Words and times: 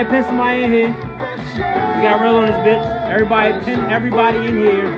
Everybody 0.00 0.22
pin 0.22 0.28
somebody 0.30 0.62
in 0.62 0.72
here. 0.72 0.88
We 0.88 2.02
got 2.02 2.22
real 2.22 2.36
on 2.36 2.46
this 2.46 2.56
bitch. 2.64 3.10
Everybody 3.10 3.64
pin 3.66 3.80
everybody 3.90 4.38
in 4.38 4.56
here. 4.56 4.88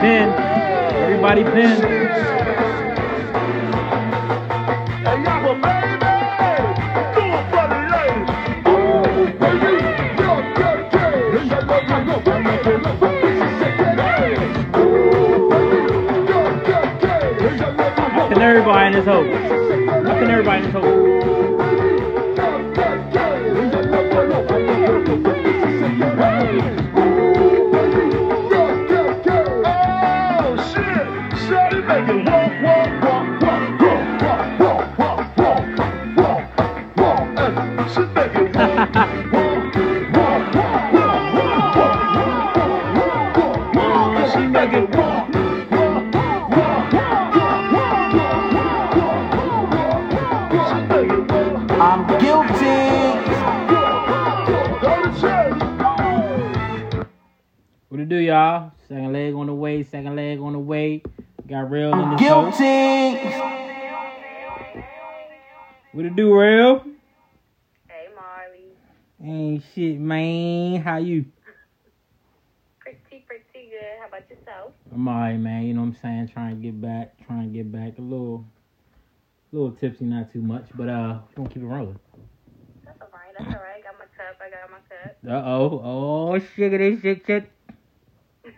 Pin. 0.00 0.30
Everybody 1.02 1.42
pin. 1.42 1.82
Everybody 18.40 18.86
in 18.86 18.92
this 18.92 19.04
hole. 19.04 19.24
Pin 19.24 20.30
everybody 20.30 20.64
in 20.64 20.72
this 20.72 20.72
hole. 20.72 21.43
Saying? 76.04 76.28
Trying 76.28 76.56
to 76.56 76.62
get 76.62 76.80
back, 76.80 77.14
trying 77.26 77.50
to 77.50 77.56
get 77.56 77.72
back 77.72 77.98
a 77.98 78.02
little, 78.02 78.44
little 79.52 79.72
tipsy, 79.72 80.04
not 80.04 80.30
too 80.32 80.42
much, 80.42 80.66
but 80.74 80.88
uh, 80.88 81.18
we 81.28 81.34
gonna 81.34 81.48
keep 81.48 81.62
it 81.62 81.66
rolling. 81.66 81.98
That's 82.84 83.00
all 83.00 83.08
right. 83.12 83.32
That's 83.38 83.54
all 83.54 83.62
right. 83.62 83.82
Got 83.82 83.98
my 83.98 84.04
cup. 84.16 84.36
I 84.40 84.50
got 84.50 84.70
my 84.70 84.76
cup. 84.88 85.16
Uh 85.26 85.48
oh, 85.48 85.80
oh, 85.82 86.40
shiggity, 86.56 87.00
shit, 87.00 87.22
shit. 87.26 87.50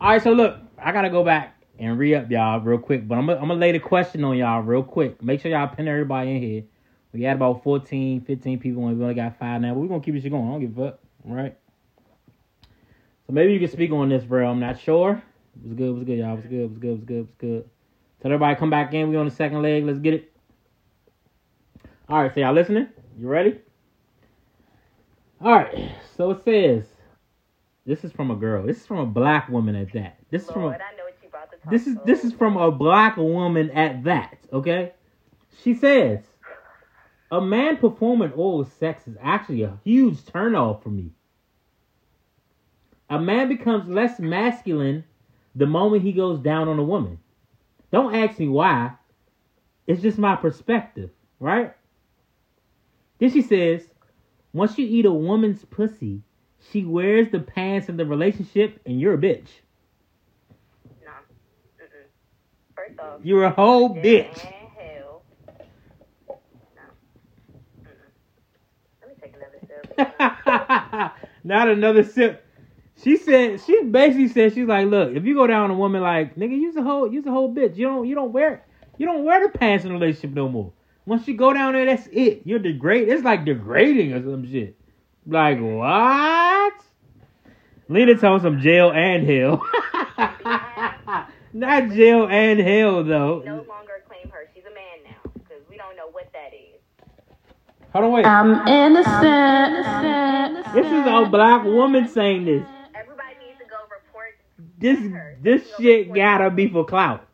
All 0.00 0.10
right, 0.10 0.22
so 0.22 0.32
look, 0.32 0.56
I 0.78 0.92
gotta 0.92 1.10
go 1.10 1.24
back 1.24 1.60
and 1.78 1.98
re 1.98 2.14
up 2.14 2.30
y'all 2.30 2.60
real 2.60 2.78
quick, 2.78 3.06
but 3.06 3.18
I'm 3.18 3.26
gonna 3.26 3.40
I'm 3.40 3.48
gonna 3.48 3.60
lay 3.60 3.72
the 3.72 3.80
question 3.80 4.24
on 4.24 4.36
y'all 4.36 4.62
real 4.62 4.82
quick. 4.82 5.22
Make 5.22 5.40
sure 5.40 5.50
y'all 5.50 5.68
pin 5.68 5.88
everybody 5.88 6.30
in 6.30 6.42
here. 6.42 6.62
We 7.12 7.22
had 7.22 7.36
about 7.36 7.64
14, 7.64 8.20
15 8.20 8.60
people, 8.60 8.86
and 8.86 8.96
we 8.96 9.02
only 9.02 9.16
got 9.16 9.38
five 9.38 9.60
now, 9.60 9.74
but 9.74 9.80
we're 9.80 9.88
gonna 9.88 10.00
keep 10.00 10.14
this 10.14 10.22
shit 10.22 10.30
going. 10.30 10.48
I 10.48 10.52
don't 10.52 10.60
give 10.60 10.78
a 10.78 10.90
fuck, 10.90 11.00
right? 11.24 11.58
So 13.26 13.32
maybe 13.32 13.52
you 13.52 13.58
can 13.58 13.68
speak 13.68 13.90
on 13.90 14.08
this, 14.08 14.24
bro. 14.24 14.48
I'm 14.48 14.60
not 14.60 14.80
sure. 14.80 15.22
Was 15.62 15.74
good, 15.74 15.94
was 15.94 16.04
good, 16.04 16.18
y'all. 16.18 16.36
Was 16.36 16.46
good, 16.46 16.70
was 16.70 16.78
good, 16.78 16.90
was 16.90 17.04
good, 17.04 17.20
was 17.20 17.34
good. 17.38 17.70
Tell 18.22 18.32
everybody 18.32 18.56
come 18.56 18.70
back 18.70 18.94
in. 18.94 19.10
We 19.10 19.16
on 19.16 19.26
the 19.26 19.34
second 19.34 19.62
leg. 19.62 19.84
Let's 19.84 19.98
get 19.98 20.14
it. 20.14 20.32
All 22.08 22.22
right, 22.22 22.34
so 22.34 22.40
y'all 22.40 22.52
listening? 22.52 22.88
You 23.18 23.28
ready? 23.28 23.60
All 25.40 25.52
right. 25.52 25.92
So 26.16 26.30
it 26.32 26.42
says, 26.44 26.84
this 27.86 28.04
is 28.04 28.12
from 28.12 28.30
a 28.30 28.36
girl. 28.36 28.66
This 28.66 28.78
is 28.78 28.86
from 28.86 28.98
a 28.98 29.06
black 29.06 29.48
woman 29.48 29.74
at 29.74 29.92
that. 29.92 30.18
This 30.30 30.42
is 30.42 30.50
from 30.50 30.64
a, 30.64 30.68
I 30.68 30.70
know 30.72 31.04
what 31.04 31.14
you 31.22 31.28
about 31.28 31.50
to 31.50 31.56
talk 31.56 31.70
this 31.70 31.86
is 31.86 31.96
this 32.04 32.24
is 32.24 32.32
from 32.32 32.56
a 32.56 32.70
black 32.70 33.16
woman 33.16 33.70
at 33.70 34.04
that. 34.04 34.38
Okay. 34.52 34.92
She 35.62 35.74
says, 35.74 36.20
a 37.30 37.40
man 37.40 37.76
performing 37.76 38.32
oral 38.32 38.64
sex 38.64 39.06
is 39.06 39.16
actually 39.22 39.62
a 39.62 39.78
huge 39.84 40.18
turnoff 40.22 40.82
for 40.82 40.90
me. 40.90 41.10
A 43.08 43.18
man 43.18 43.48
becomes 43.48 43.88
less 43.88 44.18
masculine 44.18 45.04
the 45.54 45.66
moment 45.66 46.02
he 46.02 46.12
goes 46.12 46.40
down 46.40 46.68
on 46.68 46.78
a 46.78 46.84
woman. 46.84 47.18
Don't 47.92 48.14
ask 48.14 48.38
me 48.38 48.48
why. 48.48 48.92
It's 49.86 50.02
just 50.02 50.18
my 50.18 50.36
perspective, 50.36 51.10
right? 51.40 51.74
Then 53.18 53.30
she 53.30 53.42
says, 53.42 53.82
once 54.52 54.78
you 54.78 54.86
eat 54.86 55.06
a 55.06 55.12
woman's 55.12 55.64
pussy, 55.64 56.22
she 56.70 56.84
wears 56.84 57.30
the 57.30 57.40
pants 57.40 57.88
in 57.88 57.96
the 57.96 58.06
relationship 58.06 58.80
and 58.86 59.00
you're 59.00 59.14
a 59.14 59.18
bitch. 59.18 59.48
No. 61.04 61.10
First 62.76 62.98
off, 63.00 63.20
You're 63.22 63.44
a 63.44 63.50
whole 63.50 63.94
bitch. 63.96 64.38
hell. 64.38 65.22
No. 66.28 66.82
Let 69.00 69.08
me 69.08 69.14
take 69.20 69.34
another 69.34 69.58
sip. 69.66 71.12
Not 71.44 71.68
another 71.68 72.04
sip. 72.04 72.44
She 73.02 73.16
said 73.16 73.60
she 73.62 73.82
basically 73.84 74.28
said 74.28 74.52
she's 74.52 74.66
like, 74.66 74.86
look, 74.86 75.14
if 75.14 75.24
you 75.24 75.34
go 75.34 75.46
down 75.46 75.64
on 75.64 75.70
a 75.70 75.74
woman 75.74 76.02
like 76.02 76.36
nigga, 76.36 76.58
use 76.58 76.76
a 76.76 76.82
whole 76.82 77.10
use 77.10 77.26
a 77.26 77.30
whole 77.30 77.54
bitch. 77.54 77.76
You 77.76 77.86
don't 77.86 78.06
you 78.06 78.14
don't 78.14 78.32
wear 78.32 78.64
you 78.98 79.06
don't 79.06 79.24
wear 79.24 79.46
the 79.46 79.58
pants 79.58 79.84
in 79.84 79.90
a 79.90 79.94
relationship 79.94 80.32
no 80.32 80.48
more. 80.48 80.72
Once 81.06 81.26
you 81.26 81.34
go 81.34 81.52
down 81.54 81.72
there, 81.72 81.86
that's 81.86 82.06
it. 82.12 82.42
You're 82.44 82.58
degrade. 82.58 83.08
It's 83.08 83.24
like 83.24 83.46
degrading 83.46 84.12
or 84.12 84.22
some 84.22 84.46
shit. 84.50 84.76
Like 85.26 85.58
what? 85.58 86.74
Lena 87.88 88.14
told 88.16 88.42
some 88.42 88.60
jail 88.60 88.92
and 88.92 89.26
hell. 89.28 89.66
Not 91.52 91.90
jail 91.90 92.28
and 92.28 92.60
hell 92.60 93.02
though. 93.02 93.42
no 93.44 93.64
longer 93.66 94.04
claim 94.06 94.30
her. 94.30 94.48
She's 94.54 94.64
a 94.64 94.74
man 94.74 95.02
now 95.04 95.30
because 95.32 95.62
we 95.68 95.76
don't 95.76 95.96
know 95.96 96.08
what 96.12 96.30
that 96.32 96.52
is. 96.52 96.80
Hold 97.92 98.04
on, 98.04 98.12
wait. 98.12 98.26
I'm 98.26 98.68
innocent. 98.68 99.04
This 100.74 100.86
is 100.86 101.06
a 101.06 101.26
black 101.28 101.64
woman 101.64 102.06
saying 102.06 102.44
this. 102.44 102.62
Everybody 102.94 103.34
needs 103.44 103.58
to 103.58 103.64
go 103.64 103.78
report. 104.60 104.80
This 104.80 105.12
her. 105.12 105.38
this 105.42 105.62
shit 105.76 106.12
gotta 106.12 106.50
be 106.50 106.68
for 106.68 106.84
clout. 106.84 107.26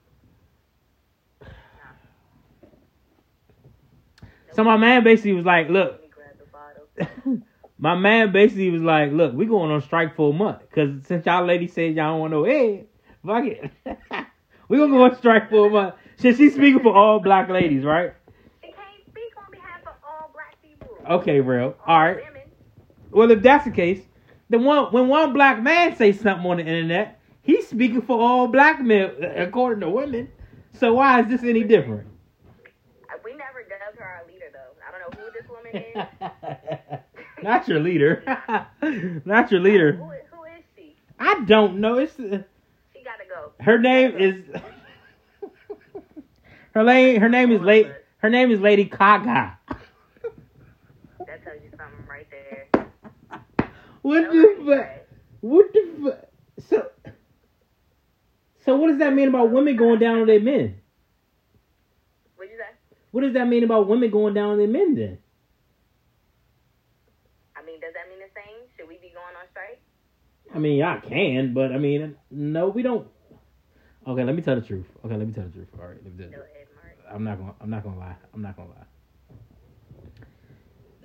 So 4.57 4.65
my 4.65 4.79
man 4.79 5.05
basically 5.05 5.35
was 5.35 5.45
like, 5.45 5.69
look, 5.69 5.93
Let 5.93 6.01
me 6.01 6.09
grab 6.09 6.39
the 6.39 7.07
bottle. 7.27 7.43
my 7.79 7.95
man 7.95 8.33
basically 8.33 8.71
was 8.71 8.81
like, 8.81 9.13
look, 9.13 9.35
we 9.35 9.45
going 9.45 9.71
on 9.71 9.83
strike 9.83 10.17
for 10.17 10.31
a 10.31 10.33
month. 10.33 10.63
Cause 10.75 10.89
since 11.05 11.27
y'all 11.27 11.45
ladies 11.45 11.75
said 11.75 11.95
y'all 11.95 12.13
don't 12.13 12.21
want 12.21 12.33
no 12.33 12.45
head, 12.45 12.87
fuck 13.25 13.45
it. 13.45 13.71
we 14.69 14.79
gonna 14.79 14.93
go 14.93 15.05
on 15.05 15.15
strike 15.17 15.51
for 15.51 15.67
a 15.67 15.71
month. 15.71 15.95
Shit, 16.19 16.39
she's 16.39 16.55
speaking 16.55 16.81
for 16.81 16.95
all 16.95 17.21
black 17.21 17.51
ladies, 17.51 17.85
right? 17.85 18.15
Can't 18.63 18.77
speak 19.07 19.33
on 19.37 19.51
behalf 19.51 19.83
of 19.83 19.93
all 20.03 20.31
black 20.33 20.57
people. 20.63 20.97
Okay, 21.07 21.41
real. 21.41 21.77
All 21.87 21.95
All 21.95 22.05
right. 22.05 22.17
Women. 22.17 22.43
Well, 23.11 23.31
if 23.31 23.43
that's 23.43 23.67
the 23.67 23.71
case, 23.71 24.01
then 24.49 24.65
one 24.65 24.91
when 24.91 25.09
one 25.09 25.35
black 25.35 25.63
man 25.63 25.95
say 25.97 26.13
something 26.13 26.51
on 26.51 26.57
the 26.57 26.63
internet, 26.63 27.21
he's 27.47 27.67
speaking 27.69 28.03
for 28.03 28.21
all 28.21 28.49
black 28.49 28.83
men, 28.83 29.11
according 29.37 29.81
to 29.81 29.89
women. 29.91 30.29
So 30.75 30.95
why 30.95 31.21
is 31.23 31.29
this 31.29 31.43
any 31.43 31.65
different? 31.65 32.07
We 33.25 33.33
never 33.33 33.63
dubbed 33.63 33.99
her 33.99 34.05
our 34.05 34.27
leader, 34.27 34.47
though. 34.53 34.75
I 34.87 34.91
don't 34.93 35.01
know 35.01 35.25
who 35.25 35.31
this 35.33 35.49
woman 35.49 35.73
is. 36.91 37.01
Not 37.43 37.67
your 37.69 37.81
leader. 37.81 38.23
Not 39.25 39.51
your 39.51 39.61
leader. 39.61 39.93
Who, 39.93 40.05
who 40.05 40.45
is 40.45 40.65
she? 40.77 40.97
I 41.19 41.43
don't 41.45 41.81
know. 41.81 41.99
It's 41.99 42.19
uh, 42.21 42.43
She 42.93 43.03
gotta 43.03 43.25
go. 43.29 43.53
her 43.61 43.79
name 43.79 44.17
is 44.17 44.45
her 46.75 46.85
name. 46.85 47.21
Her 47.21 47.29
name 47.29 47.51
is 47.53 47.61
late. 47.63 47.89
Her 48.19 48.31
name 48.31 48.51
is 48.51 48.61
Lady 48.61 48.85
Gaga. 48.85 49.59
That 51.27 51.43
tells 51.45 51.63
you 51.65 51.71
something 51.77 52.07
right 52.09 52.27
there. 52.31 52.69
What 54.03 54.31
the 54.31 54.65
fuck? 54.67 54.89
What 55.41 55.73
the 55.73 55.89
fuck? 56.05 56.29
So, 56.69 56.91
so 58.67 58.77
what 58.77 58.89
does 58.89 58.99
that 58.99 59.15
mean 59.15 59.29
about 59.29 59.51
women 59.51 59.77
going 59.77 60.01
down 60.01 60.21
on 60.21 60.27
their 60.27 60.41
men? 60.41 60.81
What'd 62.37 62.53
you 62.53 62.59
say? 62.59 62.97
What 63.13 63.23
does 63.23 63.35
that 63.35 63.47
mean 63.47 63.65
about 63.65 63.87
women 63.87 64.11
going 64.11 64.35
down 64.35 64.51
on 64.51 64.59
their 64.59 64.67
men 64.67 64.95
then? 64.97 65.19
I 67.57 67.65
mean, 67.65 67.81
does 67.81 67.95
that 67.95 68.11
mean 68.11 68.19
the 68.19 68.29
same? 68.35 68.67
Should 68.77 68.89
we 68.89 68.97
be 68.97 69.15
going 69.15 69.37
on 69.41 69.47
strike? 69.53 69.81
I 70.55 70.59
mean, 70.59 70.83
I 70.83 70.99
can, 70.99 71.55
but 71.55 71.73
I 71.73 71.79
mean, 71.79 72.17
no, 72.31 72.69
we 72.69 72.83
don't. 72.83 73.07
Okay, 74.07 74.25
let 74.25 74.35
me 74.35 74.43
tell 74.43 74.57
the 74.57 74.61
truth. 74.67 74.87
Okay, 75.05 75.17
let 75.17 75.27
me 75.27 75.33
tell 75.33 75.45
the 75.45 75.51
truth. 75.51 75.69
All 75.79 75.87
right, 75.87 75.97
let 76.03 76.13
me 76.13 76.19
tell 76.19 76.31
the 76.31 76.37
truth. 76.37 76.47
I'm 77.11 77.25
not 77.25 77.39
gonna. 77.39 77.55
I'm 77.61 77.71
not 77.71 77.85
gonna 77.85 77.99
lie. 77.99 78.17
I'm 78.35 78.43
not 78.43 78.57
gonna 78.57 78.71
lie. 78.71 78.87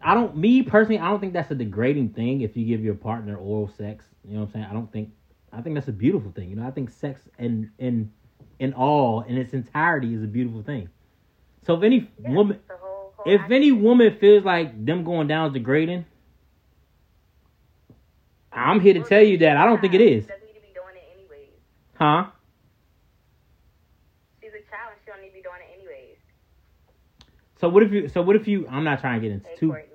I 0.02 0.16
don't. 0.16 0.36
Me 0.36 0.64
personally, 0.64 1.00
I 1.00 1.10
don't 1.10 1.20
think 1.20 1.34
that's 1.34 1.52
a 1.52 1.56
degrading 1.56 2.10
thing 2.10 2.42
if 2.42 2.58
you 2.58 2.66
give 2.66 2.84
your 2.84 2.96
partner 2.96 3.38
oral 3.38 3.72
sex. 3.78 4.04
You 4.24 4.34
know 4.34 4.42
what 4.42 4.48
I'm 4.48 4.54
saying? 4.54 4.66
I 4.70 4.74
don't 4.74 4.92
think. 4.92 5.12
I 5.54 5.62
think 5.62 5.76
that's 5.76 5.88
a 5.88 5.92
beautiful 5.94 6.32
thing. 6.32 6.50
You 6.50 6.56
know, 6.56 6.66
I 6.68 6.72
think 6.72 6.90
sex 6.90 7.22
and 7.38 7.70
in 7.78 8.12
in 8.60 8.74
all 8.74 9.22
in 9.22 9.38
its 9.38 9.54
entirety 9.54 10.14
is 10.14 10.24
a 10.24 10.28
beautiful 10.28 10.64
thing. 10.64 10.90
So 11.66 11.76
if 11.76 11.84
any 11.84 12.10
Yeah, 12.22 12.30
woman, 12.34 12.60
whole 12.70 13.14
whole 13.18 13.34
if 13.34 13.42
any 13.52 13.72
woman 13.72 14.18
feels 14.20 14.44
like 14.46 14.86
them 14.86 15.04
going 15.04 15.28
down 15.28 15.48
is 15.48 15.54
degrading, 15.54 16.06
I'm 18.52 18.80
here 18.80 18.94
to 18.96 19.04
tell 19.04 19.22
you 19.22 19.38
that 19.40 19.58
I 19.58 19.66
don't 19.66 19.80
think 19.82 19.94
it 19.94 20.02
is. 20.02 20.24
She 20.26 20.30
doesn't 20.30 20.46
need 20.46 20.54
to 20.56 20.62
be 20.62 20.74
doing 20.74 20.96
it 20.96 21.04
anyways. 21.18 21.50
Huh? 21.96 22.26
She's 24.42 24.50
a 24.52 24.64
child 24.70 24.92
and 24.94 25.00
she 25.06 25.12
don't 25.12 25.22
need 25.22 25.30
to 25.30 25.34
be 25.34 25.42
doing 25.42 25.62
it 25.62 25.74
anyways. 25.78 26.18
So 27.60 27.70
what 27.70 27.84
if 27.84 27.92
you? 27.92 28.08
So 28.10 28.22
what 28.22 28.36
if 28.36 28.48
you? 28.48 28.68
I'm 28.70 28.84
not 28.84 29.00
trying 29.02 29.22
to 29.22 29.28
get 29.28 29.34
into 29.34 29.48
Hey, 29.48 29.56
too 29.58 29.70
Courtney. 29.70 29.88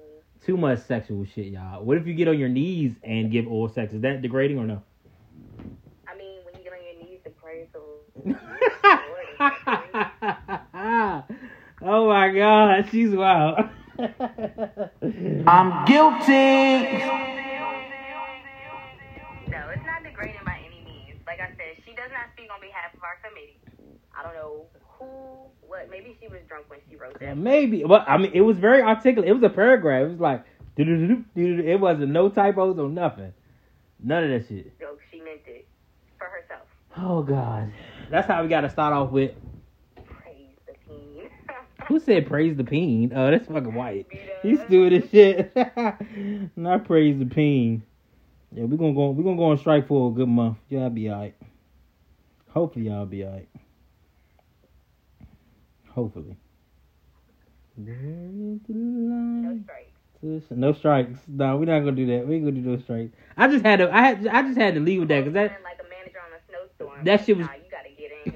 too 0.44 0.56
much 0.56 0.81
sexual 0.81 1.25
shit, 1.25 1.47
y'all. 1.47 1.82
What 1.85 1.97
if 1.97 2.06
you 2.06 2.14
get 2.14 2.29
on 2.29 2.38
your 2.38 2.49
knees 2.49 2.93
and 3.02 3.31
give 3.31 3.47
oral 3.47 3.69
sex? 3.69 3.93
Is 3.93 4.02
that 4.02 4.23
degrading 4.23 4.59
or 4.59 4.64
no? 4.67 4.82
I 6.09 6.17
mean, 6.17 6.38
when 6.44 6.55
you 6.56 6.62
get 6.62 6.73
on 6.73 6.79
your 6.85 7.05
knees 7.05 7.20
and 7.25 7.37
pray, 7.37 7.69
so 7.73 7.81
oh 11.82 12.06
my 12.09 12.25
god, 12.37 12.88
she's 12.91 13.11
wild. 13.11 13.59
I'm 13.99 15.85
guilty. 15.87 16.99
no, 19.49 19.71
it's 19.73 19.87
not 19.87 20.03
degrading 20.05 20.41
by 20.44 20.61
any 20.65 20.85
means. 20.85 21.19
Like 21.27 21.41
I 21.41 21.49
said, 21.56 21.83
she 21.85 21.93
does 21.94 22.11
not 22.12 22.29
speak 22.35 22.50
on 22.53 22.61
behalf 22.61 22.94
of 22.94 23.03
our 23.03 23.17
committee. 23.27 23.59
I 24.15 24.23
don't 24.23 24.35
know 24.35 24.67
who, 24.99 25.06
what. 25.67 25.91
Maybe 25.91 26.17
she 26.21 26.29
was 26.29 26.41
drunk 26.49 26.67
when 26.69 26.81
she 26.91 26.97
wrote 26.97 27.17
Yeah, 27.21 27.29
that. 27.31 27.38
Maybe, 27.38 27.85
but 27.85 28.05
I 28.06 28.19
mean, 28.19 28.33
it 28.35 28.43
was 28.43 28.59
very 28.59 28.83
articulate. 28.83 29.29
It 29.29 29.33
was 29.33 29.43
a 29.43 29.49
paragraph. 29.49 30.06
It 30.06 30.11
was 30.11 30.21
like, 30.21 30.44
it 30.77 31.81
wasn't 31.81 32.12
no 32.12 32.29
typos 32.29 32.79
or 32.79 32.88
nothing. 32.91 33.33
None 34.03 34.25
of 34.25 34.31
that 34.31 34.49
shit. 34.49 34.75
So 34.79 34.99
she 35.11 35.21
meant 35.21 35.41
it 35.47 35.67
for 36.19 36.27
herself. 36.27 36.69
Oh 36.99 37.23
god, 37.23 37.73
that's 38.11 38.27
how 38.27 38.43
we 38.43 38.49
got 38.49 38.61
to 38.62 38.71
start 38.71 38.93
off 38.93 39.11
with. 39.11 39.33
Praise 41.87 41.94
the 41.94 41.94
king. 41.94 42.00
Who 42.00 42.00
said 42.00 42.27
praise 42.27 42.56
the 42.56 42.65
peen? 42.65 43.12
Oh, 43.15 43.31
that's 43.31 43.47
fucking 43.47 43.75
white. 43.75 44.06
He's 44.43 44.61
stupid 44.62 45.05
as 45.05 45.11
shit. 45.11 45.56
Not 46.56 46.85
praise 46.85 47.19
the 47.19 47.27
peen. 47.27 47.83
Yeah, 48.53 48.65
we're 48.65 48.77
gonna 48.77 48.94
go. 48.94 49.11
We're 49.11 49.25
gonna 49.25 49.37
go 49.37 49.44
on 49.50 49.59
strike 49.59 49.87
for 49.88 50.11
a 50.11 50.15
good 50.15 50.29
month. 50.29 50.59
Y'all 50.69 50.88
be 50.91 51.11
alright. 51.11 51.35
Hopefully, 52.50 52.87
y'all 52.87 53.05
be 53.06 53.25
alright. 53.25 53.49
Hopefully. 55.91 56.37
No 57.77 59.59
strikes. 59.62 60.50
No 60.50 60.73
strikes. 60.73 61.19
No, 61.29 61.56
we're 61.56 61.67
not 61.67 61.81
gonna 61.81 61.93
do 61.93 62.06
that. 62.06 62.27
We 62.27 62.37
ain't 62.37 62.44
gonna 62.44 62.56
do 62.61 62.62
no 62.62 62.79
strikes. 62.79 63.12
I 63.37 63.49
just 63.49 63.65
had 63.65 63.81
to. 63.81 63.94
I 63.94 64.00
had. 64.03 64.27
I 64.27 64.43
just 64.43 64.56
had 64.59 64.75
to 64.75 64.81
leave 64.81 65.00
with 65.00 65.09
that 65.09 65.21
because 65.21 65.35
that. 65.35 65.61
Like 65.62 65.79
a 65.81 65.88
manager 65.88 66.19
on 66.25 66.33
a 66.33 66.41
snowstorm. 66.49 67.05
That 67.05 67.25
shit 67.25 67.37
was- 67.37 67.47
Nah, 67.47 67.55
you 67.55 67.71
gotta 67.71 67.91
get 67.91 68.12
in 68.25 68.33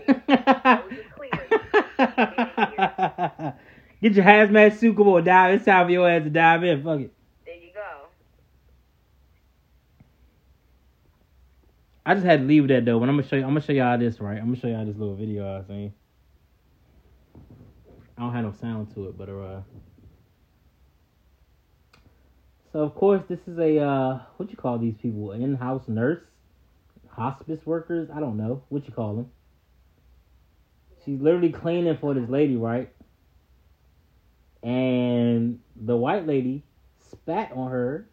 here. 1.74 1.84
Get 4.00 4.14
your 4.14 4.24
hazmat 4.24 4.78
suit, 4.78 4.96
come 4.96 5.08
on, 5.08 5.24
dive. 5.24 5.54
It's 5.54 5.66
time 5.66 5.86
for 5.86 5.92
your 5.92 6.08
ass 6.08 6.22
to 6.24 6.30
dive 6.30 6.64
in. 6.64 6.82
Fuck 6.82 7.00
it. 7.00 7.12
There 7.44 7.54
you 7.54 7.68
go. 7.74 8.06
I 12.06 12.14
just 12.14 12.24
had 12.24 12.40
to 12.40 12.46
leave 12.46 12.68
that 12.68 12.86
though. 12.86 12.98
But 12.98 13.10
I'm 13.10 13.16
gonna 13.16 13.28
show 13.28 13.36
you. 13.36 13.42
I'm 13.42 13.50
gonna 13.50 13.60
show 13.60 13.74
y'all 13.74 13.98
this 13.98 14.18
right. 14.20 14.38
I'm 14.38 14.46
gonna 14.46 14.56
show 14.56 14.68
y'all 14.68 14.86
this 14.86 14.96
little 14.96 15.14
video 15.14 15.58
I 15.58 15.62
seen. 15.68 15.92
I 18.16 18.22
don't 18.22 18.32
have 18.32 18.44
no 18.44 18.52
sound 18.58 18.94
to 18.94 19.08
it, 19.08 19.18
but 19.18 19.28
uh. 19.28 19.60
So 22.72 22.78
of 22.80 22.94
course 22.94 23.22
this 23.28 23.40
is 23.46 23.58
a 23.58 23.80
uh, 23.80 24.20
what 24.38 24.50
you 24.50 24.56
call 24.56 24.78
these 24.78 24.94
people? 25.02 25.32
An 25.32 25.42
in-house 25.42 25.88
nurse, 25.88 26.22
hospice 27.08 27.60
workers. 27.66 28.08
I 28.14 28.20
don't 28.20 28.38
know 28.38 28.62
what 28.70 28.86
you 28.86 28.94
call 28.94 29.16
them. 29.16 29.30
She's 31.04 31.20
literally 31.20 31.50
cleaning 31.50 31.96
for 32.00 32.14
this 32.14 32.28
lady, 32.28 32.56
right? 32.56 32.92
And 34.62 35.60
the 35.76 35.96
white 35.96 36.26
lady 36.26 36.62
spat 37.10 37.52
on 37.52 37.70
her 37.70 38.06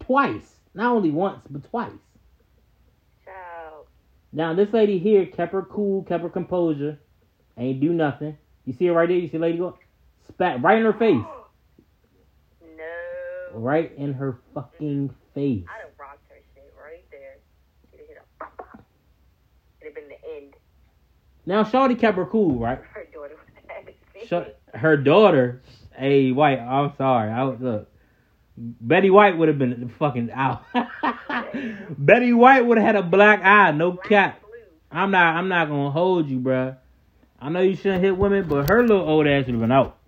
twice. 0.00 0.56
Not 0.74 0.92
only 0.94 1.10
once, 1.10 1.40
but 1.48 1.68
twice. 1.70 1.92
Child. 3.24 3.86
Now 4.32 4.54
this 4.54 4.72
lady 4.72 4.98
here 4.98 5.26
kept 5.26 5.52
her 5.52 5.62
cool, 5.62 6.02
kept 6.02 6.22
her 6.22 6.28
composure, 6.28 6.98
ain't 7.56 7.80
do 7.80 7.92
nothing. 7.92 8.36
You 8.64 8.72
see 8.72 8.86
her 8.86 8.92
right 8.92 9.08
there? 9.08 9.16
You 9.16 9.28
see 9.28 9.38
the 9.38 9.38
lady 9.38 9.58
go 9.58 9.78
spat 10.28 10.62
right 10.62 10.78
in 10.78 10.84
her 10.84 10.92
face. 10.92 11.24
No. 12.76 13.58
Right 13.58 13.92
in 13.96 14.12
her 14.12 14.38
fucking 14.52 15.08
face. 15.34 15.64
I'd 15.66 15.80
have 15.80 15.90
rocked 15.98 16.28
her 16.28 16.36
shit 16.54 16.74
right 16.78 17.04
there. 17.10 17.38
She'd 17.90 18.00
have 18.00 18.08
hit 18.08 18.18
a 18.18 18.44
pop 18.44 18.56
pop. 18.58 18.84
It'd 19.80 19.94
have 19.94 19.94
been 19.94 20.10
the 20.10 20.36
end. 20.36 20.54
Now 21.46 21.62
Shawty 21.62 21.98
kept 21.98 22.18
her 22.18 22.26
cool, 22.26 22.58
right? 22.58 22.80
Her 22.92 23.06
daughter 23.12 23.36
was 23.36 23.94
Sh- 24.28 24.76
her 24.76 24.96
daughter, 24.96 25.62
hey 25.96 26.32
White, 26.32 26.58
I'm 26.58 26.92
sorry. 26.98 27.30
I 27.30 27.44
was 27.44 27.60
look. 27.60 27.88
Betty 28.58 29.10
White 29.10 29.36
would 29.36 29.48
have 29.48 29.58
been 29.58 29.88
fucking 29.98 30.30
out. 30.32 30.64
Betty 31.98 32.32
White 32.32 32.64
would 32.64 32.78
have 32.78 32.86
had 32.86 32.96
a 32.96 33.02
black 33.02 33.44
eye, 33.44 33.70
no 33.70 33.92
cap. 33.92 34.40
Blue. 34.40 34.50
I'm 34.90 35.10
not. 35.10 35.36
I'm 35.36 35.48
not 35.48 35.68
gonna 35.68 35.90
hold 35.90 36.28
you, 36.28 36.40
bruh. 36.40 36.76
I 37.38 37.50
know 37.50 37.60
you 37.60 37.76
shouldn't 37.76 38.02
hit 38.02 38.16
women, 38.16 38.48
but 38.48 38.68
her 38.70 38.82
little 38.82 39.06
old 39.06 39.26
ass 39.26 39.46
would 39.46 39.54
have 39.54 39.60
been 39.60 39.72
out. 39.72 39.98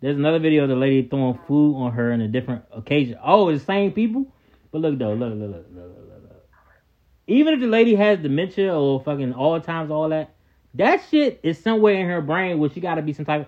There's 0.00 0.16
another 0.16 0.40
video 0.40 0.64
of 0.64 0.68
the 0.68 0.76
lady 0.76 1.08
throwing 1.08 1.38
food 1.46 1.76
on 1.76 1.92
her 1.92 2.12
in 2.12 2.20
a 2.20 2.28
different 2.28 2.64
occasion. 2.72 3.18
Oh, 3.24 3.48
it's 3.48 3.62
the 3.62 3.66
same 3.66 3.92
people. 3.92 4.26
But 4.72 4.80
look 4.82 4.98
though, 4.98 5.14
look, 5.14 5.32
look, 5.32 5.50
look, 5.50 5.66
look, 5.72 5.96
look. 5.96 6.05
Even 7.26 7.54
if 7.54 7.60
the 7.60 7.66
lady 7.66 7.94
has 7.96 8.18
dementia 8.20 8.78
or 8.78 9.00
fucking 9.00 9.32
all 9.34 9.60
times, 9.60 9.90
all 9.90 10.08
that, 10.10 10.34
that 10.74 11.02
shit 11.10 11.40
is 11.42 11.58
somewhere 11.60 11.94
in 11.94 12.06
her 12.06 12.20
brain 12.20 12.58
where 12.58 12.70
she 12.70 12.80
got 12.80 12.96
to 12.96 13.02
be 13.02 13.12
some 13.12 13.24
type. 13.24 13.42
Of, 13.42 13.46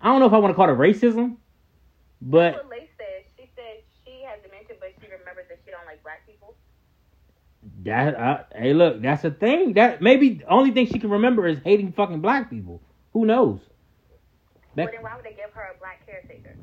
I 0.00 0.06
don't 0.08 0.18
know 0.20 0.26
if 0.26 0.32
I 0.32 0.38
want 0.38 0.50
to 0.50 0.56
call 0.56 0.68
it 0.68 0.72
racism, 0.78 1.36
but 2.20 2.54
what 2.54 2.68
Lace 2.70 2.88
said. 2.98 3.24
She 3.36 3.48
said 3.54 3.82
she 4.04 4.22
has 4.26 4.40
dementia, 4.42 4.76
but 4.80 4.88
she 5.00 5.06
remembers 5.10 5.44
that 5.48 5.58
she 5.64 5.70
don't 5.70 5.86
like 5.86 6.02
black 6.02 6.26
people. 6.26 6.56
that. 7.84 8.16
Uh, 8.16 8.42
hey, 8.56 8.72
look, 8.74 9.00
that's 9.02 9.22
a 9.24 9.30
thing. 9.30 9.74
That 9.74 10.02
maybe 10.02 10.34
the 10.34 10.46
only 10.48 10.72
thing 10.72 10.86
she 10.86 10.98
can 10.98 11.10
remember 11.10 11.46
is 11.46 11.58
hating 11.64 11.92
fucking 11.92 12.20
black 12.20 12.50
people. 12.50 12.80
Who 13.12 13.24
knows? 13.26 13.60
That- 14.74 14.86
Well, 14.86 14.92
then 14.94 15.02
why 15.02 15.14
would 15.14 15.24
they 15.24 15.34
give 15.36 15.52
her 15.54 15.68
a 15.74 15.78
black 15.78 16.04
caretaker? 16.06 16.56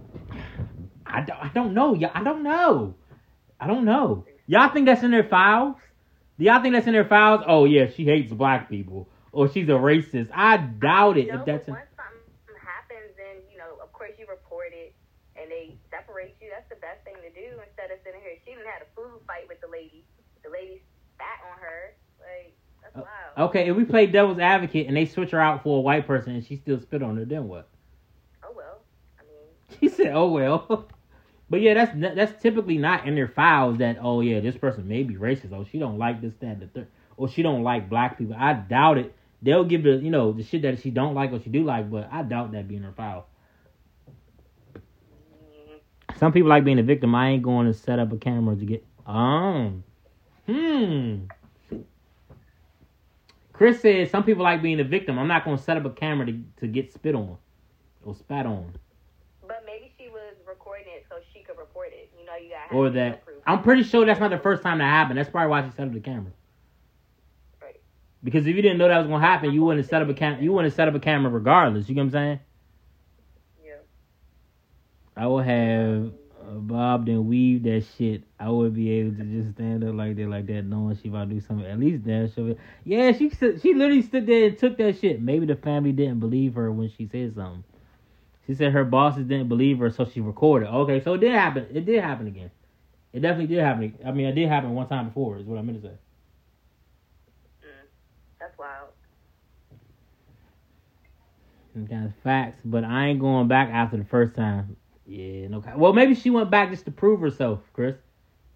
I 1.05 1.21
don't, 1.21 1.37
I 1.39 1.47
don't 1.53 1.73
know. 1.73 1.93
Yeah, 1.93 2.11
I 2.13 2.23
don't 2.23 2.43
know. 2.43 2.95
I 3.59 3.67
don't 3.67 3.85
know. 3.85 4.25
Y'all 4.47 4.69
think 4.73 4.85
that's 4.87 5.03
in 5.03 5.11
their 5.11 5.23
files? 5.23 5.75
Do 6.39 6.46
y'all 6.46 6.62
think 6.62 6.74
that's 6.74 6.88
in 6.88 6.93
their 6.93 7.03
files? 7.05 7.43
Oh 7.46 7.65
yeah, 7.65 7.88
she 7.89 8.05
hates 8.05 8.31
black 8.31 8.69
people 8.69 9.10
or 9.31 9.50
she's 9.50 9.67
a 9.67 9.74
racist. 9.74 10.29
I 10.34 10.58
doubt 10.58 11.17
it. 11.17 11.27
No, 11.27 11.39
if 11.39 11.46
that's 11.46 11.67
in, 11.67 11.74
once 11.74 11.86
something 11.96 12.55
happens, 12.63 13.12
then 13.17 13.43
you 13.51 13.58
know, 13.58 13.77
of 13.84 13.91
course, 13.91 14.12
you 14.17 14.25
report 14.27 14.69
it, 14.72 14.96
and 15.36 15.51
they 15.51 15.75
separate 15.91 16.36
you. 16.41 16.50
That's 16.50 16.69
the 16.69 16.79
best 16.81 17.03
thing 17.03 17.15
to 17.15 17.29
do 17.29 17.60
instead 17.67 17.91
of 17.91 18.00
sitting 18.05 18.22
here. 18.22 18.39
She 18.46 18.51
didn't 18.55 18.65
had 18.65 18.81
a 18.81 18.89
food 18.96 19.19
fight 19.27 19.48
with 19.48 19.60
the 19.62 19.67
lady. 19.67 20.05
The 20.43 20.50
lady 20.50 20.81
spat 21.15 21.43
on 21.51 21.60
her. 21.60 21.93
Like 22.19 22.55
that's 22.81 22.96
Oh, 22.96 23.05
wild. 23.36 23.50
okay, 23.50 23.69
if 23.69 23.75
we 23.75 23.84
play 23.84 24.08
devil's 24.08 24.39
advocate 24.39 24.88
and 24.88 24.96
they 24.96 25.05
switch 25.05 25.31
her 25.31 25.39
out 25.41 25.62
for 25.63 25.77
a 25.77 25.81
white 25.81 26.08
person 26.08 26.34
and 26.36 26.43
she 26.46 26.55
still 26.55 26.79
spit 26.79 27.03
on 27.03 27.17
her, 27.17 27.25
then 27.25 27.48
what? 27.48 27.67
Oh 28.43 28.53
well. 28.55 28.79
I 29.19 29.24
mean, 29.24 29.79
She 29.79 29.89
said, 29.89 30.15
"Oh 30.15 30.29
well." 30.31 30.88
But 31.49 31.61
yeah, 31.61 31.73
that's 31.73 31.91
that's 32.15 32.41
typically 32.41 32.77
not 32.77 33.07
in 33.07 33.15
their 33.15 33.27
files. 33.27 33.79
That 33.79 33.97
oh 34.01 34.21
yeah, 34.21 34.39
this 34.39 34.55
person 34.55 34.87
may 34.87 35.03
be 35.03 35.15
racist. 35.15 35.51
Oh, 35.51 35.65
she 35.69 35.79
don't 35.79 35.97
like 35.97 36.21
this, 36.21 36.33
that, 36.41 36.59
the 36.59 36.67
third. 36.67 36.87
Or 37.17 37.27
she 37.27 37.41
don't 37.41 37.63
like 37.63 37.89
black 37.89 38.17
people. 38.17 38.35
I 38.37 38.53
doubt 38.53 38.97
it. 38.97 39.15
They'll 39.41 39.65
give 39.65 39.83
the 39.83 39.95
you 39.95 40.11
know 40.11 40.31
the 40.31 40.43
shit 40.43 40.61
that 40.61 40.79
she 40.79 40.91
don't 40.91 41.15
like 41.15 41.31
or 41.31 41.41
she 41.41 41.49
do 41.49 41.63
like, 41.63 41.89
but 41.89 42.07
I 42.11 42.23
doubt 42.23 42.51
that 42.51 42.67
be 42.67 42.75
in 42.75 42.83
her 42.83 42.93
file. 42.93 43.25
Some 46.17 46.33
people 46.33 46.49
like 46.49 46.65
being 46.65 46.79
a 46.79 46.83
victim. 46.83 47.15
I 47.15 47.29
ain't 47.29 47.43
going 47.43 47.67
to 47.67 47.73
set 47.73 47.99
up 47.99 48.11
a 48.11 48.17
camera 48.17 48.55
to 48.55 48.65
get. 48.65 48.85
Um. 49.05 49.83
Hmm. 50.45 51.25
Chris 53.53 53.81
says 53.81 54.09
some 54.09 54.23
people 54.23 54.43
like 54.43 54.61
being 54.61 54.79
a 54.79 54.83
victim. 54.85 55.19
I'm 55.19 55.27
not 55.27 55.43
going 55.43 55.57
to 55.57 55.63
set 55.63 55.75
up 55.75 55.85
a 55.85 55.89
camera 55.89 56.25
to, 56.27 56.39
to 56.61 56.67
get 56.67 56.93
spit 56.93 57.13
on 57.13 57.37
or 58.05 58.15
spat 58.15 58.45
on. 58.45 58.73
but 59.45 59.63
maybe 59.65 59.91
she 59.97 60.07
was 60.07 60.33
recording 60.47 60.85
it 60.87 61.05
so 61.09 61.17
she 61.33 61.41
could 61.41 61.57
report 61.57 61.89
it. 61.91 62.09
You 62.17 62.18
know, 62.29 62.38
you 62.43 62.50
got 62.50 62.75
Or 62.75 62.89
that. 62.91 63.24
I'm 63.45 63.63
pretty 63.63 63.83
sure 63.83 64.05
that's 64.05 64.19
not 64.19 64.29
the 64.31 64.38
first 64.38 64.63
time 64.63 64.77
that 64.79 64.86
happened. 64.86 65.17
That's 65.17 65.29
probably 65.29 65.50
why 65.50 65.65
she 65.65 65.71
set 65.75 65.88
up 65.88 65.93
the 65.93 66.00
camera. 66.00 66.31
Right. 67.62 67.79
Because 68.24 68.45
if 68.45 68.55
you 68.55 68.62
didn't 68.62 68.77
know 68.77 68.88
that 68.88 68.98
was 69.00 69.07
going 69.07 69.21
to 69.21 69.27
happen, 69.27 69.51
you 69.51 69.63
wouldn't 69.63 69.88
set 69.88 70.01
up 70.01 70.09
a 70.09 70.13
cam. 70.13 70.41
You 70.41 70.53
wouldn't 70.53 70.74
set 70.74 70.88
up 70.88 70.95
a 70.95 71.00
camera 71.00 71.31
regardless. 71.31 71.89
You 71.89 71.95
get 71.95 72.01
what 72.01 72.05
I'm 72.05 72.12
saying? 72.12 72.39
Yeah. 73.65 73.74
I 75.15 75.27
would 75.27 75.45
have 75.45 76.12
bobbed 76.67 77.09
and 77.09 77.27
weaved 77.27 77.65
that 77.65 77.86
shit. 77.98 78.24
I 78.39 78.50
would 78.50 78.74
be 78.74 78.91
able 78.91 79.15
to 79.17 79.24
just 79.24 79.55
stand 79.55 79.83
up 79.83 79.95
like 79.95 80.15
that, 80.15 80.27
like 80.27 80.48
that, 80.48 80.63
knowing 80.63 80.98
she 81.01 81.09
about 81.09 81.29
to 81.29 81.36
do 81.36 81.41
something. 81.41 81.65
At 81.65 81.79
least 81.79 82.05
that 82.05 82.31
show. 82.36 82.55
Yeah, 82.83 83.12
she 83.12 83.29
she 83.29 83.74
literally 83.74 84.01
stood 84.01 84.25
there 84.25 84.48
and 84.48 84.57
took 84.57 84.77
that 84.77 85.00
shit. 85.00 85.21
Maybe 85.21 85.45
the 85.45 85.55
family 85.55 85.91
didn't 85.91 86.19
believe 86.19 86.55
her 86.55 86.71
when 86.71 86.89
she 86.89 87.07
said 87.07 87.36
something. 87.36 87.63
She 88.49 88.55
said 88.55 88.71
her 88.71 88.83
bosses 88.83 89.27
didn't 89.27 89.47
believe 89.47 89.77
her, 89.77 89.91
so 89.91 90.05
she 90.05 90.21
recorded. 90.21 90.69
Okay, 90.69 91.03
so 91.03 91.13
it 91.13 91.19
did 91.19 91.33
happen. 91.33 91.67
It 91.71 91.85
did 91.85 92.03
happen 92.03 92.25
again. 92.25 92.49
It 93.13 93.19
definitely 93.19 93.53
did 93.55 93.63
happen. 93.63 93.93
I 94.03 94.09
mean, 94.09 94.25
it 94.25 94.33
did 94.33 94.49
happen 94.49 94.73
one 94.73 94.87
time 94.87 95.09
before. 95.09 95.37
Is 95.37 95.45
what 95.45 95.59
I 95.59 95.61
meant 95.61 95.79
to 95.79 95.87
say. 95.87 95.93
Mm, 97.63 97.87
that's 98.39 98.57
wild. 98.57 98.89
Kind 101.87 102.07
of 102.07 102.13
facts, 102.23 102.61
but 102.65 102.83
I 102.83 103.09
ain't 103.09 103.19
going 103.19 103.47
back 103.47 103.69
after 103.69 103.97
the 103.97 104.05
first 104.05 104.33
time. 104.33 104.75
Yeah, 105.05 105.47
no. 105.49 105.63
Well, 105.77 105.93
maybe 105.93 106.15
she 106.15 106.31
went 106.31 106.49
back 106.49 106.71
just 106.71 106.85
to 106.85 106.91
prove 106.91 107.21
herself, 107.21 107.59
Chris. 107.73 107.97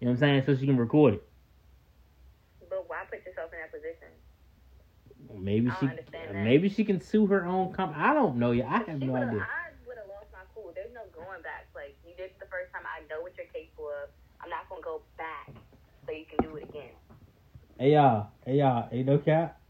You 0.00 0.06
know 0.06 0.10
what 0.10 0.14
I'm 0.14 0.18
saying? 0.18 0.42
So 0.44 0.56
she 0.60 0.66
can 0.66 0.76
record 0.76 1.14
it. 1.14 1.22
But 2.68 2.88
why 2.88 3.04
put 3.08 3.24
yourself 3.24 3.52
in 3.52 3.60
that 3.60 3.70
position? 3.70 4.08
Maybe 5.40 5.70
she, 5.70 5.86
don't 5.86 5.90
understand 5.90 6.36
that. 6.36 6.44
maybe 6.44 6.68
she 6.68 6.84
can 6.84 7.00
sue 7.00 7.26
her 7.26 7.44
own 7.44 7.72
company. 7.72 8.02
I 8.02 8.14
don't 8.14 8.36
know. 8.36 8.50
Yeah, 8.52 8.68
I 8.68 8.90
have 8.90 9.00
no 9.00 9.16
idea. 9.16 9.46
I 9.46 9.70
would 9.86 9.96
have 9.98 10.08
lost 10.08 10.26
my 10.32 10.40
cool. 10.54 10.72
There's 10.74 10.92
no 10.94 11.02
going 11.34 11.42
back. 11.42 11.66
Like 11.74 11.96
you 12.06 12.14
did 12.16 12.30
it 12.30 12.38
the 12.38 12.46
first 12.46 12.72
time. 12.72 12.82
I 12.86 13.02
know 13.08 13.20
what 13.22 13.32
you're 13.36 13.46
capable 13.46 13.90
of. 14.02 14.10
I'm 14.40 14.50
not 14.50 14.68
gonna 14.68 14.82
go 14.82 15.02
back 15.18 15.50
so 16.06 16.12
you 16.12 16.24
can 16.26 16.48
do 16.48 16.56
it 16.56 16.64
again. 16.68 16.94
Hey 17.78 17.92
y'all, 17.94 18.28
hey 18.46 18.58
y'all, 18.58 18.88
ain't 18.92 19.06
no 19.06 19.18
cap. 19.18 19.60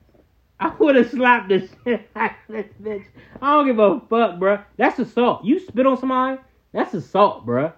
I 0.60 0.74
would 0.78 0.96
have 0.96 1.10
slapped 1.10 1.48
the 1.48 1.68
shit 1.84 2.08
out 2.16 2.30
of 2.48 2.54
this 2.54 2.66
bitch. 2.80 3.04
I 3.40 3.54
don't 3.54 3.66
give 3.66 3.78
a 3.78 4.00
fuck, 4.08 4.38
bruh. 4.38 4.64
That's 4.76 4.98
assault. 4.98 5.44
You 5.44 5.58
spit 5.58 5.86
on 5.86 5.98
somebody, 5.98 6.40
that's 6.72 6.94
assault, 6.94 7.46
bruh. 7.46 7.72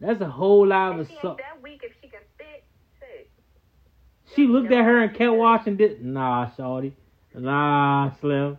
That's 0.00 0.20
a 0.20 0.28
whole 0.28 0.66
lot 0.66 0.92
of 0.92 0.98
And 1.00 1.06
she 1.08 1.14
ain't 1.14 1.18
assault. 1.20 1.38
that 1.38 1.62
weak 1.62 1.80
if 1.82 1.92
she 2.00 2.08
can 2.08 2.20
spit. 2.34 2.64
Shit. 2.98 3.30
She 4.34 4.46
looked 4.46 4.72
at 4.72 4.84
her 4.84 5.02
and 5.02 5.14
kept 5.14 5.34
watching. 5.34 5.76
Did 5.76 6.04
nah, 6.04 6.50
shorty. 6.56 6.94
Nah, 7.34 8.10
Slim. 8.20 8.58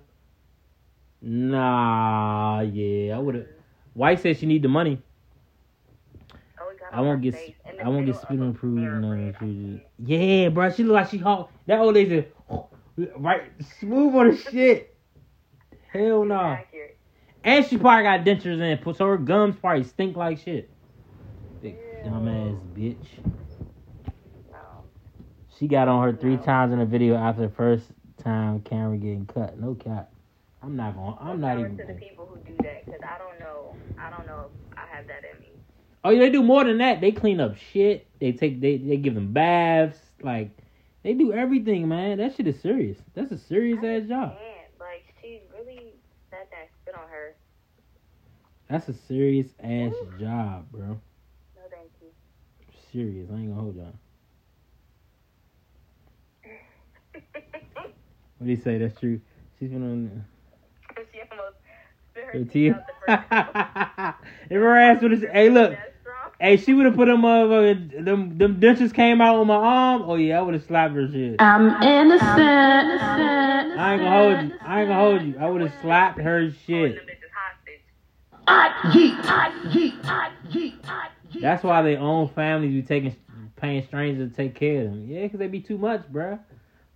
Nah, 1.21 2.61
yeah, 2.61 3.15
I 3.15 3.19
would 3.19 3.35
have. 3.35 3.54
White 3.95 4.19
said 4.19 4.37
she 4.37 4.45
need 4.45 4.61
the 4.61 4.67
money. 4.67 5.01
Oh, 6.59 6.71
I 6.91 6.99
won't 6.99 7.21
get. 7.21 7.33
face, 7.33 7.55
I 7.81 7.87
won't 7.87 8.05
get 8.05 8.17
spit 8.17 8.31
on. 8.31 8.57
No, 8.61 8.99
no, 8.99 9.33
she 9.39 9.79
just, 9.79 9.85
yeah, 9.99 10.49
bro. 10.49 10.69
She 10.69 10.83
look 10.83 10.95
like 10.95 11.09
she 11.09 11.17
hawk. 11.17 11.49
That 11.65 11.79
old 11.79 11.95
lady 11.95 12.09
said, 12.09 12.31
oh, 12.49 12.67
right, 13.17 13.43
smooth 13.79 14.15
on 14.15 14.31
the 14.31 14.37
shit. 14.37 14.97
Hell 15.93 16.25
no. 16.25 16.35
Accurate. 16.35 16.97
And 17.45 17.65
she 17.65 17.77
probably 17.77 18.03
got 18.03 18.25
dentures 18.25 18.59
in, 18.59 18.93
so 18.95 19.07
her 19.07 19.17
gums 19.17 19.55
probably 19.55 19.83
stink 19.83 20.17
like 20.17 20.39
shit. 20.39 20.69
Big 21.61 21.77
dumbass 22.03 22.59
bitch. 22.75 22.97
No. 24.51 24.83
She 25.57 25.67
got 25.67 25.87
on 25.87 26.03
her 26.03 26.17
three 26.17 26.35
No. 26.35 26.41
times 26.41 26.73
in 26.73 26.79
the 26.79 26.85
video 26.85 27.15
after 27.15 27.43
the 27.43 27.49
first 27.53 27.85
time 28.17 28.59
camera 28.61 28.97
getting 28.97 29.25
cut. 29.25 29.57
No 29.57 29.73
cap. 29.73 30.11
I'm 30.61 30.75
not 30.75 30.95
going. 30.95 31.15
I'm 31.21 31.39
not 31.39 31.59
even. 31.59 31.77
to 31.77 31.85
the 31.85 31.93
people 31.93 32.25
who 32.25 32.37
do 32.39 32.57
that 32.63 32.83
because 32.85 33.01
I 33.03 33.17
don't 33.19 33.39
know. 33.39 33.75
I 33.99 34.09
don't 34.09 34.25
know 34.25 34.45
if 34.45 34.77
I 34.77 34.85
have 34.95 35.07
that 35.07 35.23
in 35.33 35.39
me. 35.39 35.51
Oh, 36.03 36.11
yeah, 36.11 36.19
they 36.19 36.29
do 36.29 36.43
more 36.43 36.63
than 36.63 36.77
that. 36.79 37.01
They 37.01 37.11
clean 37.11 37.39
up 37.39 37.55
shit. 37.57 38.07
They 38.19 38.31
take. 38.31 38.61
They 38.61 38.77
they 38.77 38.97
give 38.97 39.15
them 39.15 39.33
baths. 39.33 39.97
Like 40.21 40.51
they 41.03 41.13
do 41.13 41.33
everything, 41.33 41.87
man. 41.87 42.17
That 42.19 42.35
shit 42.35 42.47
is 42.47 42.59
serious. 42.61 42.97
That's 43.13 43.31
a 43.31 43.37
serious 43.37 43.79
I 43.83 43.97
ass 43.97 44.07
job. 44.07 44.37
Like 44.79 45.03
she 45.21 45.41
really 45.51 45.93
there 46.31 46.41
and 46.41 46.69
spit 46.81 46.95
on 46.95 47.07
her. 47.09 47.35
That's 48.69 48.89
a 48.89 48.93
serious 48.93 49.47
ass 49.63 49.93
job, 50.19 50.65
bro. 50.71 50.87
No, 50.87 50.99
thank 51.69 51.91
you. 52.01 52.07
Serious. 52.91 53.29
I 53.31 53.35
ain't 53.35 53.49
gonna 53.49 53.61
hold 53.61 53.75
y'all. 53.75 53.93
What 58.37 58.47
do 58.47 58.51
you 58.51 58.57
say? 58.57 58.77
That's 58.77 58.99
true. 58.99 59.21
She's 59.57 59.69
been 59.69 59.81
on. 59.81 60.25
She 62.31 62.33
almost 62.33 62.33
spit 62.33 62.33
her 62.33 62.39
Her 62.39 62.45
teeth 62.45 62.51
teeth. 62.51 62.73
out 62.73 64.15
if 64.49 64.57
her 64.57 64.75
ass 64.75 65.01
would 65.01 65.11
have, 65.11 65.23
hey, 65.23 65.49
look, 65.49 65.77
hey, 66.39 66.57
she 66.57 66.73
would 66.73 66.85
have 66.85 66.95
put 66.95 67.05
them 67.05 67.21
motherfuckers, 67.21 68.05
them, 68.05 68.37
them 68.37 68.59
dentures 68.59 68.93
came 68.93 69.21
out 69.21 69.35
on 69.35 69.47
my 69.47 69.55
arm. 69.55 70.03
Oh 70.05 70.15
yeah, 70.15 70.39
I 70.39 70.41
would 70.41 70.53
have 70.53 70.63
slapped 70.65 70.93
her 70.95 71.07
shit. 71.11 71.35
I'm 71.39 71.81
innocent. 71.83 72.23
I 73.77 73.93
ain't 73.93 74.01
gonna 74.01 74.11
hold 74.11 74.41
you. 74.51 74.57
I 74.63 74.81
ain't 74.81 74.89
gonna 74.89 74.99
hold 74.99 75.21
you. 75.23 75.35
I 75.39 75.49
would 75.49 75.61
have 75.61 75.73
slapped 75.81 76.19
her 76.19 76.51
shit. 76.65 76.97
That's 81.41 81.63
why 81.63 81.81
they 81.81 81.97
own 81.97 82.29
families 82.29 82.71
be 82.71 82.81
taking, 82.87 83.15
paying 83.55 83.83
strangers 83.85 84.29
to 84.31 84.35
take 84.35 84.55
care 84.55 84.81
of 84.81 84.91
them. 84.91 85.05
Yeah, 85.07 85.23
because 85.23 85.39
they 85.39 85.47
be 85.47 85.61
too 85.61 85.77
much, 85.77 86.01
bruh. 86.11 86.39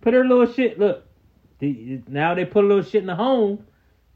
Put 0.00 0.14
her 0.14 0.24
little 0.24 0.52
shit. 0.52 0.78
Look, 0.78 1.04
now 1.60 2.34
they 2.34 2.44
put 2.44 2.64
a 2.64 2.66
little 2.66 2.82
shit 2.84 3.02
in 3.02 3.06
the 3.06 3.14
home. 3.14 3.64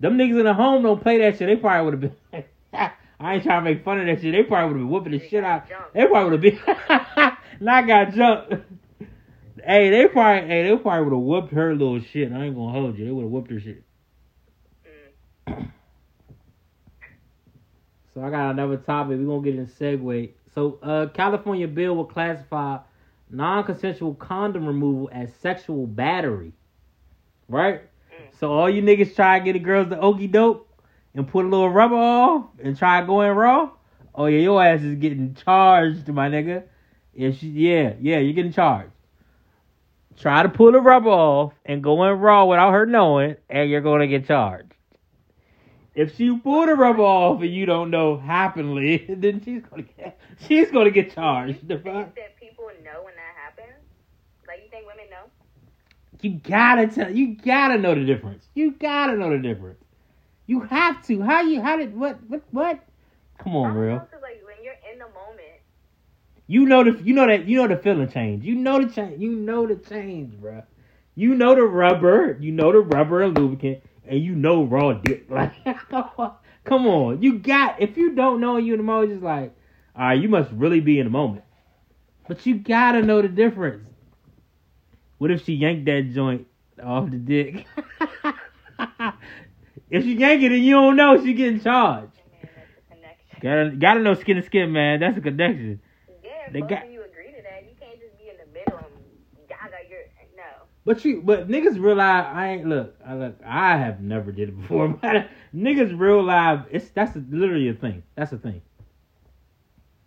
Them 0.00 0.18
niggas 0.18 0.38
in 0.38 0.44
the 0.44 0.54
home 0.54 0.82
don't 0.82 1.00
play 1.00 1.18
that 1.18 1.38
shit. 1.38 1.46
They 1.48 1.56
probably 1.56 1.84
would 1.84 2.02
have 2.02 2.12
been. 2.32 2.44
I 3.20 3.34
ain't 3.34 3.44
trying 3.44 3.64
to 3.64 3.70
make 3.70 3.84
fun 3.84 4.00
of 4.00 4.06
that 4.06 4.20
shit. 4.20 4.32
They 4.32 4.42
probably 4.42 4.74
would 4.74 4.80
have 4.80 4.86
been 4.86 4.90
whooping 4.90 5.12
the 5.12 5.18
They 5.18 5.28
shit 5.28 5.44
out. 5.44 5.68
jumped. 5.68 5.94
They 5.94 6.06
probably 6.06 6.30
would 6.38 6.44
have 6.44 6.86
been. 6.88 7.36
not 7.60 7.86
got 7.86 8.12
jumped. 8.12 8.54
hey, 9.64 9.90
they 9.90 10.08
probably. 10.08 10.48
Hey, 10.48 10.62
they 10.68 10.76
probably 10.76 11.04
would 11.04 11.12
have 11.16 11.22
whooped 11.22 11.52
her 11.54 11.72
little 11.74 12.00
shit. 12.00 12.32
I 12.32 12.44
ain't 12.44 12.54
gonna 12.56 12.72
hold 12.72 12.98
you. 12.98 13.04
They 13.06 13.10
would 13.12 13.22
have 13.22 13.30
whooped 13.30 13.50
her 13.50 13.60
shit. 13.60 13.82
Mm. 15.48 15.70
So 18.12 18.22
I 18.22 18.30
got 18.30 18.50
another 18.50 18.76
topic. 18.76 19.18
We're 19.18 19.26
gonna 19.26 19.42
get 19.42 19.54
in 19.56 19.66
segue. 19.66 20.30
So 20.54 20.78
uh 20.82 21.06
California 21.08 21.66
bill 21.66 21.96
will 21.96 22.04
classify 22.04 22.78
non-consensual 23.30 24.14
condom 24.14 24.66
removal 24.66 25.08
as 25.12 25.30
sexual 25.40 25.86
battery. 25.86 26.52
Right? 27.48 27.82
So 28.38 28.52
all 28.52 28.68
you 28.68 28.82
niggas 28.82 29.14
try 29.14 29.38
to 29.38 29.44
get 29.44 29.52
the 29.54 29.58
girls 29.58 29.88
the 29.88 29.98
okey 29.98 30.26
doke 30.26 30.68
and 31.14 31.26
put 31.26 31.44
a 31.44 31.48
little 31.48 31.70
rubber 31.70 31.94
off 31.94 32.46
and 32.62 32.76
try 32.76 33.04
going 33.04 33.30
raw. 33.30 33.70
Oh 34.14 34.26
yeah, 34.26 34.40
your 34.40 34.62
ass 34.62 34.82
is 34.82 34.96
getting 34.96 35.34
charged, 35.34 36.08
my 36.08 36.28
nigga. 36.28 36.64
Yeah, 37.14 37.30
she, 37.30 37.48
yeah, 37.48 37.94
yeah, 38.00 38.18
you're 38.18 38.32
getting 38.32 38.52
charged. 38.52 38.90
Try 40.16 40.42
to 40.42 40.48
pull 40.48 40.72
the 40.72 40.80
rubber 40.80 41.10
off 41.10 41.52
and 41.64 41.82
go 41.82 42.04
in 42.04 42.18
raw 42.18 42.44
without 42.44 42.72
her 42.72 42.86
knowing, 42.86 43.36
and 43.50 43.68
you're 43.68 43.80
gonna 43.80 44.06
get 44.06 44.26
charged. 44.26 44.74
If 45.94 46.16
she 46.16 46.36
pull 46.36 46.66
the 46.66 46.74
rubber 46.74 47.02
off 47.02 47.40
and 47.40 47.52
you 47.52 47.66
don't 47.66 47.90
know 47.90 48.16
happily, 48.16 49.04
then 49.08 49.42
she's 49.44 49.62
gonna 49.62 49.82
get 49.82 50.18
she's 50.46 50.70
gonna 50.70 50.90
get 50.90 51.14
charged. 51.14 51.66
The 51.66 51.76
that 51.76 52.36
people 52.38 52.68
know 52.84 53.02
when 53.02 53.14
that 53.14 53.34
happens? 53.36 53.78
Like 54.46 54.60
you 54.62 54.70
think 54.70 54.86
women 54.86 55.06
know? 55.10 55.30
You 56.24 56.40
gotta 56.42 56.86
tell 56.86 57.14
you 57.14 57.36
gotta 57.36 57.76
know 57.76 57.94
the 57.94 58.02
difference. 58.02 58.48
You 58.54 58.70
gotta 58.70 59.14
know 59.14 59.28
the 59.28 59.36
difference. 59.36 59.84
You 60.46 60.60
have 60.60 61.06
to. 61.06 61.20
How 61.20 61.42
you 61.42 61.60
how 61.60 61.76
did 61.76 61.94
what 61.94 62.18
what 62.28 62.42
what? 62.50 62.82
Come 63.36 63.54
on, 63.54 63.74
know, 63.74 64.06
like 64.22 64.42
when 64.42 64.64
you're 64.64 64.72
in 64.90 65.00
the 65.00 65.04
moment, 65.04 65.60
You 66.46 66.64
know 66.64 66.82
the 66.82 66.98
you 67.02 67.12
know 67.12 67.26
that 67.26 67.46
you 67.46 67.58
know 67.58 67.68
the 67.68 67.76
feeling 67.76 68.08
change. 68.08 68.42
You 68.42 68.54
know 68.54 68.82
the 68.82 68.90
change. 68.90 69.20
You 69.20 69.32
know 69.32 69.66
the 69.66 69.76
change, 69.76 70.40
bro. 70.40 70.62
You 71.14 71.34
know 71.34 71.54
the 71.54 71.64
rubber. 71.64 72.38
You 72.40 72.52
know 72.52 72.72
the 72.72 72.80
rubber 72.80 73.20
and 73.20 73.36
lubricant, 73.36 73.82
and 74.06 74.18
you 74.18 74.34
know 74.34 74.64
raw 74.64 74.94
dick. 74.94 75.26
Like, 75.30 75.52
come 76.64 76.86
on. 76.86 77.22
You 77.22 77.38
got 77.38 77.82
if 77.82 77.98
you 77.98 78.14
don't 78.14 78.40
know 78.40 78.56
you 78.56 78.72
in 78.72 78.78
the 78.78 78.84
moment, 78.84 79.12
just 79.12 79.22
like, 79.22 79.54
all 79.94 80.06
right, 80.06 80.18
you 80.18 80.30
must 80.30 80.50
really 80.52 80.80
be 80.80 80.98
in 81.00 81.04
the 81.04 81.10
moment. 81.10 81.44
But 82.26 82.46
you 82.46 82.54
gotta 82.54 83.02
know 83.02 83.20
the 83.20 83.28
difference. 83.28 83.90
What 85.24 85.30
if 85.30 85.46
she 85.46 85.54
yanked 85.54 85.86
that 85.86 86.10
joint 86.12 86.46
off 86.84 87.10
the 87.10 87.16
dick? 87.16 87.64
if 89.90 90.04
she 90.04 90.16
yank 90.16 90.42
it 90.42 90.52
and 90.52 90.62
you 90.62 90.72
don't 90.74 90.96
know, 90.96 91.16
she 91.24 91.32
getting 91.32 91.62
charged. 91.62 92.12
man, 92.30 92.42
that's 92.42 92.68
a 92.76 92.94
connection. 92.94 93.38
Gotta 93.40 93.70
gotta 93.70 94.00
know 94.00 94.12
skin 94.12 94.36
to 94.36 94.42
skin, 94.42 94.70
man. 94.70 95.00
That's 95.00 95.16
a 95.16 95.22
connection. 95.22 95.80
Yeah, 96.22 96.30
They 96.52 96.60
both 96.60 96.68
got- 96.68 96.84
of 96.84 96.90
you 96.90 97.02
agree 97.04 97.28
to 97.34 97.42
that. 97.42 97.64
You 97.64 97.70
can't 97.80 97.98
just 97.98 98.18
be 98.18 98.28
in 98.28 98.36
the 98.36 98.52
middle 98.52 98.76
and 98.76 99.48
gaga 99.48 99.88
your 99.88 100.00
no. 100.36 100.42
But 100.84 101.02
you, 101.06 101.22
but 101.24 101.48
niggas 101.48 101.80
realize 101.82 102.26
I 102.30 102.48
ain't 102.48 102.66
look. 102.68 102.94
I 103.02 103.14
look. 103.14 103.36
I 103.46 103.78
have 103.78 104.02
never 104.02 104.30
did 104.30 104.50
it 104.50 104.60
before, 104.60 104.88
but 104.88 105.28
niggas 105.56 105.98
realize 105.98 106.66
it's 106.70 106.90
that's 106.90 107.16
literally 107.30 107.70
a 107.70 107.74
thing. 107.74 108.02
That's 108.14 108.32
a 108.32 108.36
thing. 108.36 108.60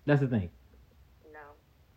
That's 0.06 0.22
the 0.22 0.28
thing. 0.28 0.52
No. 1.34 1.40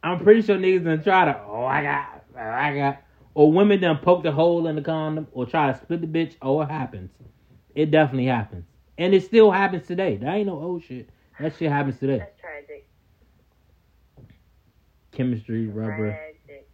I'm 0.03 0.21
pretty 0.21 0.41
sure 0.41 0.57
niggas 0.57 0.85
gonna 0.85 1.05
try 1.05 1.27
to. 1.27 1.39
Oh, 1.47 1.67
I 1.67 1.83
got. 1.83 2.25
oh, 2.35 2.41
I 2.41 2.75
got. 2.75 3.03
Or 3.35 3.53
women 3.53 3.81
done 3.81 3.99
poke 3.99 4.23
the 4.23 4.33
hole 4.33 4.67
in 4.67 4.77
the 4.77 4.83
condom, 4.83 5.29
or 5.33 5.47
try 5.47 5.73
to 5.73 5.79
split 5.79 6.01
the 6.01 6.07
bitch. 6.07 6.35
Oh, 6.43 6.61
it 6.63 6.71
happens. 6.71 7.11
It 7.75 7.91
definitely 7.91 8.27
happens, 8.27 8.65
and 8.99 9.15
it 9.15 9.25
still 9.25 9.51
happens 9.51 9.87
today. 9.87 10.17
That 10.17 10.35
ain't 10.35 10.47
no 10.47 10.61
old 10.61 10.85
shit. 10.85 11.09
That 11.39 11.57
shit 11.57 11.71
happens 11.71 11.99
today. 11.99 12.19
That's 12.19 12.41
tragic. 12.41 12.89
Chemistry, 15.13 15.69
rubber. 15.69 16.11
Tragic. 16.11 16.69